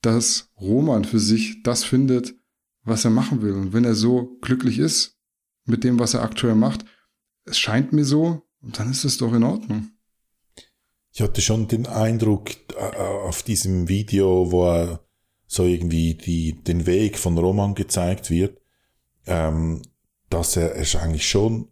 dass 0.00 0.50
Roman 0.60 1.04
für 1.04 1.18
sich 1.18 1.62
das 1.62 1.84
findet, 1.84 2.34
was 2.82 3.04
er 3.04 3.10
machen 3.10 3.42
will. 3.42 3.52
Und 3.52 3.72
wenn 3.72 3.84
er 3.84 3.94
so 3.94 4.38
glücklich 4.40 4.78
ist 4.78 5.18
mit 5.64 5.84
dem, 5.84 5.98
was 5.98 6.14
er 6.14 6.22
aktuell 6.22 6.54
macht, 6.54 6.84
es 7.44 7.58
scheint 7.58 7.92
mir 7.92 8.04
so, 8.04 8.42
dann 8.60 8.90
ist 8.90 9.04
es 9.04 9.18
doch 9.18 9.32
in 9.34 9.42
Ordnung 9.42 9.90
ich 11.14 11.20
hatte 11.20 11.40
schon 11.40 11.68
den 11.68 11.86
Eindruck 11.86 12.50
äh, 12.76 12.96
auf 12.98 13.44
diesem 13.44 13.88
Video, 13.88 14.50
wo 14.50 14.66
er 14.66 15.00
so 15.46 15.64
irgendwie 15.64 16.14
die, 16.14 16.60
den 16.64 16.86
Weg 16.86 17.18
von 17.18 17.38
Roman 17.38 17.76
gezeigt 17.76 18.30
wird, 18.30 18.60
ähm, 19.26 19.82
dass 20.28 20.56
er 20.56 20.74
es 20.74 20.96
eigentlich 20.96 21.28
schon, 21.28 21.68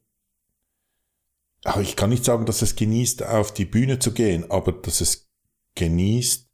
ich 1.80 1.96
kann 1.96 2.10
nicht 2.10 2.24
sagen, 2.24 2.46
dass 2.46 2.62
es 2.62 2.76
genießt, 2.76 3.24
auf 3.24 3.54
die 3.54 3.64
Bühne 3.64 3.98
zu 3.98 4.12
gehen, 4.12 4.50
aber 4.50 4.72
dass 4.72 5.00
es 5.00 5.30
genießt, 5.76 6.48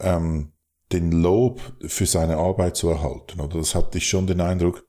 ähm, 0.00 0.52
den 0.92 1.12
Lob 1.12 1.60
für 1.86 2.06
seine 2.06 2.36
Arbeit 2.36 2.76
zu 2.76 2.88
erhalten. 2.88 3.40
Oder 3.40 3.58
das 3.58 3.74
hatte 3.74 3.98
ich 3.98 4.08
schon 4.08 4.26
den 4.26 4.40
Eindruck. 4.40 4.86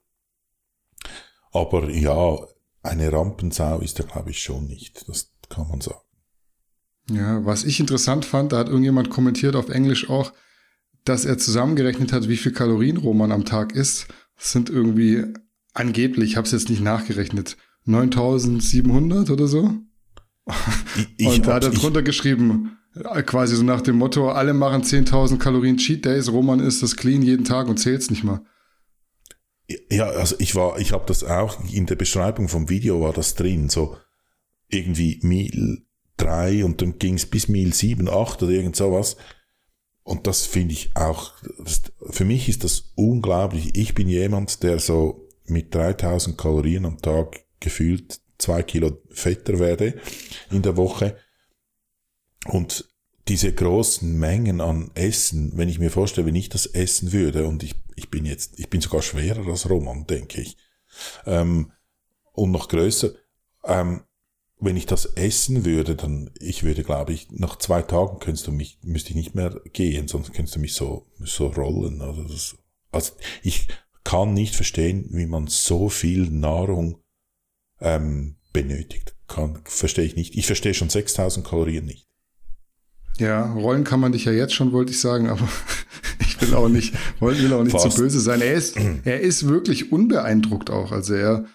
Aber 1.52 1.88
ja, 1.90 2.38
eine 2.82 3.12
Rampensau 3.12 3.80
ist 3.80 3.98
er, 3.98 4.06
glaube 4.06 4.30
ich, 4.30 4.42
schon 4.42 4.66
nicht. 4.66 5.08
Das 5.08 5.32
kann 5.48 5.68
man 5.68 5.80
sagen. 5.80 6.00
Ja, 7.10 7.44
was 7.44 7.64
ich 7.64 7.80
interessant 7.80 8.24
fand, 8.24 8.52
da 8.52 8.58
hat 8.58 8.68
irgendjemand 8.68 9.10
kommentiert 9.10 9.54
auf 9.54 9.68
Englisch 9.68 10.10
auch, 10.10 10.32
dass 11.04 11.24
er 11.24 11.38
zusammengerechnet 11.38 12.12
hat, 12.12 12.28
wie 12.28 12.36
viel 12.36 12.52
Kalorien 12.52 12.96
Roman 12.96 13.30
am 13.32 13.44
Tag 13.44 13.72
isst. 13.72 14.08
Das 14.36 14.52
sind 14.52 14.70
irgendwie 14.70 15.24
angeblich, 15.72 16.32
ich 16.32 16.36
habe 16.36 16.46
es 16.46 16.52
jetzt 16.52 16.68
nicht 16.68 16.82
nachgerechnet, 16.82 17.56
9700 17.86 19.30
oder 19.30 19.46
so. 19.46 19.72
Ich, 21.16 21.26
und 21.26 21.46
da 21.46 21.54
hat 21.54 21.64
er 21.64 21.70
drunter 21.70 22.02
geschrieben, 22.02 22.78
quasi 23.26 23.56
so 23.56 23.62
nach 23.62 23.80
dem 23.80 23.96
Motto, 23.96 24.30
alle 24.30 24.54
machen 24.54 24.82
10.000 24.82 25.38
Kalorien 25.38 25.76
Cheat 25.76 26.04
Days, 26.04 26.30
Roman 26.30 26.60
isst 26.60 26.82
das 26.82 26.96
clean 26.96 27.22
jeden 27.22 27.44
Tag 27.44 27.68
und 27.68 27.78
zählt's 27.78 28.10
nicht 28.10 28.24
mal. 28.24 28.42
Ja, 29.90 30.06
also 30.06 30.36
ich 30.38 30.54
war, 30.54 30.78
ich 30.78 30.92
habe 30.92 31.04
das 31.06 31.24
auch 31.24 31.58
in 31.72 31.86
der 31.86 31.96
Beschreibung 31.96 32.48
vom 32.48 32.68
Video 32.68 33.00
war 33.00 33.12
das 33.12 33.34
drin, 33.34 33.68
so 33.68 33.96
irgendwie 34.68 35.18
Meal 35.22 35.78
drei 36.16 36.64
und 36.64 36.80
dann 36.80 36.98
ging 36.98 37.14
es 37.14 37.26
bis 37.26 37.48
Mil 37.48 37.74
sieben, 37.74 38.08
acht 38.08 38.42
oder 38.42 38.52
irgend 38.52 38.76
sowas. 38.76 39.16
Und 40.02 40.28
das 40.28 40.46
finde 40.46 40.72
ich 40.72 40.90
auch, 40.94 41.32
für 42.10 42.24
mich 42.24 42.48
ist 42.48 42.62
das 42.62 42.92
unglaublich. 42.94 43.76
Ich 43.76 43.94
bin 43.94 44.08
jemand, 44.08 44.62
der 44.62 44.78
so 44.78 45.28
mit 45.46 45.74
3000 45.74 46.38
Kalorien 46.38 46.86
am 46.86 47.02
Tag 47.02 47.45
gefühlt 47.66 48.20
zwei 48.38 48.62
Kilo 48.62 49.02
fetter 49.10 49.58
werde 49.58 50.00
in 50.52 50.62
der 50.62 50.76
Woche. 50.76 51.16
Und 52.46 52.88
diese 53.26 53.52
großen 53.52 54.16
Mengen 54.16 54.60
an 54.60 54.92
Essen, 54.94 55.50
wenn 55.56 55.68
ich 55.68 55.80
mir 55.80 55.90
vorstelle, 55.90 56.28
wenn 56.28 56.36
ich 56.36 56.48
das 56.48 56.66
essen 56.66 57.12
würde, 57.12 57.48
und 57.48 57.64
ich, 57.64 57.74
ich 57.96 58.08
bin 58.08 58.24
jetzt, 58.24 58.60
ich 58.60 58.70
bin 58.70 58.80
sogar 58.80 59.02
schwerer 59.02 59.44
als 59.48 59.68
Roman, 59.68 60.06
denke 60.06 60.42
ich, 60.42 60.56
ähm, 61.26 61.72
und 62.34 62.52
noch 62.52 62.68
größer, 62.68 63.10
ähm, 63.64 64.02
wenn 64.60 64.76
ich 64.76 64.86
das 64.86 65.06
essen 65.16 65.64
würde, 65.64 65.96
dann, 65.96 66.30
ich 66.38 66.62
würde, 66.62 66.84
glaube 66.84 67.12
ich, 67.14 67.32
nach 67.32 67.58
zwei 67.58 67.82
Tagen 67.82 68.20
könntest 68.20 68.46
du 68.46 68.52
mich, 68.52 68.78
müsste 68.82 69.10
ich 69.10 69.16
nicht 69.16 69.34
mehr 69.34 69.60
gehen, 69.72 70.06
sonst 70.06 70.32
könntest 70.32 70.54
du 70.54 70.60
mich 70.60 70.74
so, 70.74 71.10
so 71.18 71.48
rollen. 71.48 72.00
Also, 72.00 72.56
also 72.92 73.12
ich 73.42 73.66
kann 74.04 74.34
nicht 74.34 74.54
verstehen, 74.54 75.08
wie 75.10 75.26
man 75.26 75.48
so 75.48 75.88
viel 75.88 76.30
Nahrung 76.30 77.02
ähm, 77.80 78.36
benötigt. 78.52 79.14
Kann, 79.28 79.58
verstehe 79.64 80.04
ich 80.04 80.16
nicht. 80.16 80.36
Ich 80.36 80.46
verstehe 80.46 80.74
schon 80.74 80.88
6000 80.88 81.46
Kalorien 81.46 81.84
nicht. 81.84 82.06
Ja, 83.18 83.52
rollen 83.54 83.84
kann 83.84 84.00
man 84.00 84.12
dich 84.12 84.26
ja 84.26 84.32
jetzt 84.32 84.54
schon, 84.54 84.72
wollte 84.72 84.92
ich 84.92 85.00
sagen, 85.00 85.28
aber 85.28 85.48
ich 86.20 86.40
will 86.40 86.54
auch 86.54 86.68
nicht, 86.68 86.94
will 87.20 87.52
auch 87.52 87.64
nicht 87.64 87.80
zu 87.80 87.88
böse 87.88 88.20
sein. 88.20 88.40
Er 88.40 88.54
ist, 88.54 88.76
er 89.04 89.20
ist 89.20 89.48
wirklich 89.48 89.90
unbeeindruckt 89.90 90.70
auch. 90.70 90.92
Also 90.92 91.14
er, 91.14 91.46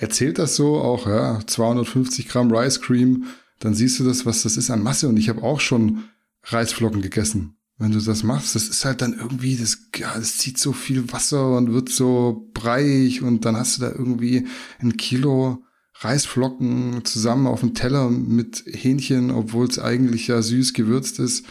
erzählt 0.00 0.38
das 0.38 0.56
so 0.56 0.80
auch, 0.80 1.06
ja, 1.06 1.40
250 1.46 2.28
Gramm 2.28 2.50
Rice 2.50 2.80
Cream, 2.80 3.26
dann 3.58 3.74
siehst 3.74 4.00
du 4.00 4.04
das, 4.04 4.24
was 4.24 4.42
das 4.42 4.56
ist 4.56 4.70
an 4.70 4.82
Masse. 4.82 5.08
Und 5.08 5.18
ich 5.18 5.28
habe 5.28 5.42
auch 5.42 5.60
schon 5.60 6.04
Reisflocken 6.44 7.02
gegessen. 7.02 7.56
Wenn 7.76 7.92
du 7.92 8.00
das 8.00 8.22
machst, 8.22 8.54
das 8.54 8.68
ist 8.68 8.84
halt 8.84 9.00
dann 9.02 9.14
irgendwie, 9.14 9.56
das, 9.56 9.78
ja, 9.96 10.14
das 10.14 10.38
zieht 10.38 10.58
so 10.58 10.72
viel 10.72 11.12
Wasser 11.12 11.56
und 11.56 11.72
wird 11.72 11.88
so 11.88 12.50
breiig 12.52 13.22
und 13.22 13.44
dann 13.44 13.56
hast 13.56 13.78
du 13.78 13.82
da 13.82 13.90
irgendwie 13.90 14.46
ein 14.80 14.96
Kilo 14.96 15.62
Reisflocken 16.02 17.04
zusammen 17.04 17.46
auf 17.46 17.60
dem 17.60 17.74
Teller 17.74 18.08
mit 18.08 18.64
Hähnchen, 18.66 19.30
obwohl 19.30 19.66
es 19.66 19.78
eigentlich 19.78 20.26
ja 20.28 20.40
süß 20.40 20.72
gewürzt 20.72 21.18
ist. 21.18 21.44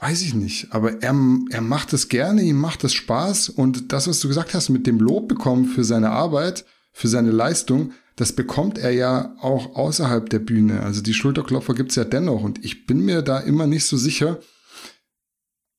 Weiß 0.00 0.22
ich 0.22 0.34
nicht. 0.34 0.72
Aber 0.72 1.02
er, 1.02 1.14
er 1.50 1.60
macht 1.60 1.92
es 1.92 2.08
gerne, 2.08 2.42
ihm 2.42 2.58
macht 2.58 2.84
es 2.84 2.94
Spaß 2.94 3.50
und 3.50 3.92
das, 3.92 4.08
was 4.08 4.20
du 4.20 4.28
gesagt 4.28 4.54
hast, 4.54 4.68
mit 4.70 4.86
dem 4.86 4.98
Lob 4.98 5.28
bekommen 5.28 5.66
für 5.66 5.84
seine 5.84 6.10
Arbeit, 6.10 6.64
für 6.92 7.08
seine 7.08 7.30
Leistung, 7.30 7.92
das 8.16 8.32
bekommt 8.32 8.78
er 8.78 8.90
ja 8.90 9.36
auch 9.40 9.76
außerhalb 9.76 10.28
der 10.30 10.40
Bühne. 10.40 10.82
Also 10.82 11.02
die 11.02 11.14
Schulterklopfer 11.14 11.74
gibt's 11.74 11.94
ja 11.94 12.04
dennoch. 12.04 12.42
Und 12.42 12.64
ich 12.64 12.86
bin 12.86 13.04
mir 13.04 13.22
da 13.22 13.38
immer 13.38 13.66
nicht 13.66 13.84
so 13.84 13.96
sicher, 13.96 14.40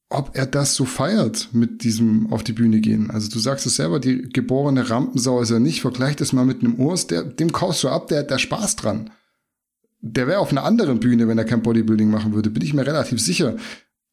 ob 0.10 0.32
er 0.34 0.48
das 0.48 0.74
so 0.74 0.86
feiert 0.86 1.50
mit 1.54 1.84
diesem 1.84 2.34
auf 2.34 2.44
die 2.44 2.54
Bühne 2.54 2.82
gehen. 2.82 3.12
Also 3.12 3.30
du 3.30 3.38
sagst 3.38 3.68
es 3.68 3.76
selber, 3.76 4.00
die 4.00 4.24
geborene 4.24 4.90
Rampensau 4.90 5.40
ist 5.40 5.52
er 5.52 5.60
nicht. 5.60 5.82
Vergleich 5.82 6.16
das 6.16 6.34
mal 6.34 6.46
mit 6.46 6.62
einem 6.62 6.76
Urs, 6.76 7.06
der, 7.08 7.24
dem 7.24 7.52
kaufst 7.52 7.84
du 7.84 7.90
ab, 7.90 8.08
der 8.08 8.20
hat 8.20 8.32
da 8.32 8.40
Spaß 8.40 8.76
dran. 8.76 9.12
Der 10.02 10.28
wäre 10.28 10.40
auf 10.40 10.52
einer 10.52 10.64
anderen 10.64 11.00
Bühne, 11.00 11.28
wenn 11.28 11.38
er 11.38 11.46
kein 11.46 11.62
Bodybuilding 11.62 12.10
machen 12.10 12.34
würde, 12.34 12.50
bin 12.50 12.64
ich 12.64 12.74
mir 12.74 12.88
relativ 12.88 13.22
sicher. 13.22 13.58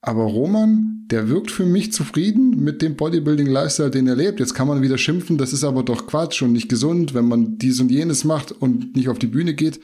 Aber 0.03 0.25
Roman, 0.25 1.07
der 1.11 1.29
wirkt 1.29 1.51
für 1.51 1.65
mich 1.65 1.93
zufrieden 1.93 2.63
mit 2.63 2.83
dem 2.83 2.97
Bodybuilding-Lifestyle, 2.97 3.91
den 3.91 4.07
er 4.07 4.17
lebt. 4.17 4.39
Jetzt 4.39 4.55
kann 4.55 4.69
man 4.69 4.83
wieder 4.83 4.99
schimpfen, 4.99 5.39
das 5.39 5.53
ist 5.53 5.65
aber 5.65 5.83
doch 5.83 6.07
Quatsch 6.07 6.43
und 6.43 6.53
nicht 6.53 6.69
gesund, 6.69 7.15
wenn 7.15 7.27
man 7.27 7.57
dies 7.59 7.81
und 7.81 7.91
jenes 7.91 8.25
macht 8.25 8.53
und 8.53 8.95
nicht 8.95 9.09
auf 9.09 9.19
die 9.19 9.27
Bühne 9.29 9.55
geht. 9.55 9.81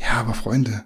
Ja, 0.00 0.20
aber 0.20 0.34
Freunde, 0.34 0.84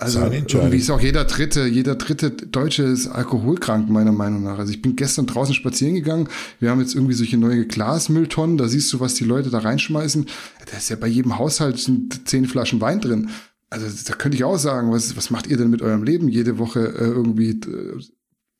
also 0.00 0.20
irgendwie 0.20 0.76
ist 0.76 0.90
auch 0.90 1.00
jeder 1.00 1.24
dritte, 1.24 1.66
jeder 1.66 1.96
dritte 1.96 2.30
Deutsche 2.30 2.84
ist 2.84 3.08
alkoholkrank, 3.08 3.90
meiner 3.90 4.12
Meinung 4.12 4.44
nach. 4.44 4.56
Also 4.58 4.72
ich 4.72 4.80
bin 4.80 4.94
gestern 4.94 5.26
draußen 5.26 5.54
spazieren 5.54 5.96
gegangen. 5.96 6.28
Wir 6.60 6.70
haben 6.70 6.80
jetzt 6.80 6.94
irgendwie 6.94 7.14
solche 7.14 7.36
neue 7.36 7.66
Glasmülltonnen. 7.66 8.58
Da 8.58 8.68
siehst 8.68 8.92
du, 8.92 9.00
was 9.00 9.14
die 9.14 9.24
Leute 9.24 9.50
da 9.50 9.58
reinschmeißen. 9.58 10.26
Da 10.70 10.76
ist 10.76 10.88
ja 10.88 10.94
bei 10.94 11.08
jedem 11.08 11.36
Haushalt 11.36 11.80
sind 11.80 12.28
zehn 12.28 12.46
Flaschen 12.46 12.80
Wein 12.80 13.00
drin. 13.00 13.30
Also 13.70 13.86
da 14.06 14.14
könnte 14.14 14.36
ich 14.36 14.44
auch 14.44 14.56
sagen, 14.56 14.92
was, 14.92 15.16
was 15.16 15.30
macht 15.30 15.48
ihr 15.48 15.56
denn 15.56 15.68
mit 15.68 15.82
eurem 15.82 16.04
Leben? 16.04 16.28
Jede 16.28 16.58
Woche 16.58 16.80
äh, 16.80 17.04
irgendwie 17.04 17.50
äh, 17.50 18.00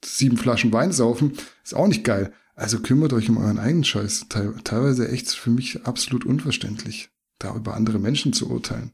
sieben 0.04 0.38
Flaschen 0.38 0.72
Wein 0.72 0.90
saufen, 0.90 1.34
ist 1.62 1.74
auch 1.74 1.86
nicht 1.86 2.02
geil. 2.02 2.32
Also 2.56 2.80
kümmert 2.80 3.12
euch 3.12 3.30
um 3.30 3.38
euren 3.38 3.60
eigenen 3.60 3.84
Scheiß. 3.84 4.26
teilweise 4.64 5.08
echt 5.08 5.30
für 5.30 5.50
mich 5.50 5.86
absolut 5.86 6.26
unverständlich, 6.26 7.10
da 7.38 7.54
über 7.54 7.74
andere 7.74 8.00
Menschen 8.00 8.32
zu 8.32 8.50
urteilen. 8.50 8.90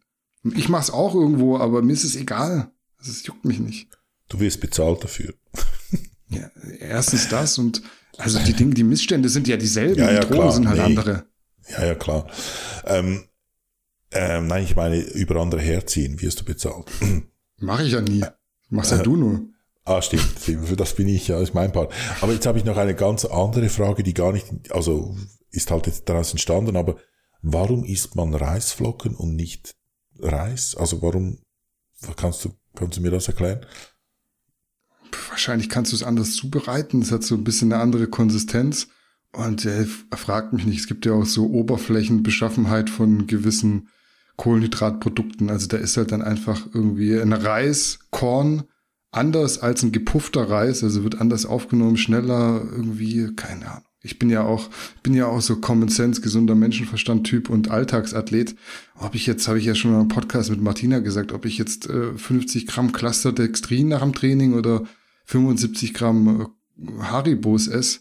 Ich 0.54 0.68
mach's 0.68 0.90
auch 0.90 1.14
irgendwo, 1.14 1.58
aber 1.58 1.82
mir 1.82 1.92
ist 1.92 2.04
es 2.04 2.16
egal. 2.16 2.70
Also 2.98 3.10
es 3.10 3.26
juckt 3.26 3.44
mich 3.44 3.60
nicht. 3.60 3.88
Du 4.28 4.40
wirst 4.40 4.60
bezahlt 4.60 5.02
dafür. 5.02 5.34
ja, 6.28 6.50
erstens 6.80 7.28
das 7.28 7.58
und 7.58 7.82
also 8.18 8.38
die 8.38 8.52
Dinge, 8.52 8.74
die 8.74 8.84
Missstände 8.84 9.28
sind 9.28 9.48
ja 9.48 9.56
dieselben, 9.56 10.00
ja, 10.00 10.12
ja, 10.12 10.20
die 10.20 10.26
Drogen 10.26 10.40
klar. 10.40 10.52
sind 10.52 10.68
halt 10.68 10.78
nee. 10.78 10.84
andere. 10.84 11.26
Ja, 11.68 11.86
ja, 11.86 11.94
klar. 11.94 12.26
Ähm, 12.84 13.24
ähm, 14.12 14.46
nein, 14.46 14.64
ich 14.64 14.76
meine, 14.76 15.00
über 15.00 15.40
andere 15.40 15.60
herziehen 15.60 16.20
wirst 16.20 16.40
du 16.40 16.44
bezahlt. 16.44 16.86
Mach 17.58 17.80
ich 17.80 17.92
ja 17.92 18.00
nie. 18.00 18.24
Machst 18.68 18.92
ja 18.92 18.98
du 18.98 19.16
nur. 19.16 19.40
Ah, 19.84 20.00
stimmt, 20.00 20.22
für 20.22 20.76
das 20.76 20.94
bin 20.94 21.08
ich, 21.08 21.28
ja, 21.28 21.38
ist 21.40 21.54
mein 21.54 21.72
Part. 21.72 21.92
Aber 22.22 22.32
jetzt 22.32 22.46
habe 22.46 22.56
ich 22.58 22.64
noch 22.64 22.78
eine 22.78 22.94
ganz 22.94 23.26
andere 23.26 23.68
Frage, 23.68 24.02
die 24.02 24.14
gar 24.14 24.32
nicht, 24.32 24.46
also 24.70 25.14
ist 25.50 25.70
halt 25.70 25.86
jetzt 25.86 26.08
daraus 26.08 26.30
entstanden, 26.30 26.76
aber 26.76 26.96
warum 27.42 27.84
isst 27.84 28.16
man 28.16 28.34
Reisflocken 28.34 29.14
und 29.14 29.36
nicht 29.36 29.76
Reis? 30.18 30.76
Also 30.76 31.02
warum, 31.02 31.38
kannst 32.16 32.44
du, 32.44 32.54
kannst 32.74 32.98
du 32.98 33.02
mir 33.02 33.10
das 33.10 33.28
erklären? 33.28 33.64
Wahrscheinlich 35.28 35.68
kannst 35.68 35.92
du 35.92 35.96
es 35.96 36.02
anders 36.02 36.34
zubereiten. 36.34 37.02
Es 37.02 37.12
hat 37.12 37.22
so 37.22 37.34
ein 37.34 37.44
bisschen 37.44 37.72
eine 37.72 37.82
andere 37.82 38.06
Konsistenz. 38.06 38.88
Und 39.32 39.64
er 39.64 39.86
fragt 40.16 40.52
mich 40.52 40.64
nicht, 40.64 40.78
es 40.78 40.86
gibt 40.86 41.06
ja 41.06 41.12
auch 41.12 41.26
so 41.26 41.46
Oberflächenbeschaffenheit 41.46 42.88
von 42.88 43.26
gewissen 43.26 43.88
Kohlenhydratprodukten. 44.36 45.50
Also 45.50 45.66
da 45.66 45.76
ist 45.76 45.96
halt 45.96 46.12
dann 46.12 46.22
einfach 46.22 46.66
irgendwie 46.72 47.18
ein 47.18 47.32
Reis, 47.32 47.98
Korn, 48.10 48.64
anders 49.10 49.58
als 49.58 49.82
ein 49.82 49.92
gepuffter 49.92 50.48
Reis, 50.48 50.82
also 50.82 51.02
wird 51.02 51.20
anders 51.20 51.46
aufgenommen, 51.46 51.96
schneller, 51.96 52.62
irgendwie, 52.62 53.34
keine 53.34 53.70
Ahnung. 53.70 53.88
Ich 54.04 54.18
bin 54.18 54.28
ja 54.28 54.44
auch, 54.44 54.68
bin 55.02 55.14
ja 55.14 55.26
auch 55.26 55.40
so 55.40 55.56
Common 55.56 55.88
Sense, 55.88 56.20
gesunder 56.20 56.54
Menschenverstand-Typ 56.54 57.48
und 57.48 57.70
Alltagsathlet. 57.70 58.54
Ob 59.00 59.14
ich 59.14 59.26
jetzt, 59.26 59.48
habe 59.48 59.58
ich 59.58 59.64
ja 59.64 59.74
schon 59.74 59.98
im 59.98 60.08
Podcast 60.08 60.50
mit 60.50 60.60
Martina 60.60 60.98
gesagt, 60.98 61.32
ob 61.32 61.46
ich 61.46 61.56
jetzt 61.56 61.88
äh, 61.88 62.12
50 62.12 62.66
Gramm 62.66 62.92
Cluster 62.92 63.32
Dextrin 63.32 63.88
nach 63.88 64.02
dem 64.02 64.12
Training 64.12 64.52
oder 64.52 64.84
75 65.24 65.94
Gramm 65.94 66.48
äh, 66.78 67.02
Haribos 67.02 67.66
esse. 67.66 68.00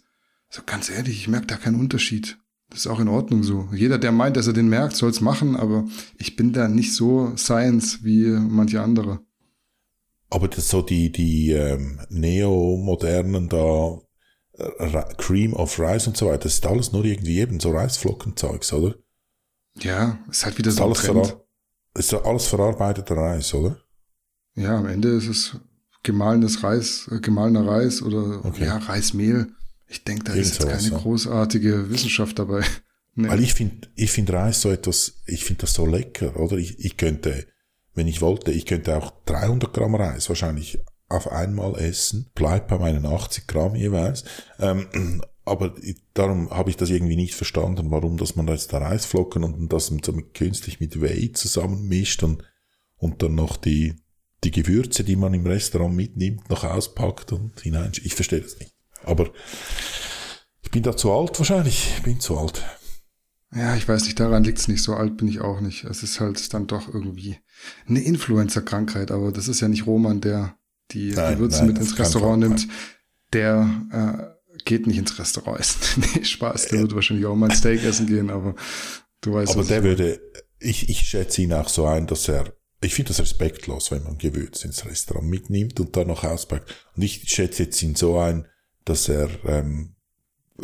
So 0.49 0.61
ganz 0.65 0.89
ehrlich, 0.89 1.19
ich 1.19 1.27
merke 1.29 1.47
da 1.47 1.55
keinen 1.55 1.79
Unterschied. 1.79 2.37
Das 2.69 2.81
ist 2.81 2.87
auch 2.87 2.99
in 2.99 3.07
Ordnung 3.07 3.43
so. 3.43 3.69
Jeder, 3.73 3.97
der 3.97 4.11
meint, 4.11 4.35
dass 4.35 4.47
er 4.47 4.53
den 4.53 4.67
merkt, 4.67 4.97
soll 4.97 5.09
es 5.09 5.21
machen, 5.21 5.55
aber 5.55 5.85
ich 6.17 6.35
bin 6.35 6.51
da 6.51 6.67
nicht 6.67 6.93
so 6.93 7.31
Science 7.37 8.03
wie 8.03 8.25
manche 8.27 8.81
andere. 8.81 9.21
Aber 10.29 10.49
das 10.49 10.67
so 10.67 10.81
die, 10.81 11.11
die 11.11 11.51
ähm, 11.51 12.01
neomodernen 12.09 13.47
da 13.47 13.99
Cream 15.17 15.53
of 15.53 15.79
Rice 15.79 16.07
und 16.07 16.17
so 16.17 16.27
weiter, 16.27 16.43
das 16.43 16.55
ist 16.55 16.65
alles 16.65 16.91
nur 16.91 17.05
irgendwie 17.05 17.39
eben 17.39 17.59
so 17.59 17.71
Reisflockenzeugs, 17.71 18.73
oder? 18.73 18.95
Ja, 19.79 20.19
ist 20.29 20.45
halt 20.45 20.57
wieder 20.57 20.69
ist 20.69 20.77
so 20.77 20.83
alles, 20.83 20.99
verar 20.99 21.43
ist 21.95 22.13
alles 22.13 22.45
verarbeiteter 22.45 23.15
Reis, 23.15 23.53
oder? 23.53 23.77
Ja, 24.55 24.77
am 24.77 24.87
Ende 24.87 25.09
ist 25.09 25.27
es 25.27 25.57
gemahlenes 26.03 26.63
Reis, 26.63 27.09
äh, 27.11 27.19
gemahlener 27.19 27.67
Reis 27.67 28.01
oder 28.01 28.45
okay. 28.45 28.65
ja, 28.65 28.77
Reismehl. 28.77 29.47
Ich 29.87 30.03
denke, 30.03 30.25
da 30.25 30.33
Irgend 30.33 30.45
ist 30.47 30.59
jetzt 30.59 30.69
keine 30.69 30.89
ja. 30.89 30.97
großartige 30.97 31.89
Wissenschaft 31.89 32.39
dabei. 32.39 32.63
Nee. 33.15 33.29
Weil 33.29 33.43
ich 33.43 33.53
finde, 33.53 33.87
ich 33.93 34.09
finde 34.09 34.33
Reis 34.33 34.61
so 34.61 34.71
etwas, 34.71 35.21
ich 35.27 35.45
finde 35.45 35.61
das 35.61 35.75
so 35.75 35.85
lecker, 35.85 36.35
oder? 36.35 36.57
Ich, 36.57 36.83
ich 36.83 36.97
könnte, 36.97 37.45
wenn 37.93 38.07
ich 38.07 38.21
wollte, 38.21 38.51
ich 38.51 38.65
könnte 38.65 38.97
auch 38.97 39.13
300 39.25 39.71
Gramm 39.71 39.93
Reis 39.93 40.29
wahrscheinlich 40.29 40.79
auf 41.09 41.31
einmal 41.31 41.77
essen, 41.79 42.31
bleibt 42.33 42.67
bei 42.67 42.77
meinen 42.77 43.05
80 43.05 43.47
Gramm 43.47 43.75
jeweils. 43.75 44.23
Ähm, 44.59 45.21
aber 45.45 45.75
darum 46.13 46.49
habe 46.49 46.69
ich 46.69 46.77
das 46.77 46.89
irgendwie 46.89 47.17
nicht 47.17 47.35
verstanden, 47.35 47.91
warum, 47.91 48.17
dass 48.17 48.35
man 48.35 48.47
jetzt 48.47 48.71
da 48.71 48.77
Reisflocken 48.77 49.43
und 49.43 49.71
das 49.73 49.87
so 49.87 50.11
mit, 50.13 50.33
künstlich 50.33 50.79
mit 50.79 51.01
Whey 51.01 51.33
zusammenmischt 51.33 52.23
und, 52.23 52.43
und 52.95 53.21
dann 53.21 53.35
noch 53.35 53.57
die, 53.57 53.95
die 54.43 54.51
Gewürze, 54.51 55.03
die 55.03 55.17
man 55.17 55.33
im 55.33 55.45
Restaurant 55.45 55.95
mitnimmt, 55.95 56.49
noch 56.49 56.63
auspackt 56.63 57.33
und 57.33 57.59
hinein. 57.59 57.91
Ich 58.03 58.15
verstehe 58.15 58.41
das 58.41 58.57
nicht. 58.59 58.73
Aber 59.03 59.31
ich 60.61 60.71
bin 60.71 60.83
da 60.83 60.95
zu 60.95 61.11
alt 61.11 61.37
wahrscheinlich. 61.39 61.91
Ich 61.97 62.03
bin 62.03 62.19
zu 62.21 62.37
alt. 62.37 62.63
Ja, 63.55 63.75
ich 63.75 63.87
weiß 63.87 64.05
nicht, 64.05 64.19
daran 64.19 64.43
liegt 64.43 64.57
es 64.57 64.67
nicht. 64.67 64.81
So 64.81 64.95
alt 64.95 65.17
bin 65.17 65.27
ich 65.27 65.41
auch 65.41 65.61
nicht. 65.61 65.83
Es 65.83 66.01
ist 66.01 66.19
halt 66.19 66.53
dann 66.53 66.67
doch 66.67 66.91
irgendwie 66.91 67.37
eine 67.87 68.01
Influencer-Krankheit, 68.01 69.11
aber 69.11 69.31
das 69.31 69.47
ist 69.47 69.59
ja 69.59 69.67
nicht 69.67 69.85
Roman, 69.85 70.21
der 70.21 70.55
die 70.91 71.11
Gewürze 71.11 71.63
mit 71.63 71.77
ins 71.77 71.97
Restaurant 71.97 72.39
nimmt. 72.39 72.67
Der 73.33 73.67
äh, 73.91 74.59
geht 74.65 74.85
nicht 74.85 74.97
ins 74.97 75.17
Restaurant 75.17 75.59
essen. 75.59 76.03
nee, 76.15 76.23
Spaß, 76.23 76.67
der 76.67 76.77
ja. 76.77 76.83
wird 76.83 76.95
wahrscheinlich 76.95 77.25
auch 77.25 77.35
mal 77.35 77.49
ein 77.49 77.55
Steak 77.55 77.83
essen 77.83 78.07
gehen, 78.07 78.29
aber 78.29 78.55
du 79.21 79.33
weißt 79.33 79.53
Aber 79.53 79.63
der 79.63 79.83
würde, 79.83 80.21
ich, 80.59 80.89
ich 80.89 80.99
schätze 80.99 81.41
ihn 81.41 81.53
auch 81.53 81.69
so 81.69 81.85
ein, 81.85 82.07
dass 82.07 82.27
er 82.27 82.53
ich 82.85 82.95
finde 82.95 83.09
das 83.09 83.19
respektlos, 83.19 83.91
wenn 83.91 84.03
man 84.03 84.17
Gewürze 84.17 84.67
ins 84.67 84.85
Restaurant 84.85 85.29
mitnimmt 85.29 85.79
und 85.79 85.95
dann 85.95 86.07
noch 86.07 86.23
auspackt. 86.23 86.73
Und 86.95 87.03
ich 87.03 87.29
schätze 87.29 87.63
jetzt 87.63 87.81
ihn 87.81 87.95
so 87.95 88.19
ein, 88.19 88.47
dass 88.85 89.07
er 89.07 89.29
ähm, 89.45 89.92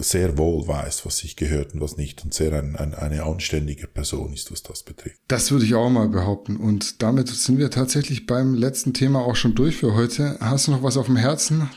sehr 0.02 0.38
wohl 0.38 0.68
weiß, 0.68 1.06
was 1.06 1.18
sich 1.18 1.36
gehört 1.36 1.74
und 1.74 1.82
was 1.82 1.98
nicht 1.98 2.24
und 2.24 2.34
sehr 2.34 2.54
ein, 2.54 2.76
ein, 2.76 2.94
eine 2.94 3.24
anständige 3.24 3.88
Person 3.88 4.34
ist, 4.34 4.52
was 4.52 4.64
das 4.64 4.84
betrifft. 4.84 5.20
Das 5.28 5.52
würde 5.52 5.66
ich 5.66 5.76
auch 5.76 5.90
mal 5.90 6.10
behaupten. 6.10 6.58
Und 6.58 7.02
damit 7.02 7.28
sind 7.30 7.58
wir 7.58 7.70
tatsächlich 7.72 8.26
beim 8.26 8.54
letzten 8.54 8.94
Thema 8.94 9.20
auch 9.20 9.36
schon 9.36 9.56
durch 9.56 9.78
für 9.78 9.96
heute. 9.96 10.38
Hast 10.40 10.68
du 10.68 10.72
noch 10.72 10.84
was 10.84 10.98
auf 10.98 11.08
dem 11.08 11.18
Herzen, 11.18 11.70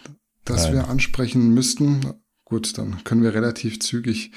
das 0.45 0.64
Nein. 0.64 0.75
wir 0.75 0.89
ansprechen 0.89 1.53
müssten? 1.55 2.14
Gut, 2.45 2.77
dann 2.79 3.03
können 3.05 3.23
wir 3.23 3.35
relativ 3.35 3.81
zügig 3.81 4.33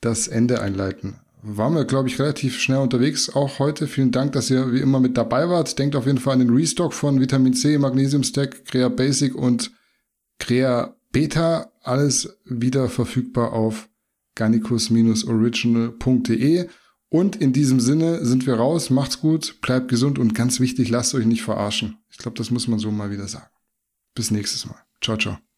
das 0.00 0.28
Ende 0.28 0.60
einleiten. 0.60 1.20
Waren 1.42 1.74
wir, 1.74 1.84
glaube 1.84 2.08
ich, 2.08 2.18
relativ 2.18 2.58
schnell 2.58 2.78
unterwegs 2.78 3.30
auch 3.30 3.58
heute. 3.58 3.86
Vielen 3.86 4.10
Dank, 4.10 4.32
dass 4.32 4.50
ihr 4.50 4.72
wie 4.72 4.80
immer 4.80 5.00
mit 5.00 5.16
dabei 5.16 5.48
wart. 5.48 5.78
Denkt 5.78 5.96
auf 5.96 6.06
jeden 6.06 6.18
Fall 6.18 6.34
an 6.34 6.40
den 6.40 6.54
Restock 6.54 6.92
von 6.92 7.20
Vitamin 7.20 7.54
C, 7.54 7.78
Magnesium 7.78 8.22
Stack, 8.22 8.66
Crea 8.66 8.88
Basic 8.88 9.34
und 9.34 9.72
Crea 10.38 10.96
Beta, 11.12 11.69
alles 11.82 12.38
wieder 12.44 12.88
verfügbar 12.88 13.52
auf 13.52 13.88
garnicus-original.de. 14.34 16.68
Und 17.08 17.36
in 17.36 17.52
diesem 17.52 17.78
Sinne 17.80 18.24
sind 18.24 18.46
wir 18.46 18.54
raus. 18.54 18.90
Macht's 18.90 19.20
gut, 19.20 19.60
bleibt 19.60 19.88
gesund 19.88 20.18
und 20.18 20.34
ganz 20.34 20.58
wichtig, 20.60 20.88
lasst 20.90 21.14
euch 21.14 21.26
nicht 21.26 21.42
verarschen. 21.42 21.98
Ich 22.08 22.16
glaube, 22.18 22.38
das 22.38 22.52
muss 22.52 22.68
man 22.68 22.78
so 22.78 22.92
mal 22.92 23.10
wieder 23.10 23.26
sagen. 23.26 23.50
Bis 24.14 24.30
nächstes 24.30 24.66
Mal. 24.66 24.78
Ciao, 25.00 25.16
ciao. 25.16 25.40